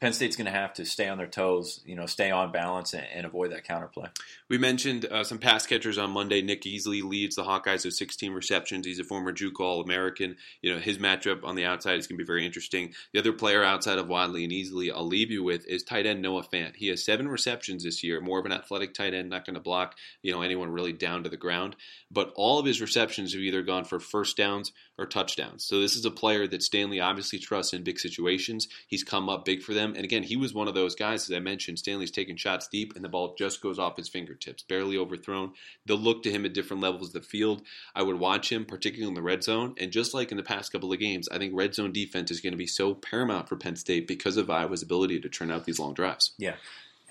Penn 0.00 0.12
State's 0.12 0.36
going 0.36 0.46
to 0.46 0.52
have 0.52 0.74
to 0.74 0.84
stay 0.84 1.08
on 1.08 1.18
their 1.18 1.26
toes, 1.26 1.80
you 1.86 1.94
know, 1.94 2.06
stay 2.06 2.30
on 2.30 2.52
balance 2.52 2.92
and, 2.94 3.06
and 3.14 3.26
avoid 3.26 3.52
that 3.52 3.64
counterplay. 3.64 4.08
We 4.48 4.58
mentioned 4.58 5.04
uh, 5.04 5.24
some 5.24 5.38
pass 5.38 5.66
catchers 5.66 5.98
on 5.98 6.10
Monday. 6.10 6.42
Nick 6.42 6.62
Easley 6.62 7.02
leads 7.02 7.36
the 7.36 7.44
Hawkeyes 7.44 7.84
with 7.84 7.94
16 7.94 8.32
receptions. 8.32 8.86
He's 8.86 8.98
a 8.98 9.04
former 9.04 9.32
JUCO 9.32 9.60
All-American. 9.60 10.36
You 10.60 10.74
know 10.74 10.80
his 10.80 10.98
matchup 10.98 11.44
on 11.44 11.54
the 11.54 11.64
outside 11.64 11.98
is 11.98 12.06
going 12.06 12.18
to 12.18 12.24
be 12.24 12.26
very 12.26 12.44
interesting. 12.44 12.94
The 13.12 13.20
other 13.20 13.32
player 13.32 13.62
outside 13.62 13.98
of 13.98 14.08
Wadley 14.08 14.44
and 14.44 14.52
Easley, 14.52 14.92
I'll 14.92 15.06
leave 15.06 15.30
you 15.30 15.42
with 15.42 15.66
is 15.66 15.82
tight 15.82 16.06
end 16.06 16.22
Noah 16.22 16.42
Fant. 16.42 16.76
He 16.76 16.88
has 16.88 17.04
seven 17.04 17.28
receptions 17.28 17.84
this 17.84 18.02
year. 18.02 18.20
More 18.20 18.38
of 18.38 18.46
an 18.46 18.52
athletic 18.52 18.94
tight 18.94 19.14
end, 19.14 19.30
not 19.30 19.46
going 19.46 19.54
to 19.54 19.60
block 19.60 19.96
you 20.22 20.32
know 20.32 20.42
anyone 20.42 20.70
really 20.70 20.92
down 20.92 21.24
to 21.24 21.30
the 21.30 21.36
ground. 21.36 21.76
But 22.10 22.32
all 22.34 22.58
of 22.58 22.66
his 22.66 22.80
receptions 22.80 23.32
have 23.32 23.42
either 23.42 23.62
gone 23.62 23.84
for 23.84 24.00
first 24.00 24.36
downs 24.36 24.72
or 24.98 25.06
touchdowns. 25.06 25.64
So 25.64 25.80
this 25.80 25.96
is 25.96 26.04
a 26.04 26.10
player 26.10 26.46
that 26.46 26.62
Stanley 26.62 27.00
obviously 27.00 27.38
trusts 27.38 27.72
in 27.72 27.82
big 27.82 27.98
situations. 27.98 28.68
He's 28.86 29.04
come 29.04 29.28
up 29.28 29.44
big 29.44 29.61
for 29.62 29.74
them, 29.74 29.94
and 29.94 30.04
again, 30.04 30.22
he 30.22 30.36
was 30.36 30.52
one 30.52 30.68
of 30.68 30.74
those 30.74 30.94
guys 30.94 31.28
as 31.28 31.36
I 31.36 31.40
mentioned. 31.40 31.78
Stanley's 31.78 32.10
taking 32.10 32.36
shots 32.36 32.68
deep, 32.68 32.94
and 32.94 33.04
the 33.04 33.08
ball 33.08 33.34
just 33.38 33.60
goes 33.62 33.78
off 33.78 33.96
his 33.96 34.08
fingertips, 34.08 34.62
barely 34.62 34.96
overthrown. 34.96 35.52
They'll 35.86 35.96
look 35.96 36.22
to 36.24 36.30
him 36.30 36.44
at 36.44 36.54
different 36.54 36.82
levels 36.82 37.08
of 37.08 37.12
the 37.12 37.28
field. 37.28 37.62
I 37.94 38.02
would 38.02 38.18
watch 38.18 38.50
him, 38.50 38.64
particularly 38.64 39.08
in 39.08 39.14
the 39.14 39.22
red 39.22 39.44
zone. 39.44 39.74
And 39.78 39.92
just 39.92 40.14
like 40.14 40.30
in 40.30 40.36
the 40.36 40.42
past 40.42 40.72
couple 40.72 40.92
of 40.92 40.98
games, 40.98 41.28
I 41.30 41.38
think 41.38 41.52
red 41.54 41.74
zone 41.74 41.92
defense 41.92 42.30
is 42.30 42.40
going 42.40 42.52
to 42.52 42.58
be 42.58 42.66
so 42.66 42.94
paramount 42.94 43.48
for 43.48 43.56
Penn 43.56 43.76
State 43.76 44.06
because 44.06 44.36
of 44.36 44.50
Iowa's 44.50 44.82
ability 44.82 45.20
to 45.20 45.28
turn 45.28 45.50
out 45.50 45.64
these 45.64 45.78
long 45.78 45.94
drives. 45.94 46.32
Yeah. 46.38 46.54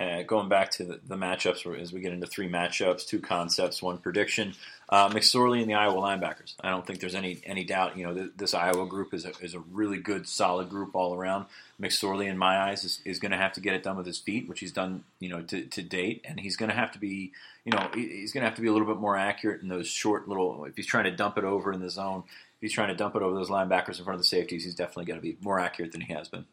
Uh, 0.00 0.22
going 0.22 0.48
back 0.48 0.70
to 0.70 0.84
the, 0.84 1.00
the 1.06 1.16
matchups, 1.16 1.78
as 1.80 1.92
we 1.92 2.00
get 2.00 2.12
into 2.12 2.26
three 2.26 2.48
matchups, 2.48 3.06
two 3.06 3.20
concepts, 3.20 3.82
one 3.82 3.98
prediction. 3.98 4.54
Uh, 4.92 5.08
McSorley 5.08 5.62
and 5.62 5.70
the 5.70 5.74
Iowa 5.74 5.94
linebackers. 5.94 6.52
I 6.60 6.68
don't 6.68 6.86
think 6.86 7.00
there's 7.00 7.14
any 7.14 7.40
any 7.46 7.64
doubt. 7.64 7.96
You 7.96 8.04
know, 8.06 8.14
th- 8.14 8.32
this 8.36 8.52
Iowa 8.52 8.84
group 8.84 9.14
is 9.14 9.24
a, 9.24 9.32
is 9.40 9.54
a 9.54 9.60
really 9.72 9.96
good, 9.96 10.28
solid 10.28 10.68
group 10.68 10.94
all 10.94 11.14
around. 11.14 11.46
McSorley, 11.80 12.26
in 12.26 12.36
my 12.36 12.58
eyes, 12.58 12.84
is, 12.84 13.00
is 13.06 13.18
going 13.18 13.32
to 13.32 13.38
have 13.38 13.54
to 13.54 13.60
get 13.62 13.72
it 13.72 13.82
done 13.82 13.96
with 13.96 14.04
his 14.04 14.18
feet, 14.18 14.46
which 14.50 14.60
he's 14.60 14.70
done, 14.70 15.02
you 15.18 15.30
know, 15.30 15.40
to, 15.44 15.62
to 15.64 15.80
date, 15.82 16.20
and 16.28 16.38
he's 16.38 16.56
going 16.58 16.68
to 16.68 16.76
have 16.76 16.92
to 16.92 16.98
be, 16.98 17.32
you 17.64 17.72
know, 17.72 17.88
he- 17.94 18.06
he's 18.20 18.34
going 18.34 18.42
to 18.42 18.46
have 18.48 18.56
to 18.56 18.60
be 18.60 18.68
a 18.68 18.72
little 18.72 18.86
bit 18.86 18.98
more 18.98 19.16
accurate 19.16 19.62
in 19.62 19.68
those 19.68 19.88
short 19.88 20.28
little. 20.28 20.66
If 20.66 20.76
he's 20.76 20.86
trying 20.86 21.04
to 21.04 21.10
dump 21.16 21.38
it 21.38 21.44
over 21.44 21.72
in 21.72 21.80
the 21.80 21.88
zone, 21.88 22.24
he's 22.62 22.72
trying 22.72 22.88
to 22.88 22.94
dump 22.94 23.14
it 23.14 23.22
over 23.22 23.34
those 23.34 23.50
linebackers 23.50 23.98
in 23.98 24.04
front 24.04 24.14
of 24.14 24.20
the 24.20 24.24
safeties, 24.24 24.64
he's 24.64 24.74
definitely 24.74 25.04
going 25.04 25.18
to 25.18 25.22
be 25.22 25.36
more 25.42 25.58
accurate 25.58 25.92
than 25.92 26.00
he 26.00 26.14
has 26.14 26.28
been. 26.28 26.46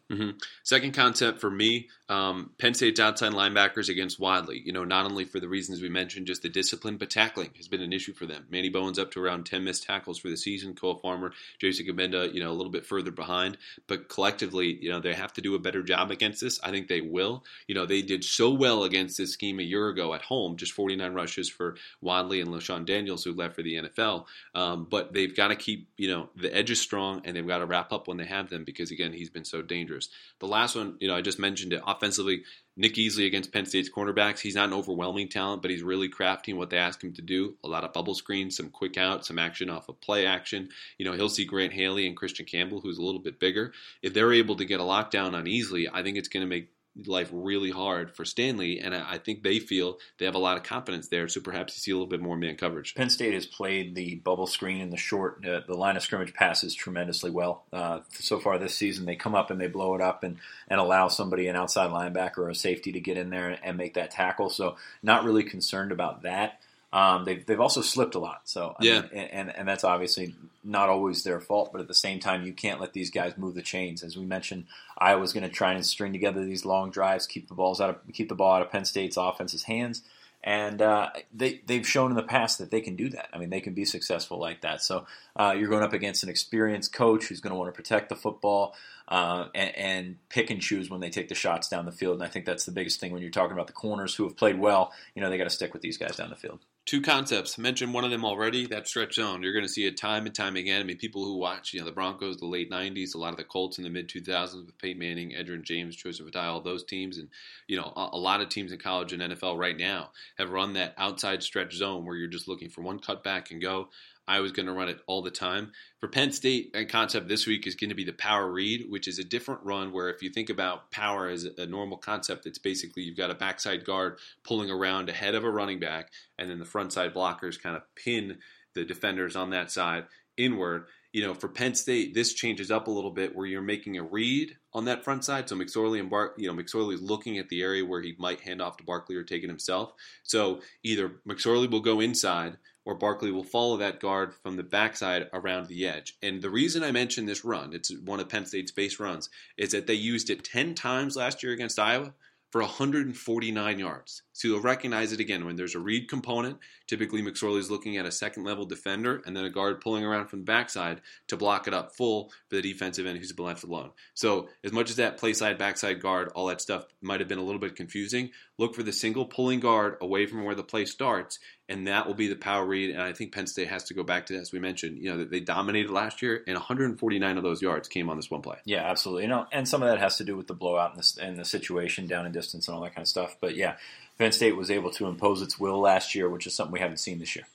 Second 0.64 0.92
concept 0.92 1.40
for 1.40 1.50
me, 1.50 1.88
um, 2.10 2.50
Penn 2.58 2.74
State's 2.74 3.00
outside 3.00 3.32
linebackers 3.32 3.88
against 3.88 4.18
Wadley. 4.18 4.60
You 4.62 4.72
know, 4.72 4.84
not 4.84 5.06
only 5.06 5.24
for 5.24 5.38
the 5.38 5.48
reasons 5.48 5.80
we 5.80 5.88
mentioned, 5.88 6.26
just 6.26 6.42
the 6.42 6.48
discipline, 6.48 6.96
but 6.96 7.08
tackling 7.08 7.50
has 7.56 7.68
been 7.68 7.80
an 7.80 7.92
issue 7.92 8.12
for 8.12 8.26
them. 8.26 8.46
Manny 8.50 8.68
Bowen's 8.68 8.98
up 8.98 9.12
to 9.12 9.22
around 9.22 9.46
10 9.46 9.62
missed 9.64 9.84
tackles 9.84 10.18
for 10.18 10.28
the 10.28 10.36
season. 10.36 10.74
Koa 10.74 10.98
Farmer, 10.98 11.32
Jason 11.60 11.86
Cabinda, 11.86 12.34
you 12.34 12.42
know, 12.42 12.50
a 12.50 12.52
little 12.52 12.72
bit 12.72 12.84
further 12.84 13.12
behind. 13.12 13.56
But 13.86 14.08
collectively, 14.08 14.76
you 14.80 14.90
know, 14.90 14.98
they 14.98 15.14
have 15.14 15.32
to 15.34 15.40
do 15.40 15.54
a 15.54 15.60
better 15.60 15.84
job 15.84 16.10
against 16.10 16.40
this. 16.40 16.58
I 16.62 16.70
think 16.72 16.88
they 16.88 17.00
will. 17.00 17.44
You 17.68 17.76
know, 17.76 17.86
they 17.86 18.02
did 18.02 18.24
so 18.24 18.50
well 18.50 18.82
against 18.82 19.16
this 19.16 19.32
scheme 19.32 19.60
a 19.60 19.64
year 19.64 19.88
ago 19.88 20.12
at 20.12 20.22
home, 20.22 20.56
just 20.56 20.72
49 20.72 21.14
rushes 21.14 21.48
for 21.48 21.76
Wadley 22.00 22.40
and 22.40 22.50
LeShun 22.50 22.84
Daniels, 22.84 23.22
who 23.22 23.32
left 23.32 23.54
for 23.54 23.62
the 23.62 23.76
NFL. 23.76 24.24
Um, 24.56 24.88
but 24.90 25.12
they've 25.12 25.34
got 25.34 25.48
to 25.48 25.56
keep, 25.56 25.88
you 26.00 26.08
know, 26.08 26.30
the 26.34 26.56
edge 26.56 26.70
is 26.70 26.80
strong 26.80 27.20
and 27.26 27.36
they've 27.36 27.46
got 27.46 27.58
to 27.58 27.66
wrap 27.66 27.92
up 27.92 28.08
when 28.08 28.16
they 28.16 28.24
have 28.24 28.48
them 28.48 28.64
because, 28.64 28.90
again, 28.90 29.12
he's 29.12 29.28
been 29.28 29.44
so 29.44 29.60
dangerous. 29.60 30.08
The 30.38 30.46
last 30.46 30.74
one, 30.74 30.96
you 30.98 31.08
know, 31.08 31.14
I 31.14 31.20
just 31.20 31.38
mentioned 31.38 31.74
it 31.74 31.82
offensively. 31.86 32.44
Nick 32.74 32.94
Easley 32.94 33.26
against 33.26 33.52
Penn 33.52 33.66
State's 33.66 33.90
cornerbacks. 33.90 34.38
He's 34.38 34.54
not 34.54 34.68
an 34.68 34.72
overwhelming 34.72 35.28
talent, 35.28 35.60
but 35.60 35.70
he's 35.70 35.82
really 35.82 36.08
crafty 36.08 36.52
in 36.52 36.56
what 36.56 36.70
they 36.70 36.78
ask 36.78 37.04
him 37.04 37.12
to 37.12 37.20
do. 37.20 37.56
A 37.62 37.68
lot 37.68 37.84
of 37.84 37.92
bubble 37.92 38.14
screens, 38.14 38.56
some 38.56 38.70
quick 38.70 38.96
out, 38.96 39.26
some 39.26 39.38
action 39.38 39.68
off 39.68 39.90
of 39.90 40.00
play 40.00 40.24
action. 40.24 40.70
You 40.96 41.04
know, 41.04 41.12
he'll 41.12 41.28
see 41.28 41.44
Grant 41.44 41.74
Haley 41.74 42.06
and 42.06 42.16
Christian 42.16 42.46
Campbell, 42.46 42.80
who's 42.80 42.96
a 42.96 43.02
little 43.02 43.20
bit 43.20 43.38
bigger. 43.38 43.74
If 44.00 44.14
they're 44.14 44.32
able 44.32 44.56
to 44.56 44.64
get 44.64 44.80
a 44.80 44.84
lockdown 44.84 45.34
on 45.34 45.44
Easley, 45.44 45.86
I 45.92 46.02
think 46.02 46.16
it's 46.16 46.28
going 46.28 46.46
to 46.46 46.48
make 46.48 46.70
life 47.06 47.28
really 47.32 47.70
hard 47.70 48.14
for 48.14 48.24
Stanley, 48.24 48.80
and 48.80 48.94
I 48.94 49.18
think 49.18 49.42
they 49.42 49.58
feel 49.58 49.98
they 50.18 50.24
have 50.24 50.34
a 50.34 50.38
lot 50.38 50.56
of 50.56 50.62
confidence 50.62 51.08
there. 51.08 51.28
So 51.28 51.40
perhaps 51.40 51.76
you 51.76 51.80
see 51.80 51.90
a 51.90 51.94
little 51.94 52.06
bit 52.06 52.20
more 52.20 52.36
man 52.36 52.56
coverage. 52.56 52.94
Penn 52.94 53.10
State 53.10 53.34
has 53.34 53.46
played 53.46 53.94
the 53.94 54.16
bubble 54.16 54.46
screen 54.46 54.80
and 54.80 54.92
the 54.92 54.96
short, 54.96 55.44
uh, 55.46 55.60
the 55.66 55.74
line 55.74 55.96
of 55.96 56.02
scrimmage 56.02 56.34
passes 56.34 56.74
tremendously 56.74 57.30
well. 57.30 57.64
Uh, 57.72 58.00
so 58.12 58.38
far 58.38 58.58
this 58.58 58.74
season, 58.74 59.06
they 59.06 59.16
come 59.16 59.34
up 59.34 59.50
and 59.50 59.60
they 59.60 59.68
blow 59.68 59.94
it 59.94 60.00
up 60.00 60.22
and, 60.24 60.38
and 60.68 60.80
allow 60.80 61.08
somebody, 61.08 61.46
an 61.46 61.56
outside 61.56 61.90
linebacker 61.90 62.38
or 62.38 62.50
a 62.50 62.54
safety, 62.54 62.92
to 62.92 63.00
get 63.00 63.16
in 63.16 63.30
there 63.30 63.58
and 63.62 63.76
make 63.76 63.94
that 63.94 64.10
tackle. 64.10 64.50
So, 64.50 64.76
not 65.02 65.24
really 65.24 65.44
concerned 65.44 65.92
about 65.92 66.22
that. 66.22 66.60
Um, 66.92 67.24
they've, 67.24 67.44
they've 67.46 67.60
also 67.60 67.82
slipped 67.82 68.16
a 68.16 68.18
lot. 68.18 68.42
So, 68.44 68.74
I 68.78 68.84
Yeah. 68.84 69.00
mean, 69.02 69.10
and, 69.12 69.56
and, 69.56 69.68
that's 69.68 69.84
obviously 69.84 70.34
not 70.64 70.88
always 70.88 71.22
their 71.22 71.40
fault, 71.40 71.70
but 71.70 71.80
at 71.80 71.86
the 71.86 71.94
same 71.94 72.18
time, 72.18 72.44
you 72.44 72.52
can't 72.52 72.80
let 72.80 72.92
these 72.92 73.10
guys 73.10 73.38
move 73.38 73.54
the 73.54 73.62
chains. 73.62 74.02
As 74.02 74.16
we 74.16 74.24
mentioned, 74.24 74.66
Iowa's 74.98 75.32
going 75.32 75.44
to 75.44 75.54
try 75.54 75.72
and 75.72 75.86
string 75.86 76.12
together 76.12 76.44
these 76.44 76.64
long 76.64 76.90
drives, 76.90 77.28
keep 77.28 77.48
the 77.48 77.54
balls 77.54 77.80
out 77.80 77.90
of, 77.90 77.96
keep 78.12 78.28
the 78.28 78.34
ball 78.34 78.54
out 78.54 78.62
of 78.62 78.72
Penn 78.72 78.84
State's 78.84 79.16
offense's 79.16 79.64
hands 79.64 80.02
and 80.42 80.80
uh, 80.80 81.10
they 81.34 81.60
they've 81.66 81.86
shown 81.86 82.10
in 82.10 82.16
the 82.16 82.22
past 82.22 82.58
that 82.58 82.70
they 82.70 82.80
can 82.80 82.96
do 82.96 83.10
that. 83.10 83.28
I 83.32 83.38
mean, 83.38 83.50
they 83.50 83.60
can 83.60 83.74
be 83.74 83.84
successful 83.84 84.38
like 84.38 84.62
that. 84.62 84.82
So 84.82 85.06
uh, 85.38 85.54
you're 85.56 85.68
going 85.68 85.82
up 85.82 85.92
against 85.92 86.22
an 86.22 86.30
experienced 86.30 86.92
coach 86.94 87.26
who's 87.26 87.40
going 87.40 87.52
to 87.52 87.58
want 87.58 87.68
to 87.68 87.76
protect 87.76 88.08
the 88.08 88.16
football 88.16 88.74
uh, 89.08 89.48
and, 89.54 89.76
and 89.76 90.16
pick 90.30 90.50
and 90.50 90.60
choose 90.60 90.88
when 90.88 91.00
they 91.00 91.10
take 91.10 91.28
the 91.28 91.34
shots 91.34 91.68
down 91.68 91.84
the 91.84 91.92
field. 91.92 92.14
And 92.14 92.22
I 92.22 92.28
think 92.28 92.46
that's 92.46 92.64
the 92.64 92.72
biggest 92.72 93.00
thing 93.00 93.12
when 93.12 93.20
you're 93.20 93.30
talking 93.30 93.52
about 93.52 93.66
the 93.66 93.74
corners 93.74 94.14
who 94.14 94.24
have 94.24 94.36
played 94.36 94.58
well. 94.58 94.92
You 95.14 95.20
know, 95.20 95.28
they 95.28 95.36
got 95.36 95.44
to 95.44 95.50
stick 95.50 95.74
with 95.74 95.82
these 95.82 95.98
guys 95.98 96.16
down 96.16 96.30
the 96.30 96.36
field. 96.36 96.60
Two 96.86 97.02
concepts. 97.02 97.58
Mentioned 97.58 97.94
one 97.94 98.04
of 98.04 98.10
them 98.10 98.24
already. 98.24 98.66
That 98.66 98.88
stretch 98.88 99.14
zone. 99.14 99.42
You're 99.42 99.52
going 99.52 99.64
to 99.64 99.68
see 99.68 99.86
it 99.86 99.96
time 99.96 100.26
and 100.26 100.34
time 100.34 100.56
again. 100.56 100.80
I 100.80 100.84
mean, 100.84 100.96
people 100.96 101.24
who 101.24 101.36
watch, 101.36 101.72
you 101.72 101.78
know, 101.78 101.86
the 101.86 101.92
Broncos, 101.92 102.38
the 102.38 102.46
late 102.46 102.70
'90s, 102.70 103.14
a 103.14 103.18
lot 103.18 103.32
of 103.32 103.36
the 103.36 103.44
Colts 103.44 103.78
in 103.78 103.84
the 103.84 103.90
mid 103.90 104.08
2000s 104.08 104.66
with 104.66 104.78
Peyton 104.78 104.98
Manning, 104.98 105.32
Edgerrin 105.32 105.62
James, 105.62 105.94
Joseph 105.94 106.26
Addai, 106.26 106.44
all 106.44 106.60
those 106.60 106.84
teams, 106.84 107.18
and 107.18 107.28
you 107.68 107.76
know, 107.76 107.92
a, 107.94 108.10
a 108.14 108.18
lot 108.18 108.40
of 108.40 108.48
teams 108.48 108.72
in 108.72 108.78
college 108.78 109.12
and 109.12 109.22
NFL 109.22 109.58
right 109.58 109.76
now 109.76 110.10
have 110.38 110.50
run 110.50 110.72
that 110.72 110.94
outside 110.98 111.42
stretch 111.42 111.74
zone 111.74 112.04
where 112.04 112.16
you're 112.16 112.28
just 112.28 112.48
looking 112.48 112.70
for 112.70 112.82
one 112.82 112.98
cutback 112.98 113.50
and 113.50 113.62
go. 113.62 113.88
Iowa's 114.28 114.52
going 114.52 114.66
to 114.66 114.72
run 114.72 114.88
it 114.88 115.00
all 115.06 115.22
the 115.22 115.30
time. 115.30 115.72
For 115.98 116.08
Penn 116.08 116.30
State, 116.32 116.70
a 116.74 116.84
concept 116.84 117.28
this 117.28 117.46
week 117.46 117.66
is 117.66 117.74
going 117.74 117.90
to 117.90 117.96
be 117.96 118.04
the 118.04 118.12
power 118.12 118.50
read, 118.50 118.86
which 118.88 119.08
is 119.08 119.18
a 119.18 119.24
different 119.24 119.60
run 119.64 119.92
where 119.92 120.08
if 120.08 120.22
you 120.22 120.30
think 120.30 120.50
about 120.50 120.90
power 120.90 121.28
as 121.28 121.44
a 121.44 121.66
normal 121.66 121.98
concept, 121.98 122.46
it's 122.46 122.58
basically 122.58 123.02
you've 123.02 123.16
got 123.16 123.30
a 123.30 123.34
backside 123.34 123.84
guard 123.84 124.18
pulling 124.44 124.70
around 124.70 125.08
ahead 125.08 125.34
of 125.34 125.44
a 125.44 125.50
running 125.50 125.80
back, 125.80 126.10
and 126.38 126.48
then 126.48 126.58
the 126.58 126.64
front 126.64 126.92
side 126.92 127.12
blockers 127.12 127.60
kind 127.60 127.76
of 127.76 127.82
pin 127.96 128.38
the 128.74 128.84
defenders 128.84 129.34
on 129.34 129.50
that 129.50 129.70
side 129.70 130.04
inward. 130.36 130.86
You 131.12 131.24
know, 131.24 131.34
for 131.34 131.48
Penn 131.48 131.74
State, 131.74 132.14
this 132.14 132.34
changes 132.34 132.70
up 132.70 132.86
a 132.86 132.90
little 132.90 133.10
bit 133.10 133.34
where 133.34 133.46
you're 133.46 133.62
making 133.62 133.98
a 133.98 134.02
read 134.04 134.56
on 134.72 134.84
that 134.84 135.02
front 135.02 135.24
side. 135.24 135.48
So 135.48 135.56
McSorley 135.56 135.98
and 135.98 136.08
Bark, 136.08 136.34
you 136.38 136.46
know, 136.46 136.54
McSorley 136.54 136.94
is 136.94 137.02
looking 137.02 137.38
at 137.38 137.48
the 137.48 137.62
area 137.62 137.84
where 137.84 138.00
he 138.00 138.14
might 138.16 138.40
hand 138.40 138.62
off 138.62 138.76
to 138.76 138.84
Barkley 138.84 139.16
or 139.16 139.24
take 139.24 139.42
it 139.42 139.48
himself. 139.48 139.92
So 140.22 140.60
either 140.84 141.16
McSorley 141.28 141.68
will 141.68 141.80
go 141.80 141.98
inside 141.98 142.58
or 142.90 142.94
Barkley 142.96 143.30
will 143.30 143.44
follow 143.44 143.76
that 143.76 144.00
guard 144.00 144.34
from 144.34 144.56
the 144.56 144.64
backside 144.64 145.28
around 145.32 145.68
the 145.68 145.86
edge. 145.86 146.16
And 146.22 146.42
the 146.42 146.50
reason 146.50 146.82
I 146.82 146.90
mention 146.90 147.24
this 147.24 147.44
run, 147.44 147.72
it's 147.72 147.96
one 147.96 148.18
of 148.18 148.28
Penn 148.28 148.46
State's 148.46 148.72
base 148.72 148.98
runs, 148.98 149.30
is 149.56 149.70
that 149.70 149.86
they 149.86 149.94
used 149.94 150.28
it 150.28 150.42
10 150.42 150.74
times 150.74 151.14
last 151.14 151.44
year 151.44 151.52
against 151.52 151.78
Iowa 151.78 152.12
for 152.50 152.60
149 152.60 153.78
yards. 153.78 154.22
So 154.32 154.48
you'll 154.48 154.60
recognize 154.60 155.12
it 155.12 155.20
again 155.20 155.44
when 155.44 155.56
there's 155.56 155.74
a 155.74 155.78
read 155.78 156.08
component. 156.08 156.58
Typically, 156.86 157.22
McSorley 157.22 157.58
is 157.58 157.70
looking 157.70 157.96
at 157.96 158.06
a 158.06 158.10
second 158.10 158.44
level 158.44 158.64
defender 158.64 159.22
and 159.26 159.36
then 159.36 159.44
a 159.44 159.50
guard 159.50 159.80
pulling 159.80 160.04
around 160.04 160.28
from 160.28 160.40
the 160.40 160.44
backside 160.46 161.02
to 161.28 161.36
block 161.36 161.68
it 161.68 161.74
up 161.74 161.94
full 161.94 162.30
for 162.48 162.56
the 162.56 162.62
defensive 162.62 163.06
end 163.06 163.18
who's 163.18 163.32
been 163.32 163.44
left 163.44 163.64
alone. 163.64 163.90
So, 164.14 164.48
as 164.64 164.72
much 164.72 164.90
as 164.90 164.96
that 164.96 165.18
play 165.18 165.34
side, 165.34 165.58
backside 165.58 166.00
guard, 166.00 166.30
all 166.34 166.46
that 166.46 166.60
stuff 166.60 166.86
might 167.02 167.20
have 167.20 167.28
been 167.28 167.38
a 167.38 167.44
little 167.44 167.60
bit 167.60 167.76
confusing, 167.76 168.30
look 168.58 168.74
for 168.74 168.82
the 168.82 168.92
single 168.92 169.26
pulling 169.26 169.60
guard 169.60 169.96
away 170.00 170.26
from 170.26 170.44
where 170.44 170.54
the 170.54 170.62
play 170.62 170.86
starts, 170.86 171.38
and 171.68 171.86
that 171.86 172.06
will 172.06 172.14
be 172.14 172.28
the 172.28 172.34
power 172.34 172.66
read. 172.66 172.90
And 172.90 173.00
I 173.00 173.12
think 173.12 173.32
Penn 173.32 173.46
State 173.46 173.68
has 173.68 173.84
to 173.84 173.94
go 173.94 174.02
back 174.02 174.26
to, 174.26 174.32
that, 174.32 174.40
as 174.40 174.52
we 174.52 174.58
mentioned, 174.58 174.98
you 174.98 175.10
know, 175.10 175.18
that 175.18 175.30
they 175.30 175.40
dominated 175.40 175.90
last 175.90 176.20
year, 176.22 176.42
and 176.46 176.56
149 176.56 177.36
of 177.36 177.42
those 177.42 177.62
yards 177.62 177.88
came 177.88 178.10
on 178.10 178.16
this 178.16 178.30
one 178.30 178.42
play. 178.42 178.56
Yeah, 178.64 178.90
absolutely. 178.90 179.24
You 179.24 179.28
know, 179.28 179.46
and 179.52 179.68
some 179.68 179.82
of 179.82 179.88
that 179.88 179.98
has 179.98 180.16
to 180.16 180.24
do 180.24 180.36
with 180.36 180.46
the 180.46 180.54
blowout 180.54 180.94
and 180.94 181.02
the, 181.02 181.24
and 181.24 181.36
the 181.36 181.44
situation 181.44 182.06
down 182.06 182.26
in 182.26 182.32
distance 182.40 182.68
and 182.68 182.74
all 182.74 182.82
that 182.82 182.94
kind 182.94 183.04
of 183.04 183.08
stuff. 183.08 183.36
But 183.40 183.56
yeah, 183.56 183.76
Penn 184.18 184.32
State 184.32 184.56
was 184.56 184.70
able 184.70 184.90
to 184.92 185.06
impose 185.06 185.42
its 185.42 185.58
will 185.58 185.80
last 185.80 186.14
year, 186.14 186.28
which 186.28 186.46
is 186.46 186.54
something 186.54 186.72
we 186.72 186.80
haven't 186.80 186.98
seen 186.98 187.18
this 187.18 187.36
year. 187.36 187.46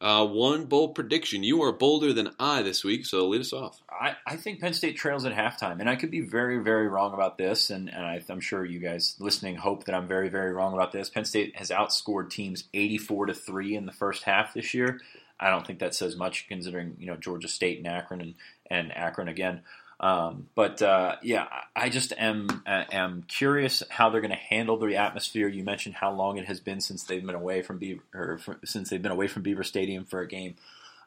Uh, 0.00 0.26
one 0.26 0.64
bold 0.64 0.96
prediction. 0.96 1.44
You 1.44 1.62
are 1.62 1.70
bolder 1.70 2.12
than 2.12 2.30
I 2.38 2.62
this 2.62 2.82
week, 2.82 3.06
so 3.06 3.28
lead 3.28 3.40
us 3.40 3.52
off. 3.52 3.80
I, 3.88 4.16
I 4.26 4.34
think 4.34 4.60
Penn 4.60 4.74
State 4.74 4.96
trails 4.96 5.24
at 5.24 5.32
halftime, 5.32 5.78
and 5.78 5.88
I 5.88 5.94
could 5.94 6.10
be 6.10 6.20
very, 6.20 6.58
very 6.58 6.88
wrong 6.88 7.14
about 7.14 7.38
this, 7.38 7.70
and, 7.70 7.88
and 7.88 8.04
I, 8.04 8.20
I'm 8.28 8.40
sure 8.40 8.64
you 8.64 8.80
guys 8.80 9.14
listening 9.20 9.54
hope 9.56 9.84
that 9.84 9.94
I'm 9.94 10.08
very, 10.08 10.28
very 10.28 10.52
wrong 10.52 10.74
about 10.74 10.90
this. 10.90 11.08
Penn 11.08 11.24
State 11.24 11.56
has 11.56 11.70
outscored 11.70 12.30
teams 12.30 12.64
84 12.74 13.26
to 13.26 13.34
three 13.34 13.76
in 13.76 13.86
the 13.86 13.92
first 13.92 14.24
half 14.24 14.54
this 14.54 14.74
year. 14.74 15.00
I 15.38 15.50
don't 15.50 15.66
think 15.66 15.78
that 15.78 15.94
says 15.94 16.16
much 16.16 16.46
considering 16.48 16.96
you 16.98 17.06
know 17.06 17.16
Georgia 17.16 17.48
State 17.48 17.78
and 17.78 17.86
Akron 17.86 18.20
and, 18.20 18.34
and 18.70 18.96
Akron 18.96 19.28
again. 19.28 19.62
Um, 20.02 20.48
but 20.56 20.82
uh, 20.82 21.16
yeah, 21.22 21.46
I 21.76 21.88
just 21.88 22.12
am 22.18 22.62
am 22.66 23.24
curious 23.28 23.84
how 23.88 24.10
they're 24.10 24.20
going 24.20 24.32
to 24.32 24.36
handle 24.36 24.76
the 24.76 24.96
atmosphere. 24.96 25.46
You 25.46 25.62
mentioned 25.62 25.94
how 25.94 26.10
long 26.12 26.38
it 26.38 26.46
has 26.46 26.58
been 26.58 26.80
since 26.80 27.04
they've 27.04 27.24
been 27.24 27.36
away 27.36 27.62
from 27.62 27.78
Beaver, 27.78 28.02
or 28.12 28.40
since 28.64 28.90
they've 28.90 29.00
been 29.00 29.12
away 29.12 29.28
from 29.28 29.42
Beaver 29.42 29.62
Stadium 29.62 30.04
for 30.04 30.20
a 30.20 30.26
game. 30.26 30.56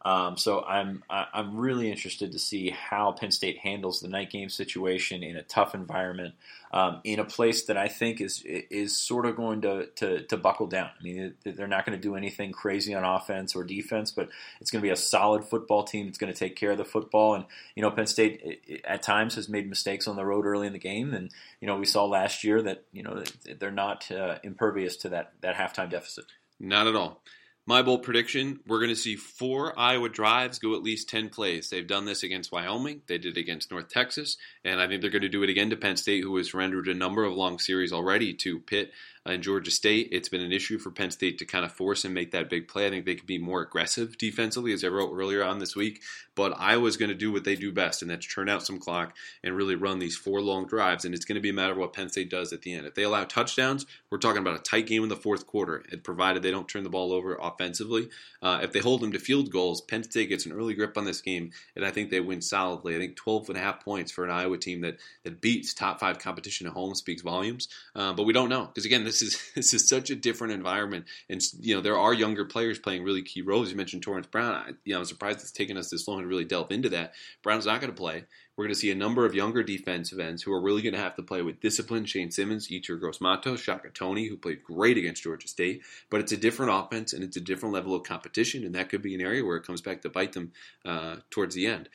Um, 0.06 0.38
so 0.38 0.64
I'm 0.64 1.04
I'm 1.10 1.58
really 1.58 1.90
interested 1.90 2.32
to 2.34 2.40
see 2.40 2.70
how 2.70 3.12
Penn 3.12 3.32
State 3.32 3.58
handles 3.58 4.02
the 4.02 4.08
night 4.08 4.30
game 4.30 4.50
situation 4.50 5.24
in 5.24 5.36
a 5.36 5.42
tough 5.42 5.74
environment, 5.74 6.36
um, 6.72 7.02
in 7.04 7.20
a 7.20 7.26
place 7.26 7.66
that 7.66 7.76
I 7.76 7.88
think 7.88 8.22
is 8.22 8.44
is 8.46 8.96
sort 8.96 9.26
of 9.26 9.36
going 9.36 9.62
to 9.62 9.88
to, 9.96 10.22
to 10.28 10.38
buckle 10.38 10.68
down. 10.68 10.92
I 11.00 11.04
mean, 11.04 11.34
they're 11.44 11.66
not 11.66 11.88
going 11.88 11.98
to 11.98 12.02
do 12.02 12.16
anything 12.16 12.52
crazy 12.52 12.94
on 12.94 13.04
offense 13.04 13.56
or 13.56 13.64
defense, 13.64 14.12
but 14.12 14.30
it's 14.62 14.70
going 14.70 14.80
to 14.80 14.86
be 14.86 14.92
a 14.92 14.96
solid 14.96 15.44
football 15.44 15.84
team. 15.84 16.08
It's 16.08 16.20
going 16.20 16.32
to 16.32 16.38
take 16.38 16.56
care 16.56 16.70
of 16.70 16.78
the 16.78 16.86
football, 16.86 17.34
and 17.34 17.46
you 17.76 17.82
know, 17.82 17.90
Penn 17.90 18.06
State 18.06 18.84
at 18.86 19.02
times 19.02 19.34
has 19.34 19.50
made 19.50 19.68
mistakes 19.68 20.08
on 20.08 20.18
the 20.18 20.26
road 20.26 20.46
early 20.46 20.68
in 20.68 20.74
the 20.74 20.80
game, 20.80 21.16
and 21.16 21.32
you 21.60 21.68
know, 21.68 21.78
we 21.78 21.86
saw 21.88 22.06
last 22.06 22.44
year 22.44 22.62
that 22.62 22.84
you 22.94 23.02
know 23.02 23.24
they're 23.58 23.72
not 23.72 24.12
uh, 24.12 24.38
impervious 24.44 24.98
to 24.98 25.10
that 25.10 25.34
that 25.42 25.56
halftime 25.56 25.90
deficit. 25.90 26.26
Not 26.60 26.86
at 26.86 26.96
all. 26.96 27.24
My 27.68 27.82
bold 27.82 28.04
prediction 28.04 28.60
we're 28.68 28.78
going 28.78 28.90
to 28.90 28.96
see 28.96 29.16
four 29.16 29.78
Iowa 29.78 30.10
drives 30.10 30.60
go 30.60 30.76
at 30.76 30.84
least 30.84 31.10
10 31.10 31.30
plays. 31.30 31.70
They've 31.70 31.88
done 31.88 32.06
this 32.06 32.22
against 32.22 32.52
Wyoming, 32.52 33.02
they 33.08 33.18
did 33.18 33.38
it 33.38 33.40
against 33.40 33.72
North 33.72 33.90
Texas, 33.90 34.38
and 34.64 34.80
I 34.80 34.88
think 34.88 35.02
they're 35.02 35.10
going 35.10 35.24
to 35.24 35.30
do 35.30 35.42
it 35.42 35.50
again 35.50 35.72
to 35.72 35.76
Penn 35.76 35.98
State, 35.98 36.24
who 36.24 36.38
has 36.38 36.52
surrendered 36.52 36.88
a 36.88 36.94
number 36.94 37.24
of 37.24 37.34
long 37.34 37.58
series 37.58 37.92
already 37.92 38.36
to 38.36 38.60
Pitt 38.60 38.92
in 39.26 39.42
Georgia 39.42 39.72
State. 39.72 40.10
It's 40.12 40.30
been 40.30 40.42
an 40.42 40.52
issue 40.52 40.78
for 40.78 40.92
Penn 40.92 41.12
State 41.12 41.38
to 41.40 41.46
kind 41.46 41.66
of 41.66 41.72
force 41.72 42.06
and 42.06 42.14
make 42.14 42.32
that 42.32 42.50
big 42.50 42.68
play. 42.68 42.88
I 42.88 42.90
think 42.90 43.06
they 43.06 43.16
could 43.16 43.26
be 43.26 43.38
more 43.38 43.62
aggressive 43.62 44.18
defensively, 44.18 44.72
as 44.74 44.84
I 44.84 44.88
wrote 44.88 45.14
earlier 45.14 45.44
on 45.44 45.60
this 45.60 45.76
week. 45.76 46.02
But 46.36 46.54
Iowa's 46.60 46.98
going 46.98 47.10
to 47.10 47.16
do 47.16 47.32
what 47.32 47.44
they 47.46 47.56
do 47.56 47.72
best, 47.72 48.02
and 48.02 48.12
that's 48.12 48.28
turn 48.28 48.50
out 48.50 48.66
some 48.66 48.80
clock 48.80 49.16
and 49.44 49.56
really 49.56 49.76
run 49.76 50.00
these 50.00 50.18
four 50.18 50.42
long 50.42 50.68
drives. 50.68 51.06
And 51.06 51.16
it's 51.16 51.26
going 51.26 51.36
to 51.36 51.42
be 51.42 51.50
a 51.50 51.54
matter 51.54 51.72
of 51.72 51.78
what 51.78 51.94
Penn 51.94 52.10
State 52.10 52.30
does 52.30 52.52
at 52.54 52.62
the 52.62 52.74
end. 52.74 52.86
If 52.86 52.94
they 52.94 53.04
allow 53.04 53.24
touchdowns, 53.24 53.86
we're 54.10 54.18
talking 54.18 54.42
about 54.42 54.60
a 54.60 54.64
tight 54.64 54.88
game 54.88 55.04
in 55.04 55.10
the 55.10 55.16
fourth 55.16 55.48
quarter, 55.48 55.84
provided 56.04 56.44
they 56.44 56.52
don't 56.52 56.68
turn 56.68 56.84
the 56.84 56.90
ball 56.90 57.14
over 57.14 57.36
offensively. 57.42 58.10
Uh, 58.42 58.60
if 58.62 58.74
they 58.74 58.80
hold 58.80 59.02
them 59.02 59.12
to 59.14 59.20
field 59.20 59.50
goals, 59.50 59.82
Penn 59.82 60.04
State 60.04 60.30
gets 60.30 60.46
an 60.46 60.52
early 60.52 60.74
grip 60.74 60.98
on 60.98 61.06
this 61.06 61.22
game, 61.22 61.52
and 61.76 61.86
I 61.86 61.92
think 61.92 62.10
they 62.10 62.20
win 62.20 62.42
solidly. 62.42 62.96
I 62.96 63.00
think 63.00 63.16
12 63.16 63.50
and 63.50 63.58
a 63.58 63.62
half 63.62 63.84
points 63.84 64.12
for 64.12 64.26
an 64.26 64.32
Iowa 64.32 64.58
team 64.58 64.82
that, 64.82 64.98
that 65.24 65.42
beats 65.42 65.74
top 65.74 66.00
five 66.00 66.20
competition 66.20 66.68
at 66.68 66.74
home 66.74 66.94
speaks 66.96 67.22
volumes. 67.22 67.70
Uh, 67.96 68.14
but 68.14 68.24
we 68.24 68.34
don't 68.34 68.50
know 68.50 68.66
because 68.66 68.86
again, 68.86 69.04
this 69.04 69.15
is 69.22 69.42
this 69.56 69.74
is 69.74 69.88
such 69.88 70.10
a 70.10 70.16
different 70.16 70.54
environment, 70.54 71.06
and 71.30 71.42
you 71.60 71.76
know 71.76 71.82
there 71.82 71.98
are 71.98 72.14
younger 72.14 72.46
players 72.46 72.80
playing 72.80 73.04
really 73.04 73.22
key 73.22 73.42
roles. 73.42 73.70
You 73.70 73.78
mentioned 73.78 74.04
Torrence 74.04 74.28
Brown. 74.28 74.54
I, 74.54 74.72
you 74.84 74.94
know, 74.94 75.00
I'm 75.00 75.06
surprised 75.06 75.42
it's 75.42 75.52
taken 75.52 75.78
us 75.78 75.90
this 75.90 76.08
long 76.08 76.22
to 76.22 76.28
really 76.28 76.46
delve 76.46 76.72
into 76.72 76.90
that. 76.90 77.14
Brown's 77.44 77.66
not 77.66 77.82
going 77.82 77.92
to 77.92 77.98
play. 77.98 78.26
We're 78.56 78.66
going 78.66 78.74
to 78.74 78.80
see 78.80 78.92
a 78.92 78.96
number 78.96 79.26
of 79.26 79.36
younger 79.36 79.64
defensive 79.64 80.20
ends 80.20 80.42
who 80.42 80.54
are 80.54 80.62
really 80.62 80.82
going 80.82 80.94
to 80.94 81.00
have 81.00 81.16
to 81.18 81.24
play 81.24 81.42
with 81.42 81.60
discipline. 81.60 82.06
Shane 82.06 82.32
Simmons, 82.32 82.70
Yetur 82.70 82.98
Gross-Matos, 82.98 83.60
Shaka 83.60 83.90
Toney, 83.90 84.30
who 84.30 84.38
played 84.38 84.64
great 84.64 84.98
against 84.98 85.24
Georgia 85.24 85.48
State. 85.48 85.82
But 86.10 86.22
it's 86.22 86.32
a 86.32 86.38
different 86.38 86.72
offense 86.74 87.12
and 87.12 87.22
it's 87.22 87.36
a 87.36 87.42
different 87.42 87.74
level 87.74 87.94
of 87.94 88.04
competition, 88.04 88.64
and 88.64 88.74
that 88.76 88.88
could 88.88 89.02
be 89.02 89.14
an 89.14 89.20
area 89.20 89.44
where 89.44 89.58
it 89.58 89.66
comes 89.66 89.82
back 89.82 90.02
to 90.04 90.10
bite 90.10 90.32
them 90.32 90.54
uh, 90.86 91.18
towards 91.30 91.54
the 91.54 91.68
end. 91.68 91.90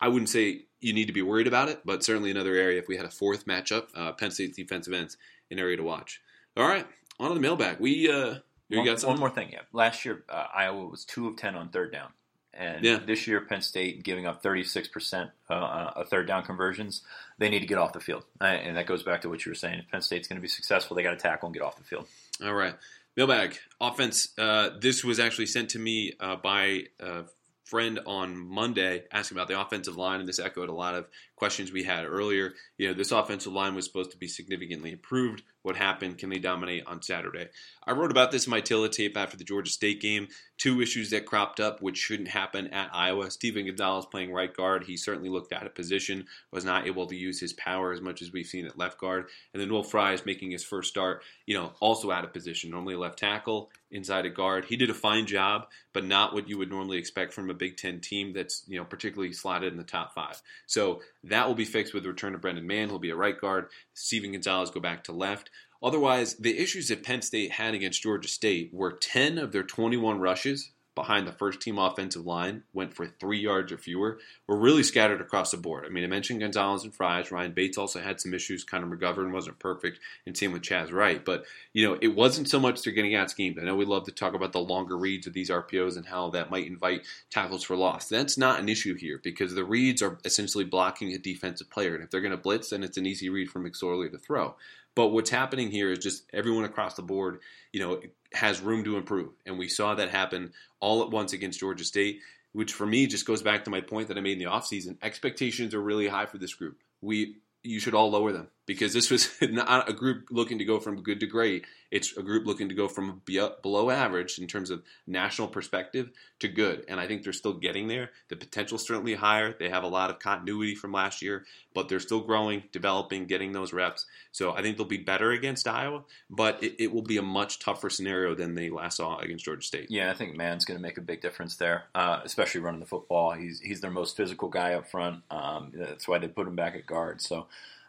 I 0.00 0.08
wouldn't 0.08 0.28
say 0.28 0.66
you 0.80 0.92
need 0.92 1.06
to 1.06 1.12
be 1.12 1.22
worried 1.22 1.46
about 1.46 1.68
it, 1.68 1.80
but 1.84 2.04
certainly 2.04 2.30
another 2.30 2.54
area. 2.54 2.78
If 2.78 2.88
we 2.88 2.96
had 2.96 3.06
a 3.06 3.10
fourth 3.10 3.46
matchup, 3.46 3.86
uh, 3.94 4.12
Penn 4.12 4.30
State's 4.30 4.56
defensive 4.56 4.92
ends, 4.92 5.16
an 5.50 5.58
area 5.58 5.76
to 5.76 5.82
watch. 5.82 6.20
All 6.56 6.66
right, 6.66 6.86
on 7.20 7.28
to 7.28 7.34
the 7.34 7.40
mailbag. 7.40 7.78
We 7.80 8.10
uh, 8.10 8.36
you 8.68 8.78
one, 8.78 8.86
got 8.86 9.02
one 9.04 9.18
more 9.18 9.30
thing. 9.30 9.50
Yeah, 9.52 9.60
last 9.72 10.04
year 10.04 10.24
uh, 10.28 10.46
Iowa 10.54 10.86
was 10.86 11.04
two 11.04 11.28
of 11.28 11.36
ten 11.36 11.54
on 11.54 11.68
third 11.68 11.92
down, 11.92 12.08
and 12.54 12.84
Yeah. 12.84 12.98
this 13.04 13.26
year 13.26 13.40
Penn 13.42 13.60
State 13.60 14.02
giving 14.02 14.26
up 14.26 14.42
thirty 14.42 14.64
six 14.64 14.88
percent 14.88 15.30
uh, 15.50 15.92
of 15.96 16.08
third 16.08 16.26
down 16.26 16.44
conversions. 16.44 17.02
They 17.38 17.50
need 17.50 17.60
to 17.60 17.66
get 17.66 17.78
off 17.78 17.92
the 17.92 18.00
field, 18.00 18.24
Uh, 18.40 18.44
and 18.44 18.76
that 18.76 18.86
goes 18.86 19.02
back 19.02 19.20
to 19.22 19.28
what 19.28 19.44
you 19.44 19.50
were 19.50 19.56
saying. 19.56 19.80
If 19.80 19.90
Penn 19.90 20.00
State's 20.02 20.28
going 20.28 20.38
to 20.38 20.42
be 20.42 20.48
successful, 20.48 20.96
they 20.96 21.02
got 21.02 21.10
to 21.10 21.16
tackle 21.16 21.48
and 21.48 21.54
get 21.54 21.62
off 21.62 21.76
the 21.76 21.84
field. 21.84 22.06
All 22.42 22.54
right. 22.54 22.74
Mailbag. 23.16 23.58
Offense. 23.80 24.28
Uh, 24.38 24.70
this 24.80 25.02
was 25.04 25.18
actually 25.20 25.46
sent 25.46 25.70
to 25.70 25.78
me 25.78 26.14
uh, 26.20 26.36
by 26.36 26.84
a 27.00 27.24
friend 27.64 27.98
on 28.06 28.36
Monday 28.36 29.04
asking 29.10 29.36
about 29.36 29.48
the 29.48 29.58
offensive 29.60 29.96
line, 29.96 30.20
and 30.20 30.28
this 30.28 30.38
echoed 30.38 30.68
a 30.68 30.72
lot 30.74 30.94
of 30.94 31.06
questions 31.36 31.70
we 31.70 31.84
had 31.84 32.04
earlier. 32.04 32.54
You 32.78 32.88
know, 32.88 32.94
this 32.94 33.12
offensive 33.12 33.52
line 33.52 33.74
was 33.74 33.84
supposed 33.84 34.10
to 34.10 34.16
be 34.16 34.26
significantly 34.26 34.90
improved. 34.92 35.42
What 35.62 35.76
happened? 35.76 36.18
Can 36.18 36.30
they 36.30 36.38
dominate 36.38 36.86
on 36.86 37.02
Saturday? 37.02 37.48
I 37.84 37.92
wrote 37.92 38.10
about 38.10 38.30
this 38.30 38.46
in 38.46 38.50
my 38.50 38.60
Tilla 38.60 38.88
tape 38.88 39.16
after 39.16 39.36
the 39.36 39.44
Georgia 39.44 39.70
State 39.70 40.00
game. 40.00 40.28
Two 40.58 40.80
issues 40.80 41.10
that 41.10 41.26
cropped 41.26 41.60
up 41.60 41.82
which 41.82 41.98
shouldn't 41.98 42.28
happen 42.28 42.68
at 42.68 42.90
Iowa. 42.92 43.30
Steven 43.30 43.66
Gonzalez 43.66 44.06
playing 44.06 44.32
right 44.32 44.54
guard. 44.54 44.84
He 44.84 44.96
certainly 44.96 45.28
looked 45.28 45.52
out 45.52 45.66
of 45.66 45.74
position, 45.74 46.26
was 46.52 46.64
not 46.64 46.86
able 46.86 47.06
to 47.06 47.16
use 47.16 47.40
his 47.40 47.52
power 47.52 47.92
as 47.92 48.00
much 48.00 48.22
as 48.22 48.32
we've 48.32 48.46
seen 48.46 48.64
at 48.64 48.78
left 48.78 48.98
guard. 48.98 49.26
And 49.52 49.60
then 49.60 49.72
Will 49.72 49.82
Fries 49.82 50.20
is 50.20 50.26
making 50.26 50.52
his 50.52 50.64
first 50.64 50.88
start, 50.88 51.22
you 51.46 51.54
know, 51.54 51.72
also 51.80 52.10
out 52.10 52.24
of 52.24 52.32
position. 52.32 52.70
Normally 52.70 52.94
left 52.94 53.18
tackle, 53.18 53.70
inside 53.90 54.26
a 54.26 54.30
guard. 54.30 54.64
He 54.66 54.76
did 54.76 54.90
a 54.90 54.94
fine 54.94 55.26
job, 55.26 55.68
but 55.92 56.04
not 56.04 56.32
what 56.32 56.48
you 56.48 56.58
would 56.58 56.70
normally 56.70 56.98
expect 56.98 57.32
from 57.32 57.50
a 57.50 57.54
Big 57.54 57.76
Ten 57.76 58.00
team 58.00 58.32
that's, 58.32 58.62
you 58.66 58.78
know, 58.78 58.84
particularly 58.84 59.32
slotted 59.32 59.72
in 59.72 59.78
the 59.78 59.84
top 59.84 60.14
five. 60.14 60.40
So 60.66 61.02
that 61.28 61.46
will 61.46 61.54
be 61.54 61.64
fixed 61.64 61.94
with 61.94 62.02
the 62.02 62.08
return 62.08 62.34
of 62.34 62.40
Brendan 62.40 62.66
Mahon. 62.66 62.88
He'll 62.88 62.98
be 62.98 63.10
a 63.10 63.16
right 63.16 63.38
guard. 63.38 63.68
Steven 63.94 64.32
Gonzalez 64.32 64.70
go 64.70 64.80
back 64.80 65.04
to 65.04 65.12
left. 65.12 65.50
Otherwise, 65.82 66.34
the 66.36 66.58
issues 66.58 66.88
that 66.88 67.02
Penn 67.02 67.22
State 67.22 67.52
had 67.52 67.74
against 67.74 68.02
Georgia 68.02 68.28
State 68.28 68.70
were 68.72 68.92
10 68.92 69.38
of 69.38 69.52
their 69.52 69.62
21 69.62 70.18
rushes 70.18 70.72
behind 70.96 71.28
the 71.28 71.32
first 71.32 71.60
team 71.60 71.78
offensive 71.78 72.26
line 72.26 72.64
went 72.72 72.92
for 72.92 73.06
three 73.06 73.38
yards 73.38 73.70
or 73.70 73.78
fewer. 73.78 74.18
Were 74.48 74.58
really 74.58 74.82
scattered 74.82 75.20
across 75.20 75.52
the 75.52 75.56
board. 75.58 75.84
I 75.86 75.90
mean, 75.90 76.02
I 76.02 76.08
mentioned 76.08 76.40
Gonzalez 76.40 76.82
and 76.82 76.92
Fries. 76.92 77.30
Ryan 77.30 77.52
Bates 77.52 77.78
also 77.78 78.00
had 78.00 78.20
some 78.20 78.34
issues. 78.34 78.64
Connor 78.64 78.88
McGovern 78.88 79.30
wasn't 79.30 79.60
perfect, 79.60 80.00
and 80.26 80.36
same 80.36 80.50
with 80.50 80.62
Chasz 80.62 80.90
Wright. 80.90 81.24
But 81.24 81.44
you 81.72 81.86
know, 81.86 81.96
it 82.00 82.16
wasn't 82.16 82.48
so 82.48 82.58
much 82.58 82.82
they're 82.82 82.92
getting 82.92 83.14
out 83.14 83.30
schemed. 83.30 83.58
I 83.60 83.62
know 83.62 83.76
we 83.76 83.84
love 83.84 84.06
to 84.06 84.12
talk 84.12 84.34
about 84.34 84.52
the 84.52 84.58
longer 84.58 84.96
reads 84.96 85.28
of 85.28 85.34
these 85.34 85.50
RPOs 85.50 85.96
and 85.96 86.06
how 86.06 86.30
that 86.30 86.50
might 86.50 86.66
invite 86.66 87.06
tackles 87.30 87.62
for 87.62 87.76
loss. 87.76 88.08
That's 88.08 88.36
not 88.36 88.58
an 88.58 88.68
issue 88.68 88.96
here 88.96 89.20
because 89.22 89.54
the 89.54 89.64
reads 89.64 90.02
are 90.02 90.18
essentially 90.24 90.64
blocking 90.64 91.12
a 91.12 91.18
defensive 91.18 91.70
player, 91.70 91.94
and 91.94 92.02
if 92.02 92.10
they're 92.10 92.20
going 92.20 92.30
to 92.32 92.36
blitz, 92.36 92.70
then 92.70 92.82
it's 92.82 92.96
an 92.96 93.06
easy 93.06 93.28
read 93.28 93.50
for 93.50 93.60
McSorley 93.60 94.10
to 94.10 94.18
throw. 94.18 94.56
But 94.96 95.08
what's 95.08 95.30
happening 95.30 95.70
here 95.70 95.92
is 95.92 96.00
just 96.00 96.24
everyone 96.32 96.64
across 96.64 96.94
the 96.94 97.02
board, 97.02 97.40
you 97.72 97.78
know, 97.78 98.00
has 98.32 98.60
room 98.60 98.82
to 98.84 98.96
improve. 98.96 99.34
And 99.44 99.58
we 99.58 99.68
saw 99.68 99.94
that 99.94 100.10
happen 100.10 100.52
all 100.80 101.02
at 101.02 101.10
once 101.10 101.32
against 101.34 101.60
Georgia 101.60 101.84
State, 101.84 102.20
which 102.52 102.72
for 102.72 102.86
me 102.86 103.06
just 103.06 103.26
goes 103.26 103.42
back 103.42 103.62
to 103.64 103.70
my 103.70 103.80
point 103.80 104.08
that 104.08 104.16
I 104.18 104.22
made 104.22 104.32
in 104.32 104.38
the 104.38 104.50
offseason. 104.50 104.96
Expectations 105.02 105.74
are 105.74 105.82
really 105.82 106.08
high 106.08 106.26
for 106.26 106.38
this 106.38 106.54
group. 106.54 106.78
We 107.02 107.36
you 107.62 107.78
should 107.78 107.94
all 107.94 108.10
lower 108.10 108.32
them 108.32 108.48
because 108.66 108.92
this 108.92 109.10
was 109.10 109.30
not 109.40 109.88
a 109.88 109.92
group 109.92 110.26
looking 110.30 110.58
to 110.58 110.64
go 110.64 110.78
from 110.78 111.02
good 111.02 111.20
to 111.20 111.26
great. 111.26 111.64
It's 111.90 112.16
a 112.16 112.22
group 112.22 112.46
looking 112.46 112.68
to 112.68 112.74
go 112.74 112.88
from 112.88 113.22
below 113.24 113.90
average 113.90 114.38
in 114.38 114.48
terms 114.48 114.70
of 114.70 114.82
national 115.06 115.48
perspective 115.48 116.10
to 116.40 116.48
good. 116.48 116.84
And 116.88 116.98
I 116.98 117.06
think 117.06 117.22
they're 117.22 117.32
still 117.32 117.54
getting 117.54 117.86
there. 117.86 118.10
The 118.28 118.36
potential's 118.36 118.86
certainly 118.86 119.14
higher. 119.14 119.54
They 119.56 119.68
have 119.68 119.84
a 119.84 119.88
lot 119.88 120.10
of 120.10 120.18
continuity 120.18 120.74
from 120.74 120.92
last 120.92 121.22
year, 121.22 121.44
but 121.74 121.88
they're 121.88 122.00
still 122.00 122.20
growing, 122.20 122.64
developing, 122.72 123.26
getting 123.26 123.52
those 123.52 123.72
reps. 123.72 124.04
So 124.32 124.52
I 124.52 124.62
think 124.62 124.76
they'll 124.76 124.86
be 124.86 124.96
better 124.98 125.30
against 125.30 125.68
Iowa, 125.68 126.02
but 126.28 126.62
it, 126.62 126.74
it 126.78 126.92
will 126.92 127.02
be 127.02 127.18
a 127.18 127.22
much 127.22 127.60
tougher 127.60 127.88
scenario 127.88 128.34
than 128.34 128.56
they 128.56 128.68
last 128.68 128.96
saw 128.96 129.18
against 129.18 129.44
Georgia 129.44 129.62
State. 129.62 129.86
Yeah, 129.88 130.10
I 130.10 130.14
think 130.14 130.36
Mahon's 130.36 130.64
going 130.64 130.78
to 130.78 130.82
make 130.82 130.98
a 130.98 131.02
big 131.02 131.20
difference 131.20 131.56
there, 131.56 131.84
uh, 131.94 132.20
especially 132.24 132.62
running 132.62 132.80
the 132.80 132.86
football. 132.86 133.32
He's 133.32 133.60
he's 133.60 133.80
their 133.80 133.90
most 133.90 134.16
physical 134.16 134.48
guy 134.48 134.74
up 134.74 134.90
front. 134.90 135.22
Um, 135.30 135.72
that's 135.72 136.08
why 136.08 136.18
they 136.18 136.28
put 136.28 136.48
him 136.48 136.56
back 136.56 136.74
at 136.74 136.86
guard. 136.86 137.22
So. 137.22 137.46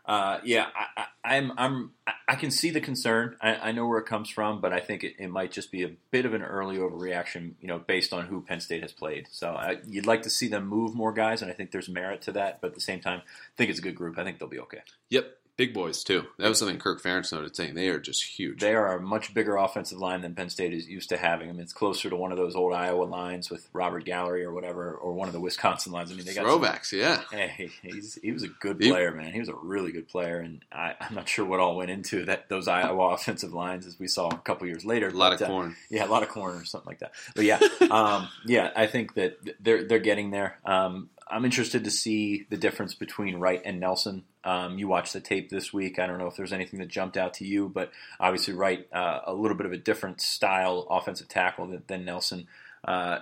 Uh, 0.07 0.39
yeah, 0.45 0.67
I, 0.73 1.03
I, 1.25 1.35
I'm, 1.35 1.51
I'm, 1.57 1.91
I 2.29 2.35
can 2.35 2.49
see 2.49 2.69
the 2.69 2.79
concern. 2.79 3.35
I, 3.41 3.55
I 3.55 3.71
know 3.73 3.85
where 3.85 3.99
it 3.99 4.05
comes 4.05 4.29
from, 4.29 4.61
but 4.61 4.71
I 4.71 4.79
think 4.79 5.03
it, 5.03 5.15
it, 5.19 5.29
might 5.29 5.51
just 5.51 5.69
be 5.69 5.83
a 5.83 5.91
bit 6.11 6.25
of 6.25 6.33
an 6.33 6.41
early 6.41 6.77
overreaction, 6.77 7.55
you 7.59 7.67
know, 7.67 7.77
based 7.77 8.13
on 8.13 8.27
who 8.27 8.39
Penn 8.41 8.61
State 8.61 8.83
has 8.83 8.93
played. 8.93 9.27
So 9.29 9.49
I, 9.49 9.79
you'd 9.85 10.05
like 10.05 10.21
to 10.21 10.29
see 10.29 10.47
them 10.47 10.65
move 10.65 10.95
more 10.95 11.11
guys, 11.11 11.41
and 11.41 11.51
I 11.51 11.53
think 11.53 11.71
there's 11.71 11.89
merit 11.89 12.21
to 12.21 12.31
that. 12.33 12.61
But 12.61 12.67
at 12.67 12.75
the 12.75 12.81
same 12.81 13.01
time, 13.01 13.19
I 13.19 13.51
think 13.57 13.69
it's 13.69 13.79
a 13.79 13.81
good 13.81 13.95
group. 13.95 14.17
I 14.17 14.23
think 14.23 14.39
they'll 14.39 14.47
be 14.47 14.59
okay. 14.59 14.81
Yep, 15.09 15.37
big 15.57 15.73
boys 15.73 16.03
too. 16.03 16.25
That 16.37 16.47
was 16.49 16.59
something 16.59 16.77
Kirk 16.77 17.01
Ferentz 17.01 17.33
noted, 17.33 17.55
saying 17.55 17.73
they 17.73 17.89
are 17.89 17.99
just 17.99 18.23
huge. 18.23 18.59
They 18.61 18.75
are 18.75 18.97
a 18.97 19.01
much 19.01 19.33
bigger 19.33 19.57
offensive 19.57 19.97
line 19.97 20.21
than 20.21 20.35
Penn 20.35 20.49
State 20.49 20.73
is 20.73 20.87
used 20.87 21.09
to 21.09 21.17
having. 21.17 21.49
I 21.49 21.51
mean, 21.51 21.61
it's 21.61 21.73
closer 21.73 22.09
to 22.09 22.15
one 22.15 22.31
of 22.31 22.37
those 22.37 22.55
old 22.55 22.73
Iowa 22.73 23.03
lines 23.03 23.49
with 23.49 23.67
Robert 23.73 24.05
Gallery 24.05 24.43
or 24.45 24.53
whatever, 24.53 24.93
or 24.93 25.13
one 25.13 25.27
of 25.27 25.33
the 25.33 25.39
Wisconsin 25.39 25.91
lines. 25.91 26.11
I 26.11 26.15
mean, 26.15 26.25
they 26.25 26.33
got 26.33 26.45
some- 26.45 26.61
Throwbacks, 26.61 26.91
yeah. 26.91 27.21
Hey, 27.31 27.71
he's 27.81 28.17
he 28.21 28.31
was 28.31 28.43
a 28.43 28.47
good 28.47 28.79
player, 28.79 29.11
man. 29.11 29.33
He 29.33 29.39
was 29.39 29.49
a 29.49 29.55
really 29.55 29.91
good 29.91 30.07
player, 30.07 30.39
and 30.39 30.63
I, 30.71 30.93
I'm 31.01 31.15
not 31.15 31.27
sure 31.27 31.43
what 31.45 31.59
all 31.59 31.75
went 31.75 31.89
into 31.91 32.25
that 32.25 32.49
those 32.49 32.67
Iowa 32.67 33.09
offensive 33.13 33.53
lines 33.53 33.85
as 33.85 33.99
we 33.99 34.07
saw 34.07 34.29
a 34.29 34.37
couple 34.37 34.67
years 34.67 34.85
later. 34.85 35.07
A 35.07 35.11
lot 35.11 35.33
of 35.33 35.39
but, 35.39 35.45
uh, 35.45 35.47
corn. 35.49 35.75
yeah, 35.89 36.05
a 36.05 36.07
lot 36.07 36.23
of 36.23 36.29
corn 36.29 36.55
or 36.55 36.65
something 36.65 36.87
like 36.87 36.99
that. 36.99 37.13
But 37.35 37.45
yeah, 37.45 37.59
um, 37.91 38.29
yeah, 38.45 38.71
I 38.75 38.87
think 38.87 39.15
that 39.15 39.37
they're 39.59 39.83
they're 39.83 39.99
getting 39.99 40.31
there. 40.31 40.59
Um, 40.65 41.09
I'm 41.29 41.43
interested 41.43 41.83
to 41.83 41.91
see 41.91 42.45
the 42.49 42.55
difference 42.57 42.93
between 42.93 43.37
Wright 43.37 43.61
and 43.65 43.79
Nelson. 43.79 44.23
Um, 44.47 44.79
you 44.79 44.87
watched 44.87 45.11
the 45.11 45.19
tape 45.19 45.49
this 45.49 45.73
week. 45.73 45.99
I 45.99 46.07
don't 46.07 46.19
know 46.19 46.27
if 46.27 46.37
there's 46.37 46.53
anything 46.53 46.79
that 46.79 46.87
jumped 46.87 47.17
out 47.17 47.33
to 47.35 47.45
you, 47.45 47.67
but 47.67 47.91
obviously 48.17 48.53
Wright 48.53 48.87
uh, 48.93 49.19
a 49.25 49.33
little 49.33 49.57
bit 49.57 49.65
of 49.65 49.73
a 49.73 49.77
different 49.77 50.21
style 50.21 50.87
offensive 50.89 51.27
tackle 51.27 51.67
than, 51.67 51.83
than 51.87 52.05
Nelson. 52.05 52.47
Uh, 52.81 53.19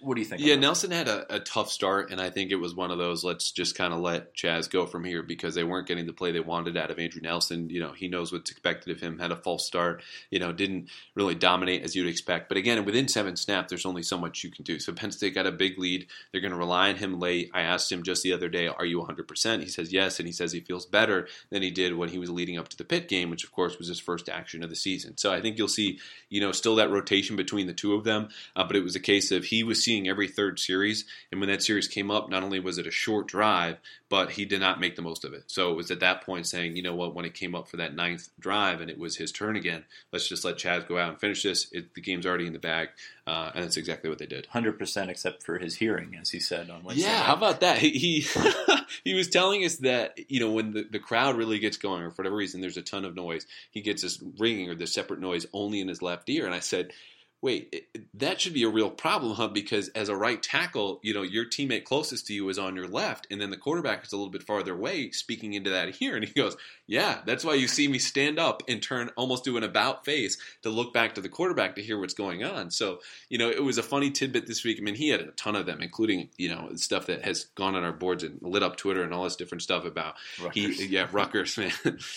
what 0.00 0.14
do 0.14 0.20
you 0.20 0.26
think? 0.26 0.40
Yeah? 0.40 0.54
Nelson 0.54 0.90
had 0.90 1.08
a, 1.08 1.36
a 1.36 1.40
tough 1.40 1.70
start, 1.70 2.10
and 2.10 2.20
I 2.20 2.30
think 2.30 2.50
it 2.50 2.56
was 2.56 2.74
one 2.74 2.90
of 2.90 2.98
those 2.98 3.24
let's 3.24 3.50
just 3.50 3.76
kind 3.76 3.92
of 3.92 4.00
let 4.00 4.34
Chasz 4.34 4.70
go 4.70 4.86
from 4.86 5.04
here 5.04 5.22
because 5.22 5.54
they 5.54 5.64
weren't 5.64 5.88
getting 5.88 6.06
the 6.06 6.12
play 6.12 6.30
they 6.30 6.40
wanted 6.40 6.76
out 6.76 6.90
of 6.90 6.98
Andrew 6.98 7.20
Nelson. 7.20 7.68
You 7.68 7.80
know, 7.80 7.92
he 7.92 8.08
knows 8.08 8.32
what's 8.32 8.50
expected 8.50 8.94
of 8.94 9.00
him. 9.00 9.18
Had 9.18 9.32
a 9.32 9.36
false 9.36 9.66
start. 9.66 10.02
You 10.30 10.38
know, 10.38 10.52
didn't 10.52 10.88
really 11.14 11.34
dominate 11.34 11.82
as 11.82 11.96
you'd 11.96 12.06
expect. 12.06 12.48
But 12.48 12.58
again, 12.58 12.84
within 12.84 13.08
seven 13.08 13.36
snaps, 13.36 13.70
there's 13.70 13.86
only 13.86 14.02
so 14.02 14.16
much 14.16 14.44
you 14.44 14.50
can 14.50 14.64
do. 14.64 14.78
So 14.78 14.92
Penn 14.92 15.10
State 15.10 15.34
got 15.34 15.46
a 15.46 15.52
big 15.52 15.78
lead. 15.78 16.06
They're 16.30 16.40
going 16.40 16.52
to 16.52 16.58
rely 16.58 16.90
on 16.90 16.96
him 16.96 17.18
late. 17.18 17.50
I 17.52 17.62
asked 17.62 17.90
him 17.90 18.02
just 18.02 18.22
the 18.22 18.32
other 18.32 18.48
day, 18.48 18.68
"Are 18.68 18.86
you 18.86 18.98
100 18.98 19.26
percent?" 19.26 19.62
He 19.62 19.68
says 19.68 19.92
yes, 19.92 20.20
and 20.20 20.28
he 20.28 20.32
says 20.32 20.52
he 20.52 20.60
feels 20.60 20.86
better 20.86 21.28
than 21.50 21.62
he 21.62 21.70
did 21.70 21.96
when 21.96 22.08
he 22.08 22.18
was 22.18 22.30
leading 22.30 22.56
up 22.56 22.68
to 22.68 22.76
the 22.76 22.84
Pitt 22.84 23.08
game, 23.08 23.30
which 23.30 23.44
of 23.44 23.52
course 23.52 23.78
was 23.78 23.88
his 23.88 23.98
first 23.98 24.28
action 24.28 24.62
of 24.62 24.70
the 24.70 24.76
season. 24.76 25.16
So 25.16 25.32
I 25.32 25.40
think 25.40 25.58
you'll 25.58 25.68
see, 25.68 25.98
you 26.28 26.40
know, 26.40 26.52
still 26.52 26.76
that 26.76 26.90
rotation 26.90 27.36
between 27.36 27.66
the 27.66 27.74
two 27.74 27.94
of 27.94 28.04
them. 28.04 28.28
Uh, 28.54 28.64
but 28.64 28.76
it 28.76 28.84
was 28.84 28.94
a 28.94 29.00
case 29.00 29.32
of 29.32 29.44
he 29.44 29.64
was 29.64 29.82
seeing 29.88 30.06
every 30.06 30.28
third 30.28 30.58
series, 30.58 31.06
and 31.32 31.40
when 31.40 31.48
that 31.48 31.62
series 31.62 31.88
came 31.88 32.10
up, 32.10 32.28
not 32.28 32.42
only 32.42 32.60
was 32.60 32.76
it 32.76 32.86
a 32.86 32.90
short 32.90 33.26
drive, 33.26 33.78
but 34.10 34.32
he 34.32 34.44
did 34.44 34.60
not 34.60 34.80
make 34.80 34.96
the 34.96 35.02
most 35.02 35.24
of 35.24 35.32
it. 35.32 35.44
So 35.46 35.70
it 35.72 35.76
was 35.76 35.90
at 35.90 36.00
that 36.00 36.20
point 36.22 36.46
saying, 36.46 36.76
you 36.76 36.82
know 36.82 36.94
what, 36.94 37.14
when 37.14 37.24
it 37.24 37.32
came 37.32 37.54
up 37.54 37.68
for 37.68 37.78
that 37.78 37.94
ninth 37.94 38.28
drive 38.38 38.82
and 38.82 38.90
it 38.90 38.98
was 38.98 39.16
his 39.16 39.32
turn 39.32 39.56
again, 39.56 39.84
let's 40.12 40.28
just 40.28 40.44
let 40.44 40.56
Chasz 40.56 40.86
go 40.86 40.98
out 40.98 41.08
and 41.08 41.18
finish 41.18 41.42
this. 41.42 41.72
It, 41.72 41.94
the 41.94 42.02
game's 42.02 42.26
already 42.26 42.46
in 42.46 42.52
the 42.52 42.58
bag, 42.58 42.90
uh, 43.26 43.50
and 43.54 43.64
that's 43.64 43.78
exactly 43.78 44.10
what 44.10 44.18
they 44.18 44.26
did. 44.26 44.44
Hundred 44.46 44.78
percent, 44.78 45.10
except 45.10 45.42
for 45.42 45.58
his 45.58 45.76
hearing, 45.76 46.18
as 46.20 46.28
he 46.28 46.38
said 46.38 46.68
on 46.68 46.84
Wednesday. 46.84 47.04
Yeah, 47.06 47.16
night. 47.16 47.24
how 47.24 47.34
about 47.34 47.60
that? 47.60 47.78
He 47.78 47.90
he, 47.90 48.26
he 49.04 49.14
was 49.14 49.28
telling 49.28 49.64
us 49.64 49.76
that 49.76 50.18
you 50.30 50.40
know 50.40 50.52
when 50.52 50.72
the, 50.72 50.82
the 50.90 50.98
crowd 50.98 51.36
really 51.38 51.58
gets 51.58 51.78
going, 51.78 52.02
or 52.02 52.10
for 52.10 52.22
whatever 52.22 52.36
reason, 52.36 52.60
there's 52.60 52.76
a 52.76 52.82
ton 52.82 53.06
of 53.06 53.16
noise. 53.16 53.46
He 53.70 53.80
gets 53.80 54.02
this 54.02 54.22
ringing 54.38 54.68
or 54.68 54.74
this 54.74 54.92
separate 54.92 55.20
noise 55.20 55.46
only 55.54 55.80
in 55.80 55.88
his 55.88 56.02
left 56.02 56.28
ear, 56.28 56.44
and 56.44 56.54
I 56.54 56.60
said. 56.60 56.92
Wait, 57.40 57.86
that 58.14 58.40
should 58.40 58.52
be 58.52 58.64
a 58.64 58.68
real 58.68 58.90
problem, 58.90 59.34
huh? 59.34 59.46
Because 59.46 59.88
as 59.90 60.08
a 60.08 60.16
right 60.16 60.42
tackle, 60.42 60.98
you 61.04 61.14
know 61.14 61.22
your 61.22 61.44
teammate 61.44 61.84
closest 61.84 62.26
to 62.26 62.34
you 62.34 62.48
is 62.48 62.58
on 62.58 62.74
your 62.74 62.88
left, 62.88 63.28
and 63.30 63.40
then 63.40 63.50
the 63.50 63.56
quarterback 63.56 64.04
is 64.04 64.12
a 64.12 64.16
little 64.16 64.32
bit 64.32 64.42
farther 64.42 64.74
away, 64.74 65.12
speaking 65.12 65.52
into 65.52 65.70
that 65.70 65.94
here. 65.94 66.16
And 66.16 66.24
he 66.24 66.32
goes, 66.32 66.56
"Yeah, 66.88 67.20
that's 67.24 67.44
why 67.44 67.54
you 67.54 67.68
see 67.68 67.86
me 67.86 68.00
stand 68.00 68.40
up 68.40 68.64
and 68.66 68.82
turn, 68.82 69.10
almost 69.16 69.44
do 69.44 69.56
an 69.56 69.62
about 69.62 70.04
face 70.04 70.36
to 70.62 70.68
look 70.68 70.92
back 70.92 71.14
to 71.14 71.20
the 71.20 71.28
quarterback 71.28 71.76
to 71.76 71.82
hear 71.82 72.00
what's 72.00 72.12
going 72.14 72.42
on." 72.42 72.72
So 72.72 72.98
you 73.28 73.38
know, 73.38 73.48
it 73.48 73.62
was 73.62 73.78
a 73.78 73.84
funny 73.84 74.10
tidbit 74.10 74.48
this 74.48 74.64
week. 74.64 74.78
I 74.80 74.82
mean, 74.82 74.96
he 74.96 75.10
had 75.10 75.20
a 75.20 75.30
ton 75.32 75.54
of 75.54 75.64
them, 75.64 75.80
including 75.80 76.30
you 76.38 76.48
know 76.48 76.70
stuff 76.74 77.06
that 77.06 77.24
has 77.24 77.44
gone 77.54 77.76
on 77.76 77.84
our 77.84 77.92
boards 77.92 78.24
and 78.24 78.40
lit 78.42 78.64
up 78.64 78.76
Twitter 78.76 79.04
and 79.04 79.14
all 79.14 79.22
this 79.22 79.36
different 79.36 79.62
stuff 79.62 79.84
about 79.84 80.14
Rutgers. 80.42 80.80
he, 80.80 80.86
yeah, 80.86 81.06
Rutgers, 81.12 81.56
man. 81.58 81.72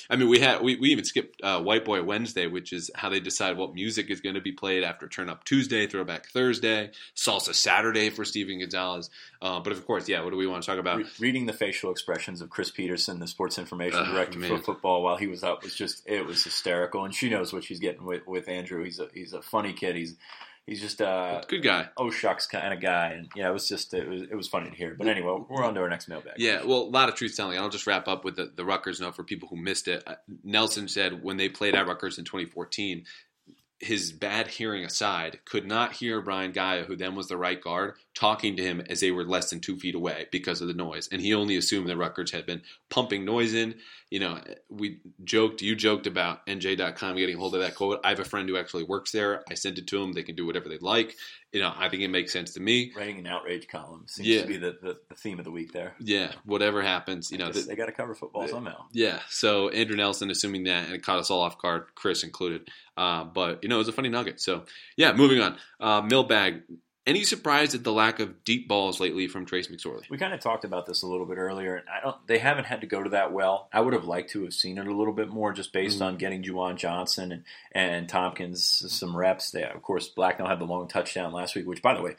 I 0.09 0.15
mean, 0.15 0.29
we 0.29 0.39
had 0.39 0.63
we, 0.63 0.77
we 0.77 0.89
even 0.89 1.05
skipped 1.05 1.43
uh, 1.43 1.61
White 1.61 1.85
Boy 1.85 2.01
Wednesday, 2.01 2.47
which 2.47 2.73
is 2.73 2.89
how 2.95 3.09
they 3.09 3.19
decide 3.19 3.55
what 3.55 3.75
music 3.75 4.09
is 4.09 4.19
going 4.19 4.33
to 4.33 4.41
be 4.41 4.51
played 4.51 4.83
after 4.83 5.10
Turn 5.11 5.29
Up 5.29 5.43
Tuesday, 5.43 5.87
Throwback 5.87 6.27
Thursday, 6.29 6.91
Salsa 7.15 7.53
Saturday 7.53 8.09
for 8.09 8.25
Steven 8.25 8.59
Gonzalez. 8.59 9.09
Uh, 9.41 9.59
but 9.59 9.73
of 9.73 9.85
course, 9.85 10.07
yeah, 10.09 10.21
what 10.23 10.31
do 10.31 10.37
we 10.37 10.47
want 10.47 10.63
to 10.63 10.67
talk 10.69 10.79
about? 10.79 10.97
Re- 10.97 11.05
reading 11.19 11.45
the 11.45 11.53
facial 11.53 11.91
expressions 11.91 12.41
of 12.41 12.49
Chris 12.49 12.71
Peterson, 12.71 13.19
the 13.19 13.27
sports 13.27 13.57
information 13.57 14.03
director 14.11 14.39
man. 14.39 14.49
for 14.49 14.57
football, 14.63 15.03
while 15.03 15.17
he 15.17 15.27
was 15.27 15.43
up, 15.43 15.63
was 15.63 15.75
just 15.75 16.03
it 16.07 16.25
was 16.25 16.43
hysterical. 16.43 17.03
And 17.05 17.13
she 17.13 17.29
knows 17.29 17.53
what 17.53 17.63
she's 17.63 17.79
getting 17.79 18.05
with, 18.05 18.25
with 18.27 18.47
Andrew. 18.47 18.83
He's 18.83 18.99
a 18.99 19.07
he's 19.13 19.33
a 19.33 19.41
funny 19.41 19.73
kid. 19.73 19.95
He's 19.95 20.15
he's 20.67 20.79
just 20.79 21.01
a 21.01 21.43
Good 21.47 21.63
guy. 21.63 21.89
oh 21.97 22.11
shucks 22.11 22.45
kind 22.45 22.73
of 22.73 22.79
guy. 22.79 23.13
And 23.13 23.29
yeah, 23.35 23.49
it 23.49 23.53
was 23.53 23.67
just 23.67 23.93
it 23.93 24.07
was 24.07 24.21
it 24.21 24.35
was 24.35 24.47
funny 24.47 24.69
to 24.69 24.75
hear. 24.75 24.95
But 24.97 25.07
anyway, 25.07 25.39
we're 25.49 25.63
on 25.63 25.73
to 25.73 25.81
our 25.81 25.89
next 25.89 26.07
mailbag. 26.07 26.33
Yeah, 26.37 26.63
well, 26.63 26.81
a 26.81 26.91
lot 26.91 27.09
of 27.09 27.15
truth 27.15 27.35
telling. 27.35 27.57
I'll 27.57 27.69
just 27.69 27.87
wrap 27.87 28.07
up 28.07 28.23
with 28.23 28.35
the, 28.35 28.51
the 28.55 28.63
Rutgers 28.63 29.01
note 29.01 29.15
for 29.15 29.23
people 29.23 29.49
who 29.49 29.55
missed 29.57 29.87
it. 29.87 30.03
Uh, 30.05 30.15
Nelson 30.43 30.87
said 30.87 31.23
when 31.23 31.37
they 31.37 31.49
played 31.49 31.75
at 31.75 31.87
Rutgers 31.87 32.17
in 32.19 32.25
2014, 32.25 33.05
his 33.81 34.11
bad 34.11 34.47
hearing 34.47 34.85
aside, 34.85 35.39
could 35.45 35.65
not 35.65 35.93
hear 35.93 36.21
Brian 36.21 36.51
Gaia, 36.51 36.83
who 36.83 36.95
then 36.95 37.15
was 37.15 37.27
the 37.27 37.37
right 37.37 37.59
guard, 37.59 37.95
talking 38.13 38.57
to 38.57 38.63
him 38.63 38.81
as 38.89 38.99
they 38.99 39.09
were 39.11 39.23
less 39.23 39.49
than 39.49 39.61
two 39.61 39.77
feet 39.77 39.95
away 39.95 40.27
because 40.31 40.59
of 40.61 40.67
the 40.67 40.73
noise. 40.73 41.07
And 41.11 41.21
he 41.21 41.33
only 41.33 41.55
assumed 41.55 41.87
that 41.87 41.95
Rutgers 41.97 42.31
had 42.31 42.45
been 42.45 42.61
pumping 42.89 43.23
noise 43.23 43.53
in. 43.53 43.75
You 44.09 44.19
know, 44.19 44.41
we 44.69 44.99
joked, 45.23 45.61
you 45.61 45.75
joked 45.77 46.07
about 46.07 46.45
NJ.com 46.45 47.15
getting 47.15 47.37
hold 47.37 47.55
of 47.55 47.61
that 47.61 47.75
quote. 47.75 48.01
I 48.03 48.09
have 48.09 48.19
a 48.19 48.25
friend 48.25 48.49
who 48.49 48.57
actually 48.57 48.83
works 48.83 49.13
there. 49.13 49.43
I 49.49 49.53
sent 49.53 49.77
it 49.77 49.87
to 49.87 50.01
him. 50.03 50.11
They 50.11 50.23
can 50.23 50.35
do 50.35 50.45
whatever 50.45 50.67
they 50.67 50.77
like. 50.79 51.15
You 51.53 51.61
know, 51.61 51.71
I 51.73 51.87
think 51.87 52.01
it 52.03 52.09
makes 52.09 52.33
sense 52.33 52.53
to 52.55 52.59
me. 52.59 52.91
Writing 52.95 53.19
an 53.19 53.27
outrage 53.27 53.69
column 53.69 54.05
seems 54.07 54.27
Yeah. 54.27 54.41
to 54.41 54.47
be 54.47 54.57
the, 54.57 54.77
the, 54.81 54.97
the 55.07 55.15
theme 55.15 55.39
of 55.39 55.45
the 55.45 55.51
week 55.51 55.71
there. 55.71 55.95
Yeah, 55.99 56.33
whatever 56.45 56.81
happens, 56.81 57.31
you 57.31 57.37
know, 57.37 57.45
I 57.45 57.47
guess 57.47 57.55
th- 57.55 57.67
they 57.67 57.75
got 57.75 57.85
to 57.85 57.91
cover 57.93 58.13
football 58.13 58.41
the- 58.43 58.49
somehow. 58.49 58.85
Yeah, 58.91 59.19
so 59.29 59.69
Andrew 59.69 59.95
Nelson 59.95 60.29
assuming 60.29 60.65
that, 60.65 60.85
and 60.85 60.93
it 60.95 61.03
caught 61.03 61.19
us 61.19 61.31
all 61.31 61.41
off 61.41 61.57
guard, 61.57 61.85
Chris 61.95 62.23
included. 62.23 62.67
Uh, 62.97 63.23
but 63.23 63.63
you 63.63 63.69
know, 63.69 63.75
it 63.75 63.79
was 63.79 63.87
a 63.87 63.93
funny 63.93 64.09
nugget. 64.09 64.41
So 64.41 64.65
yeah, 64.97 65.13
moving 65.13 65.39
on. 65.41 65.57
Uh, 65.79 66.01
Millbag. 66.01 66.61
Any 67.07 67.23
surprise 67.23 67.73
at 67.73 67.83
the 67.83 67.91
lack 67.91 68.19
of 68.19 68.43
deep 68.43 68.67
balls 68.67 68.99
lately 68.99 69.27
from 69.27 69.43
Trace 69.47 69.69
McSorley? 69.69 70.07
We 70.07 70.19
kind 70.19 70.35
of 70.35 70.39
talked 70.39 70.63
about 70.65 70.85
this 70.85 71.01
a 71.01 71.07
little 71.07 71.25
bit 71.25 71.39
earlier, 71.39 71.75
and 71.75 71.89
I 71.89 71.99
don't. 71.99 72.15
They 72.27 72.37
haven't 72.37 72.65
had 72.65 72.81
to 72.81 72.87
go 72.87 73.01
to 73.01 73.09
that 73.09 73.31
well. 73.33 73.69
I 73.73 73.81
would 73.81 73.93
have 73.93 74.05
liked 74.05 74.29
to 74.31 74.43
have 74.43 74.53
seen 74.53 74.77
it 74.77 74.85
a 74.85 74.93
little 74.93 75.13
bit 75.13 75.27
more, 75.27 75.51
just 75.51 75.73
based 75.73 75.97
Mhm. 75.99 76.05
on 76.05 76.17
getting 76.17 76.43
Juwan 76.43 76.75
Johnson 76.75 77.31
and 77.31 77.43
and 77.71 78.07
Thompkins 78.07 78.63
some 78.91 79.17
reps. 79.17 79.49
They, 79.49 79.63
of 79.63 79.81
course, 79.81 80.09
Blacknall 80.09 80.47
had 80.47 80.59
the 80.59 80.65
long 80.65 80.87
touchdown 80.87 81.33
last 81.33 81.55
week, 81.55 81.65
which, 81.65 81.81
by 81.81 81.95
the 81.95 82.03
way, 82.03 82.17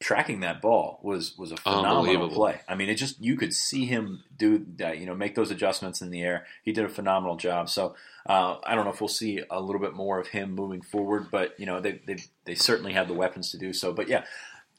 tracking 0.00 0.40
that 0.40 0.60
ball 0.62 0.98
was 1.02 1.36
was 1.36 1.52
a 1.52 1.56
phenomenal 1.56 2.28
play. 2.30 2.60
I 2.68 2.74
mean, 2.74 2.88
it 2.88 2.94
just 2.96 3.22
you 3.22 3.36
could 3.36 3.52
see 3.52 3.86
him 3.86 4.24
do 4.36 4.66
that. 4.76 4.98
You 4.98 5.06
know, 5.06 5.14
make 5.14 5.34
those 5.34 5.50
adjustments 5.50 6.00
in 6.00 6.10
the 6.10 6.22
air. 6.22 6.46
He 6.64 6.72
did 6.72 6.84
a 6.84 6.88
phenomenal 6.88 7.36
job. 7.36 7.68
So 7.68 7.94
uh, 8.26 8.56
I 8.64 8.74
don't 8.74 8.84
know 8.84 8.92
if 8.92 9.00
we'll 9.00 9.08
see 9.08 9.42
a 9.50 9.60
little 9.60 9.80
bit 9.80 9.94
more 9.94 10.18
of 10.18 10.28
him 10.28 10.54
moving 10.54 10.82
forward, 10.82 11.30
but 11.30 11.58
you 11.58 11.66
know, 11.66 11.80
they 11.80 12.00
they 12.06 12.16
they 12.44 12.54
certainly 12.54 12.92
have 12.94 13.08
the 13.08 13.14
weapons 13.14 13.50
to 13.52 13.58
do 13.58 13.72
so. 13.72 13.92
But 13.92 14.08
yeah, 14.08 14.24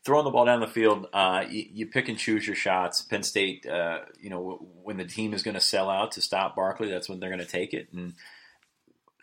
throwing 0.03 0.25
the 0.25 0.31
ball 0.31 0.45
down 0.45 0.59
the 0.59 0.67
field, 0.67 1.07
uh, 1.13 1.45
you, 1.49 1.65
you 1.71 1.85
pick 1.87 2.09
and 2.09 2.17
choose 2.17 2.45
your 2.45 2.55
shots. 2.55 3.01
Penn 3.01 3.23
State, 3.23 3.65
uh, 3.65 3.99
you 4.19 4.29
know, 4.29 4.37
w- 4.37 4.67
when 4.83 4.97
the 4.97 5.05
team 5.05 5.33
is 5.33 5.43
going 5.43 5.53
to 5.55 5.61
sell 5.61 5.89
out 5.89 6.13
to 6.13 6.21
stop 6.21 6.55
Barkley, 6.55 6.89
that's 6.89 7.07
when 7.07 7.19
they're 7.19 7.29
going 7.29 7.39
to 7.39 7.45
take 7.45 7.73
it. 7.73 7.89
And 7.93 8.13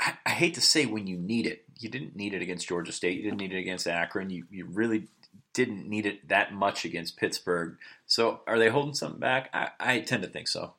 I, 0.00 0.14
I 0.24 0.30
hate 0.30 0.54
to 0.54 0.60
say 0.60 0.86
when 0.86 1.06
you 1.06 1.18
need 1.18 1.46
it, 1.46 1.64
you 1.78 1.88
didn't 1.88 2.16
need 2.16 2.34
it 2.34 2.42
against 2.42 2.68
Georgia 2.68 2.92
State. 2.92 3.16
You 3.16 3.24
didn't 3.24 3.38
need 3.38 3.52
it 3.52 3.58
against 3.58 3.86
Akron. 3.86 4.30
You 4.30 4.44
you 4.50 4.66
really 4.66 5.08
didn't 5.54 5.88
need 5.88 6.06
it 6.06 6.28
that 6.28 6.52
much 6.52 6.84
against 6.84 7.16
Pittsburgh. 7.16 7.76
So 8.06 8.40
are 8.46 8.58
they 8.58 8.68
holding 8.68 8.94
something 8.94 9.20
back? 9.20 9.50
I, 9.52 9.70
I 9.78 10.00
tend 10.00 10.22
to 10.22 10.28
think 10.28 10.48
so. 10.48 10.74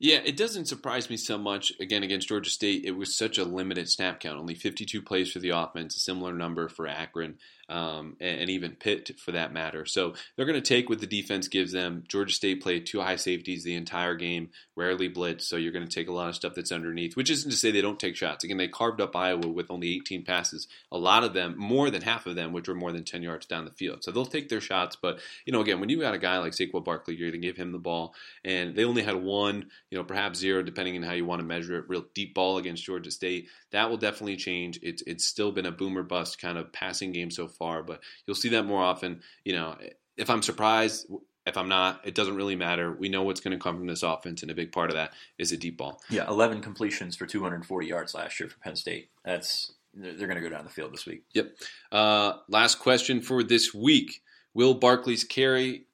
Yeah, 0.00 0.20
it 0.24 0.36
doesn't 0.36 0.66
surprise 0.66 1.10
me 1.10 1.16
so 1.16 1.36
much. 1.36 1.72
Again, 1.80 2.04
against 2.04 2.28
Georgia 2.28 2.50
State, 2.50 2.84
it 2.84 2.92
was 2.92 3.16
such 3.16 3.36
a 3.36 3.44
limited 3.44 3.88
snap 3.88 4.20
count. 4.20 4.38
Only 4.38 4.54
52 4.54 5.02
plays 5.02 5.32
for 5.32 5.40
the 5.40 5.50
offense, 5.50 5.96
a 5.96 6.00
similar 6.00 6.32
number 6.32 6.68
for 6.68 6.86
Akron, 6.86 7.38
um, 7.68 8.16
and, 8.20 8.48
even 8.48 8.72
Pitt 8.72 9.10
for 9.18 9.32
that 9.32 9.52
matter. 9.52 9.84
So 9.84 10.14
they're 10.36 10.46
going 10.46 10.60
to 10.60 10.66
take 10.66 10.88
what 10.88 11.00
the 11.00 11.06
defense 11.06 11.48
gives 11.48 11.72
them. 11.72 12.04
Georgia 12.08 12.32
State 12.32 12.62
played 12.62 12.86
two 12.86 13.00
high 13.00 13.16
safeties 13.16 13.62
the 13.62 13.74
entire 13.74 14.14
game, 14.14 14.50
rarely 14.74 15.08
blitz. 15.08 15.46
So 15.46 15.56
you're 15.56 15.72
going 15.72 15.86
to 15.86 15.94
take 15.94 16.08
a 16.08 16.12
lot 16.12 16.30
of 16.30 16.34
stuff 16.34 16.54
that's 16.54 16.72
underneath, 16.72 17.14
which 17.14 17.30
isn't 17.30 17.50
to 17.50 17.56
say 17.56 17.70
they 17.70 17.82
don't 17.82 18.00
take 18.00 18.16
shots. 18.16 18.42
Again, 18.44 18.56
they 18.56 18.68
carved 18.68 19.00
up 19.00 19.14
Iowa 19.14 19.48
with 19.48 19.70
only 19.70 19.94
18 19.96 20.24
passes. 20.24 20.66
A 20.90 20.98
lot 20.98 21.24
of 21.24 21.34
them, 21.34 21.56
more 21.58 21.90
than 21.90 22.02
half 22.02 22.26
of 22.26 22.36
them, 22.36 22.52
which 22.52 22.68
were 22.68 22.74
more 22.74 22.92
than 22.92 23.04
10 23.04 23.22
yards 23.22 23.46
down 23.46 23.66
the 23.66 23.70
field. 23.70 24.02
So 24.02 24.10
they'll 24.10 24.24
take 24.24 24.48
their 24.48 24.62
shots. 24.62 24.96
But, 24.96 25.20
you 25.44 25.52
know, 25.52 25.60
again, 25.60 25.80
when 25.80 25.90
you 25.90 26.00
got 26.00 26.14
a 26.14 26.18
guy 26.18 26.38
like 26.38 26.52
Saquon 26.52 26.84
Barkley, 26.84 27.16
you're 27.16 27.30
going 27.30 27.40
to 27.40 27.46
give 27.46 27.56
him 27.56 27.72
the 27.72 27.78
ball. 27.78 28.14
And 28.44 28.74
they 28.74 28.84
only 28.84 29.02
had 29.02 29.16
one, 29.16 29.66
you 29.90 29.98
know, 29.98 30.04
perhaps 30.04 30.38
zero, 30.38 30.62
depending 30.62 30.96
on 30.96 31.02
how 31.02 31.12
you 31.12 31.26
want 31.26 31.40
to 31.40 31.46
measure 31.46 31.76
it, 31.76 31.88
real 31.88 32.06
deep 32.14 32.34
ball 32.34 32.56
against 32.56 32.84
Georgia 32.84 33.10
State. 33.10 33.48
That 33.72 33.90
will 33.90 33.98
definitely 33.98 34.36
change. 34.36 34.78
It's 34.82 35.02
it's 35.06 35.24
still 35.24 35.52
been 35.52 35.66
a 35.66 35.72
boomer 35.72 36.02
bust 36.02 36.40
kind 36.40 36.56
of 36.56 36.72
passing 36.72 37.12
game 37.12 37.30
so 37.30 37.48
far, 37.48 37.57
but 37.58 38.00
you'll 38.26 38.36
see 38.36 38.50
that 38.50 38.64
more 38.64 38.82
often. 38.82 39.22
You 39.44 39.54
know, 39.54 39.76
if 40.16 40.30
I'm 40.30 40.42
surprised, 40.42 41.06
if 41.46 41.56
I'm 41.56 41.68
not, 41.68 42.00
it 42.04 42.14
doesn't 42.14 42.36
really 42.36 42.56
matter. 42.56 42.92
We 42.92 43.08
know 43.08 43.22
what's 43.22 43.40
going 43.40 43.56
to 43.56 43.62
come 43.62 43.76
from 43.76 43.86
this 43.86 44.02
offense, 44.02 44.42
and 44.42 44.50
a 44.50 44.54
big 44.54 44.72
part 44.72 44.90
of 44.90 44.96
that 44.96 45.12
is 45.38 45.52
a 45.52 45.56
deep 45.56 45.78
ball. 45.78 46.00
Yeah, 46.10 46.28
11 46.28 46.60
completions 46.60 47.16
for 47.16 47.26
240 47.26 47.86
yards 47.86 48.14
last 48.14 48.38
year 48.38 48.48
for 48.48 48.58
Penn 48.58 48.76
State. 48.76 49.10
That's 49.24 49.72
they're 49.94 50.28
going 50.28 50.36
to 50.36 50.42
go 50.42 50.50
down 50.50 50.64
the 50.64 50.70
field 50.70 50.92
this 50.92 51.06
week. 51.06 51.24
Yep. 51.32 51.52
Uh, 51.90 52.34
last 52.48 52.78
question 52.78 53.20
for 53.20 53.42
this 53.42 53.74
week: 53.74 54.22
Will 54.54 54.74
Barkley's 54.74 55.24
carry? 55.24 55.86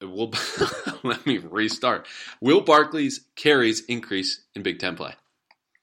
Will 0.00 0.32
let 1.02 1.26
me 1.26 1.38
restart. 1.38 2.06
Will 2.40 2.62
Barkley's 2.62 3.20
carries 3.36 3.80
increase 3.84 4.44
in 4.54 4.62
Big 4.62 4.78
Ten 4.78 4.96
play? 4.96 5.14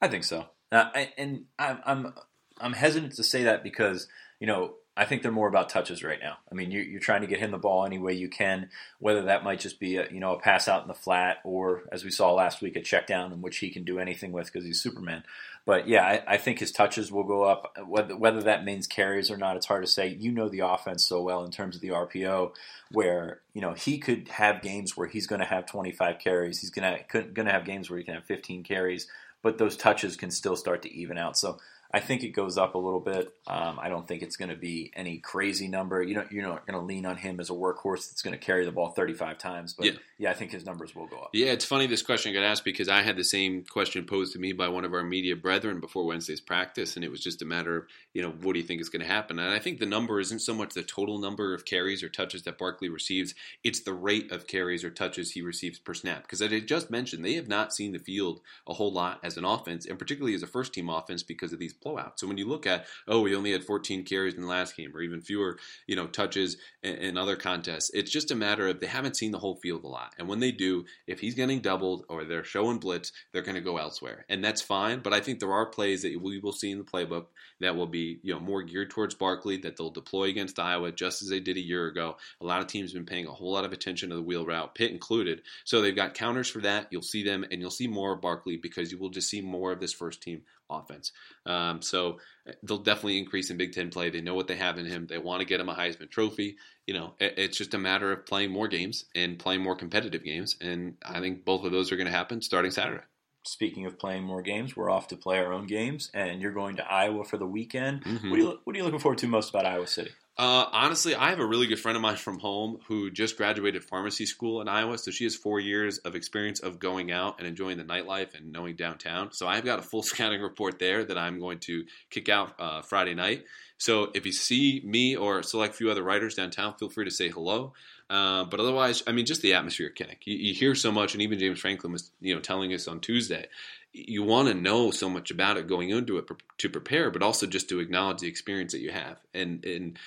I 0.02 0.08
think 0.08 0.24
so, 0.24 0.46
uh, 0.72 0.90
and 1.18 1.46
I'm, 1.60 1.80
I'm 1.86 2.14
I'm 2.60 2.74
hesitant 2.74 3.16
to 3.16 3.24
say 3.24 3.44
that 3.44 3.64
because 3.64 4.08
you 4.40 4.48
know 4.48 4.76
I 4.98 5.06
think 5.06 5.22
they're 5.22 5.32
more 5.32 5.48
about 5.48 5.70
touches 5.70 6.04
right 6.04 6.20
now. 6.22 6.38
I 6.52 6.56
mean, 6.56 6.72
you're, 6.72 6.84
you're 6.84 7.00
trying 7.00 7.22
to 7.22 7.28
get 7.28 7.40
him 7.40 7.52
the 7.52 7.58
ball 7.58 7.86
any 7.86 8.00
way 8.00 8.14
you 8.14 8.30
can, 8.30 8.70
whether 9.00 9.22
that 9.24 9.44
might 9.44 9.60
just 9.60 9.80
be 9.80 9.98
a 9.98 10.10
you 10.12 10.20
know 10.20 10.34
a 10.34 10.40
pass 10.40 10.68
out 10.68 10.82
in 10.82 10.88
the 10.88 10.94
flat 10.94 11.38
or 11.44 11.84
as 11.92 12.04
we 12.04 12.10
saw 12.12 12.34
last 12.34 12.62
week 12.62 12.76
a 12.76 12.82
check 12.82 13.08
down 13.08 13.32
in 13.32 13.42
which 13.42 13.58
he 13.60 13.70
can 13.70 13.84
do 13.84 14.00
anything 14.00 14.32
with 14.32 14.48
because 14.48 14.66
he's 14.66 14.82
Superman. 14.82 15.24
But 15.66 15.88
yeah, 15.88 16.04
I, 16.04 16.24
I 16.34 16.38
think 16.38 16.60
his 16.60 16.72
touches 16.72 17.12
will 17.12 17.26
go 17.26 17.44
up. 17.44 17.78
Whether 17.86 18.18
whether 18.18 18.42
that 18.42 18.66
means 18.66 18.88
carries 18.88 19.30
or 19.30 19.38
not, 19.38 19.56
it's 19.56 19.66
hard 19.66 19.86
to 19.86 19.92
say. 19.92 20.08
You 20.08 20.32
know 20.32 20.50
the 20.50 20.62
offense 20.62 21.08
so 21.08 21.22
well 21.22 21.44
in 21.44 21.52
terms 21.52 21.76
of 21.76 21.82
the 21.82 21.90
RPO, 21.90 22.54
where 22.92 23.42
you 23.54 23.62
know 23.62 23.74
he 23.74 24.00
could 24.00 24.30
have 24.30 24.62
games 24.62 24.98
where 24.98 25.08
he's 25.08 25.28
going 25.28 25.42
to 25.42 25.46
have 25.46 25.66
25 25.66 26.20
carries. 26.20 26.60
He's 26.60 26.72
going 26.72 26.98
to 27.12 27.22
going 27.22 27.46
to 27.46 27.52
have 27.52 27.66
games 27.66 27.90
where 27.90 28.00
he 28.00 28.06
can 28.06 28.16
have 28.16 28.26
15 28.26 28.64
carries, 28.64 29.08
but 29.44 29.58
those 29.58 29.78
touches 29.78 30.16
can 30.16 30.32
still 30.32 30.56
start 30.56 30.82
to 30.84 30.94
even 30.94 31.18
out. 31.18 31.38
So 31.38 31.60
I 31.92 32.00
think 32.00 32.24
it 32.24 32.30
goes 32.30 32.58
up 32.58 32.76
a 32.76 32.78
little 32.78 33.00
bit. 33.00 33.34
Um, 33.48 33.80
I 33.80 33.88
don't 33.90 34.08
think 34.08 34.22
it's 34.22 34.36
going 34.36 34.50
to 34.50 34.56
be 34.56 34.92
any 34.96 35.20
crazy 35.20 35.68
number. 35.68 36.02
You 36.02 36.16
know, 36.16 36.26
you're 36.30 36.46
not 36.48 36.66
going 36.68 36.78
to 36.80 36.86
lean 36.86 37.06
on 37.06 37.16
him 37.16 37.40
as 37.40 37.50
a 37.50 37.54
workhorse 37.54 38.10
that's 38.10 38.22
going 38.22 38.38
to 38.38 38.46
carry 38.46 38.66
the 38.66 38.72
ball 38.72 38.92
35 38.92 39.38
times. 39.38 39.74
But 39.74 39.86
Yeah. 39.86 39.92
yeah. 40.18 40.32
I 40.32 40.34
think 40.34 40.52
his 40.52 40.66
numbers 40.66 40.94
will 40.96 41.08
go 41.08 41.18
up. 41.18 41.30
Yeah, 41.34 41.48
it's 41.48 41.66
funny 41.66 41.88
this 41.88 42.02
question 42.02 42.34
got 42.34 42.44
asked 42.44 42.66
because 42.66 42.90
I 42.90 43.02
had 43.04 43.16
the 43.16 43.24
same 43.24 43.64
question 43.64 44.06
posed 44.06 44.34
to 44.34 44.40
me 44.40 44.52
by 44.52 44.68
one 44.68 44.84
of 44.84 44.94
our 44.94 45.04
media 45.04 45.36
brethren 45.36 45.80
before 45.80 46.06
Wednesday's 46.06 46.42
practice, 46.42 46.96
and 46.96 47.06
it 47.06 47.12
was 47.12 47.22
just 47.22 47.42
a 47.42 47.46
matter 47.46 47.78
of, 47.78 47.86
you 48.14 48.22
know, 48.22 48.32
what 48.32 48.54
do 48.54 48.60
you 48.60 48.66
think 48.66 48.82
is 48.82 48.90
going 48.90 49.02
to 49.02 49.08
happen? 49.08 49.40
And 49.40 49.54
I 49.54 49.60
think 49.60 49.80
the 49.80 49.86
number 49.86 50.20
isn't 50.20 50.40
so 50.40 50.54
much 50.54 50.74
the 50.74 50.84
total 50.84 51.20
number 51.20 51.54
of 51.54 51.66
carries 51.66 52.04
or 52.04 52.10
touches 52.10 52.44
that 52.44 52.58
Barkley 52.58 52.90
receives, 52.90 53.34
it's 53.64 53.82
the 53.82 53.94
rate 53.94 54.32
of 54.32 54.48
carries 54.48 54.84
or 54.84 54.90
touches 54.90 55.32
he 55.32 55.42
receives 55.42 55.80
per 55.80 55.94
snap. 55.94 56.24
Because 56.24 56.42
as 56.42 56.52
I 56.52 56.60
just 56.60 56.92
mentioned, 56.92 57.24
they 57.24 57.36
have 57.36 57.48
not 57.48 57.74
seen 57.74 57.94
the 57.94 58.00
field 58.00 58.42
a 58.68 58.74
whole 58.74 58.92
lot 58.92 59.20
as 59.24 59.38
an 59.38 59.46
offense, 59.46 59.86
and 59.86 59.98
particularly 59.98 60.36
as 60.36 60.44
a 60.44 60.48
first 60.48 60.74
team 60.74 60.90
offense 60.90 61.24
because 61.24 61.54
of 61.54 61.60
these 61.60 61.74
blowouts. 61.82 62.20
So 62.20 62.28
when 62.28 62.38
you 62.38 62.48
look 62.48 62.66
at, 62.66 62.86
oh, 63.08 63.22
we 63.22 63.36
only 63.36 63.52
had 63.52 63.64
14 63.64 64.04
carries 64.04 64.34
in 64.34 64.42
the 64.42 64.48
last 64.48 64.76
game, 64.76 64.96
or 64.96 65.02
even 65.02 65.22
fewer, 65.22 65.58
you 65.88 65.96
know, 65.96 66.08
touches 66.08 66.58
in, 66.84 66.96
in 66.96 67.18
other 67.18 67.36
contests, 67.36 67.92
it's 67.94 68.12
just 68.12 68.32
a 68.32 68.36
matter 68.36 68.68
of 68.68 68.80
they 68.80 68.88
haven't 68.88 69.18
seen 69.18 69.32
the 69.32 69.40
whole 69.40 69.56
field 69.56 69.84
a 69.84 69.88
lot. 69.88 70.14
And 70.18 70.28
when 70.28 70.40
they 70.40 70.52
do, 70.52 70.86
if 71.08 71.20
he's 71.20 71.36
getting 71.36 71.60
doubled 71.60 72.06
or 72.10 72.24
they're 72.24 72.44
showing 72.44 72.80
blitz, 72.80 73.12
they're 73.32 73.42
going 73.42 73.56
to 73.56 73.62
go 73.62 73.78
elsewhere, 73.78 74.26
and 74.30 74.44
that's 74.44 74.62
fine. 74.62 75.00
But 75.00 75.14
I 75.14 75.20
think 75.20 75.40
there 75.40 75.54
are 75.54 75.66
plays 75.66 76.02
that 76.04 76.22
we 76.22 76.40
will 76.40 76.52
see 76.52 76.72
in 76.72 76.78
the 76.78 76.84
playbook 76.84 77.28
that 77.60 77.76
will 77.76 77.88
be, 77.88 78.20
you 78.22 78.34
know, 78.34 78.40
more 78.40 78.64
geared 78.64 78.90
towards 78.90 79.16
Barkley 79.16 79.58
that 79.58 79.78
they'll 79.78 79.90
deploy 79.90 80.26
against 80.26 80.60
Iowa, 80.60 80.92
just 80.92 81.22
as 81.22 81.30
they 81.30 81.40
did 81.40 81.58
a 81.58 81.66
year 81.66 81.88
ago. 81.88 82.18
A 82.42 82.46
lot 82.46 82.62
of 82.62 82.68
teams 82.68 82.92
have 82.92 83.06
been 83.06 83.12
paying 83.12 83.28
a 83.28 83.32
whole 83.32 83.52
lot 83.52 83.66
of 83.66 83.74
attention 83.74 84.10
to 84.10 84.16
the 84.16 84.22
wheel 84.22 84.46
route, 84.46 84.76
Pitt 84.76 84.92
included. 84.92 85.42
So 85.66 85.82
they've 85.82 85.96
got 85.96 86.14
counters 86.14 86.50
for 86.50 86.62
that. 86.62 86.88
You'll 86.92 87.02
see 87.02 87.24
them, 87.24 87.46
and 87.52 87.62
you'll 87.62 87.72
see 87.72 87.88
more 87.88 88.14
of 88.14 88.22
Barkley 88.22 88.58
because 88.58 88.92
you 88.92 88.98
will 88.98 89.10
just 89.10 89.30
see 89.30 89.42
more 89.42 89.72
of 89.72 89.80
this 89.80 89.94
first 89.94 90.22
team 90.22 90.44
offense. 90.70 91.12
Um, 91.46 91.82
so 91.82 92.20
they'll 92.64 92.78
definitely 92.78 93.18
increase 93.18 93.50
in 93.50 93.58
Big 93.58 93.74
Ten 93.74 93.90
play. 93.90 94.10
They 94.10 94.22
know 94.22 94.36
what 94.36 94.48
they 94.48 94.56
have 94.56 94.78
in 94.78 94.86
him. 94.86 95.08
They 95.08 95.18
want 95.18 95.42
to 95.42 95.46
get 95.46 95.60
him 95.60 95.70
a 95.70 95.76
Heisman 95.76 96.10
Trophy. 96.10 96.58
You 96.86 96.94
know, 96.94 97.14
it, 97.20 97.34
it's 97.38 97.58
just 97.58 97.74
a 97.74 97.78
matter 97.78 98.12
of 98.12 98.26
playing 98.26 98.52
more 98.52 98.68
games 98.68 99.06
and 99.16 99.40
playing 99.40 99.62
more 99.62 99.76
competitive 99.76 100.24
games. 100.24 100.56
And 100.62 100.96
I 101.04 101.20
think 101.20 101.46
both 101.46 101.66
of 101.66 101.72
those 101.72 101.92
are 101.92 101.96
going 101.98 102.08
to 102.08 102.14
happen 102.14 102.42
starting 102.42 102.72
Saturday. 102.72 103.04
Speaking 103.46 103.86
of 103.86 103.98
playing 103.98 104.24
more 104.24 104.42
games, 104.42 104.76
we're 104.76 104.90
off 104.90 105.08
to 105.08 105.16
play 105.16 105.38
our 105.40 105.54
own 105.54 105.68
games, 105.68 106.12
and 106.14 106.42
you're 106.42 106.52
going 106.52 106.76
to 106.78 106.92
Iowa 106.92 107.24
for 107.24 107.38
the 107.38 107.46
weekend. 107.46 108.04
Mhm. 108.04 108.30
What, 108.30 108.40
are 108.40 108.42
you, 108.42 108.60
what 108.66 108.76
are 108.76 108.80
you 108.80 108.84
looking 108.84 109.00
forward 109.00 109.20
to 109.20 109.28
most 109.28 109.50
about 109.52 109.66
Iowa 109.66 109.88
City? 109.88 110.12
Uh, 110.38 110.68
honestly, 110.72 111.16
I 111.16 111.32
have 111.32 111.40
a 111.40 111.46
really 111.46 111.66
good 111.66 111.80
friend 111.80 111.96
of 111.96 112.02
mine 112.04 112.16
from 112.16 112.38
home 112.38 112.78
who 112.88 113.10
just 113.10 113.38
graduated 113.38 113.84
pharmacy 113.84 114.28
school 114.28 114.62
in 114.62 114.68
Iowa. 114.68 115.00
So 115.00 115.10
she 115.10 115.24
has 115.24 115.36
four 115.36 115.60
years 115.60 115.98
of 116.00 116.16
experience 116.16 116.60
of 116.60 116.78
going 116.78 117.12
out 117.12 117.40
and 117.40 117.48
enjoying 117.48 117.80
the 117.80 117.84
nightlife 117.84 118.36
and 118.36 118.52
knowing 118.52 118.76
downtown. 118.76 119.32
So 119.32 119.48
I've 119.48 119.66
got 119.66 119.80
a 119.80 119.82
full 119.82 120.04
scouting 120.04 120.42
report 120.42 120.78
there 120.78 121.04
that 121.04 121.18
I'm 121.18 121.40
going 121.40 121.58
to 121.62 121.86
kick 122.12 122.30
out 122.30 122.54
uh, 122.60 122.84
Friday 122.84 123.16
night. 123.16 123.46
So 123.80 124.12
if 124.14 124.28
you 124.28 124.32
see 124.32 124.82
me 124.86 125.16
or 125.16 125.42
select 125.42 125.74
a 125.74 125.78
few 125.78 125.90
other 125.90 126.04
writers 126.04 126.36
downtown, 126.36 126.76
feel 126.76 126.90
free 126.90 127.06
to 127.06 127.12
say 127.12 127.30
hello. 127.30 127.74
Uh, 128.10 128.46
but 128.46 128.60
otherwise, 128.60 129.04
I 129.06 129.12
mean, 129.12 129.26
just 129.26 129.42
the 129.42 129.56
atmosphere 129.56 129.88
at 129.88 129.96
Kinnick. 129.96 130.26
You, 130.26 130.38
you 130.38 130.54
hear 130.54 130.76
so 130.76 130.92
much, 130.92 131.14
and 131.14 131.22
even 131.22 131.40
James 131.40 131.60
Franklin 131.60 131.92
was, 131.92 132.12
you 132.22 132.34
know, 132.34 132.42
telling 132.42 132.74
us 132.74 132.88
on 132.88 133.00
Tuesday. 133.00 133.48
You 133.92 134.24
want 134.24 134.48
to 134.48 134.54
know 134.54 134.92
so 134.92 135.10
much 135.10 135.30
about 135.32 135.58
it 135.58 135.68
going 135.68 135.90
into 135.90 136.18
it 136.18 136.28
pre- 136.28 136.38
to 136.60 136.70
prepare, 136.70 137.12
but 137.12 137.24
also 137.24 137.48
just 137.48 137.70
to 137.70 137.80
acknowledge 137.80 138.20
the 138.20 138.28
experience 138.28 138.72
that 138.72 138.80
you 138.80 138.92
have. 138.92 139.18
And 139.34 139.66
and 139.66 139.98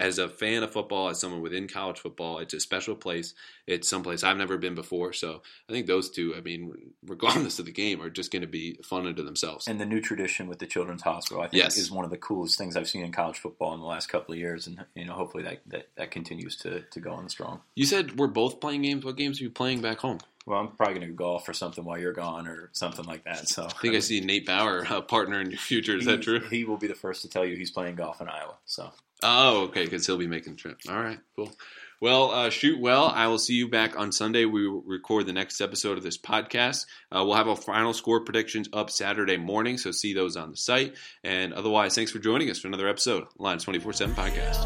as 0.00 0.18
a 0.18 0.28
fan 0.28 0.62
of 0.62 0.72
football, 0.72 1.10
as 1.10 1.20
someone 1.20 1.42
within 1.42 1.68
college 1.68 1.98
football, 1.98 2.38
it's 2.38 2.54
a 2.54 2.58
special 2.60 2.94
place. 2.96 3.34
It's 3.66 3.88
someplace 3.88 4.24
I've 4.24 4.38
never 4.38 4.56
been 4.56 4.74
before. 4.74 5.12
So 5.12 5.42
I 5.68 5.72
think 5.72 5.86
those 5.86 6.10
two, 6.10 6.34
I 6.34 6.40
mean, 6.40 6.72
regardless 7.06 7.58
of 7.58 7.66
the 7.66 7.72
game, 7.72 8.00
are 8.02 8.10
just 8.10 8.32
going 8.32 8.42
to 8.42 8.48
be 8.48 8.78
fun 8.82 9.06
unto 9.06 9.22
themselves. 9.22 9.68
And 9.68 9.80
the 9.80 9.86
new 9.86 10.00
tradition 10.00 10.48
with 10.48 10.58
the 10.58 10.66
Children's 10.66 11.02
Hospital, 11.02 11.42
I 11.42 11.48
think, 11.48 11.62
Yes. 11.62 11.76
is 11.76 11.90
one 11.90 12.04
of 12.04 12.10
the 12.10 12.16
coolest 12.16 12.56
things 12.58 12.76
I've 12.76 12.88
seen 12.88 13.04
in 13.04 13.12
college 13.12 13.38
football 13.38 13.74
in 13.74 13.80
the 13.80 13.86
last 13.86 14.08
couple 14.08 14.32
of 14.32 14.38
years, 14.40 14.66
and 14.66 14.84
you 14.94 15.04
know, 15.04 15.12
hopefully 15.12 15.44
that 15.44 15.60
that, 15.66 15.88
that 15.96 16.10
continues 16.10 16.56
to, 16.56 16.80
to 16.80 17.00
go 17.00 17.12
on 17.12 17.28
strong. 17.28 17.60
You 17.76 17.84
said 17.84 18.18
we're 18.18 18.26
both 18.26 18.60
playing 18.60 18.82
games. 18.82 19.04
What 19.04 19.16
games 19.16 19.38
are 19.40 19.44
you 19.44 19.50
playing 19.50 19.82
back 19.82 19.98
home? 19.98 20.18
Well, 20.46 20.58
I'm 20.58 20.68
probably 20.68 20.94
going 20.94 21.06
to 21.06 21.12
golf 21.12 21.46
or 21.48 21.52
something 21.52 21.84
while 21.84 21.98
you're 21.98 22.14
gone, 22.14 22.48
or 22.48 22.70
something 22.72 23.04
like 23.04 23.24
that. 23.24 23.46
So 23.48 23.64
I 23.66 23.68
think 23.82 23.94
I 23.94 23.98
see 24.00 24.20
Nate 24.20 24.46
Bauer, 24.46 24.86
a 24.88 25.02
partner 25.02 25.40
in 25.40 25.50
your 25.50 25.60
future. 25.60 25.96
Is 25.96 26.06
he, 26.06 26.10
that 26.10 26.22
true? 26.22 26.40
He 26.40 26.64
will 26.64 26.78
be 26.78 26.86
the 26.86 26.94
first 26.94 27.20
to 27.22 27.28
tell 27.28 27.44
you 27.44 27.56
he's 27.56 27.70
playing 27.70 27.96
golf 27.96 28.22
in 28.22 28.28
Iowa. 28.28 28.54
So 28.64 28.90
Oh, 29.22 29.64
okay, 29.64 29.84
because 29.84 30.06
he'll 30.06 30.16
be 30.18 30.26
making 30.26 30.54
the 30.54 30.58
trip. 30.58 30.78
All 30.88 31.00
right, 31.00 31.18
cool. 31.36 31.52
Well, 32.00 32.30
uh, 32.30 32.48
shoot 32.48 32.80
well. 32.80 33.06
I 33.06 33.26
will 33.26 33.38
see 33.38 33.54
you 33.54 33.68
back 33.68 33.98
on 33.98 34.10
Sunday. 34.10 34.46
We 34.46 34.66
will 34.66 34.80
record 34.86 35.26
the 35.26 35.34
next 35.34 35.60
episode 35.60 35.98
of 35.98 36.02
this 36.02 36.16
podcast. 36.16 36.86
Uh, 37.12 37.24
we'll 37.26 37.34
have 37.34 37.46
our 37.46 37.56
final 37.56 37.92
score 37.92 38.20
predictions 38.24 38.70
up 38.72 38.88
Saturday 38.88 39.36
morning, 39.36 39.76
so 39.76 39.90
see 39.90 40.14
those 40.14 40.34
on 40.34 40.50
the 40.50 40.56
site. 40.56 40.94
And 41.22 41.52
otherwise, 41.52 41.94
thanks 41.94 42.10
for 42.10 42.18
joining 42.18 42.48
us 42.48 42.58
for 42.58 42.68
another 42.68 42.88
episode 42.88 43.24
of 43.24 43.28
Lions 43.38 43.64
24 43.64 43.92
7 43.92 44.14
podcast. 44.14 44.56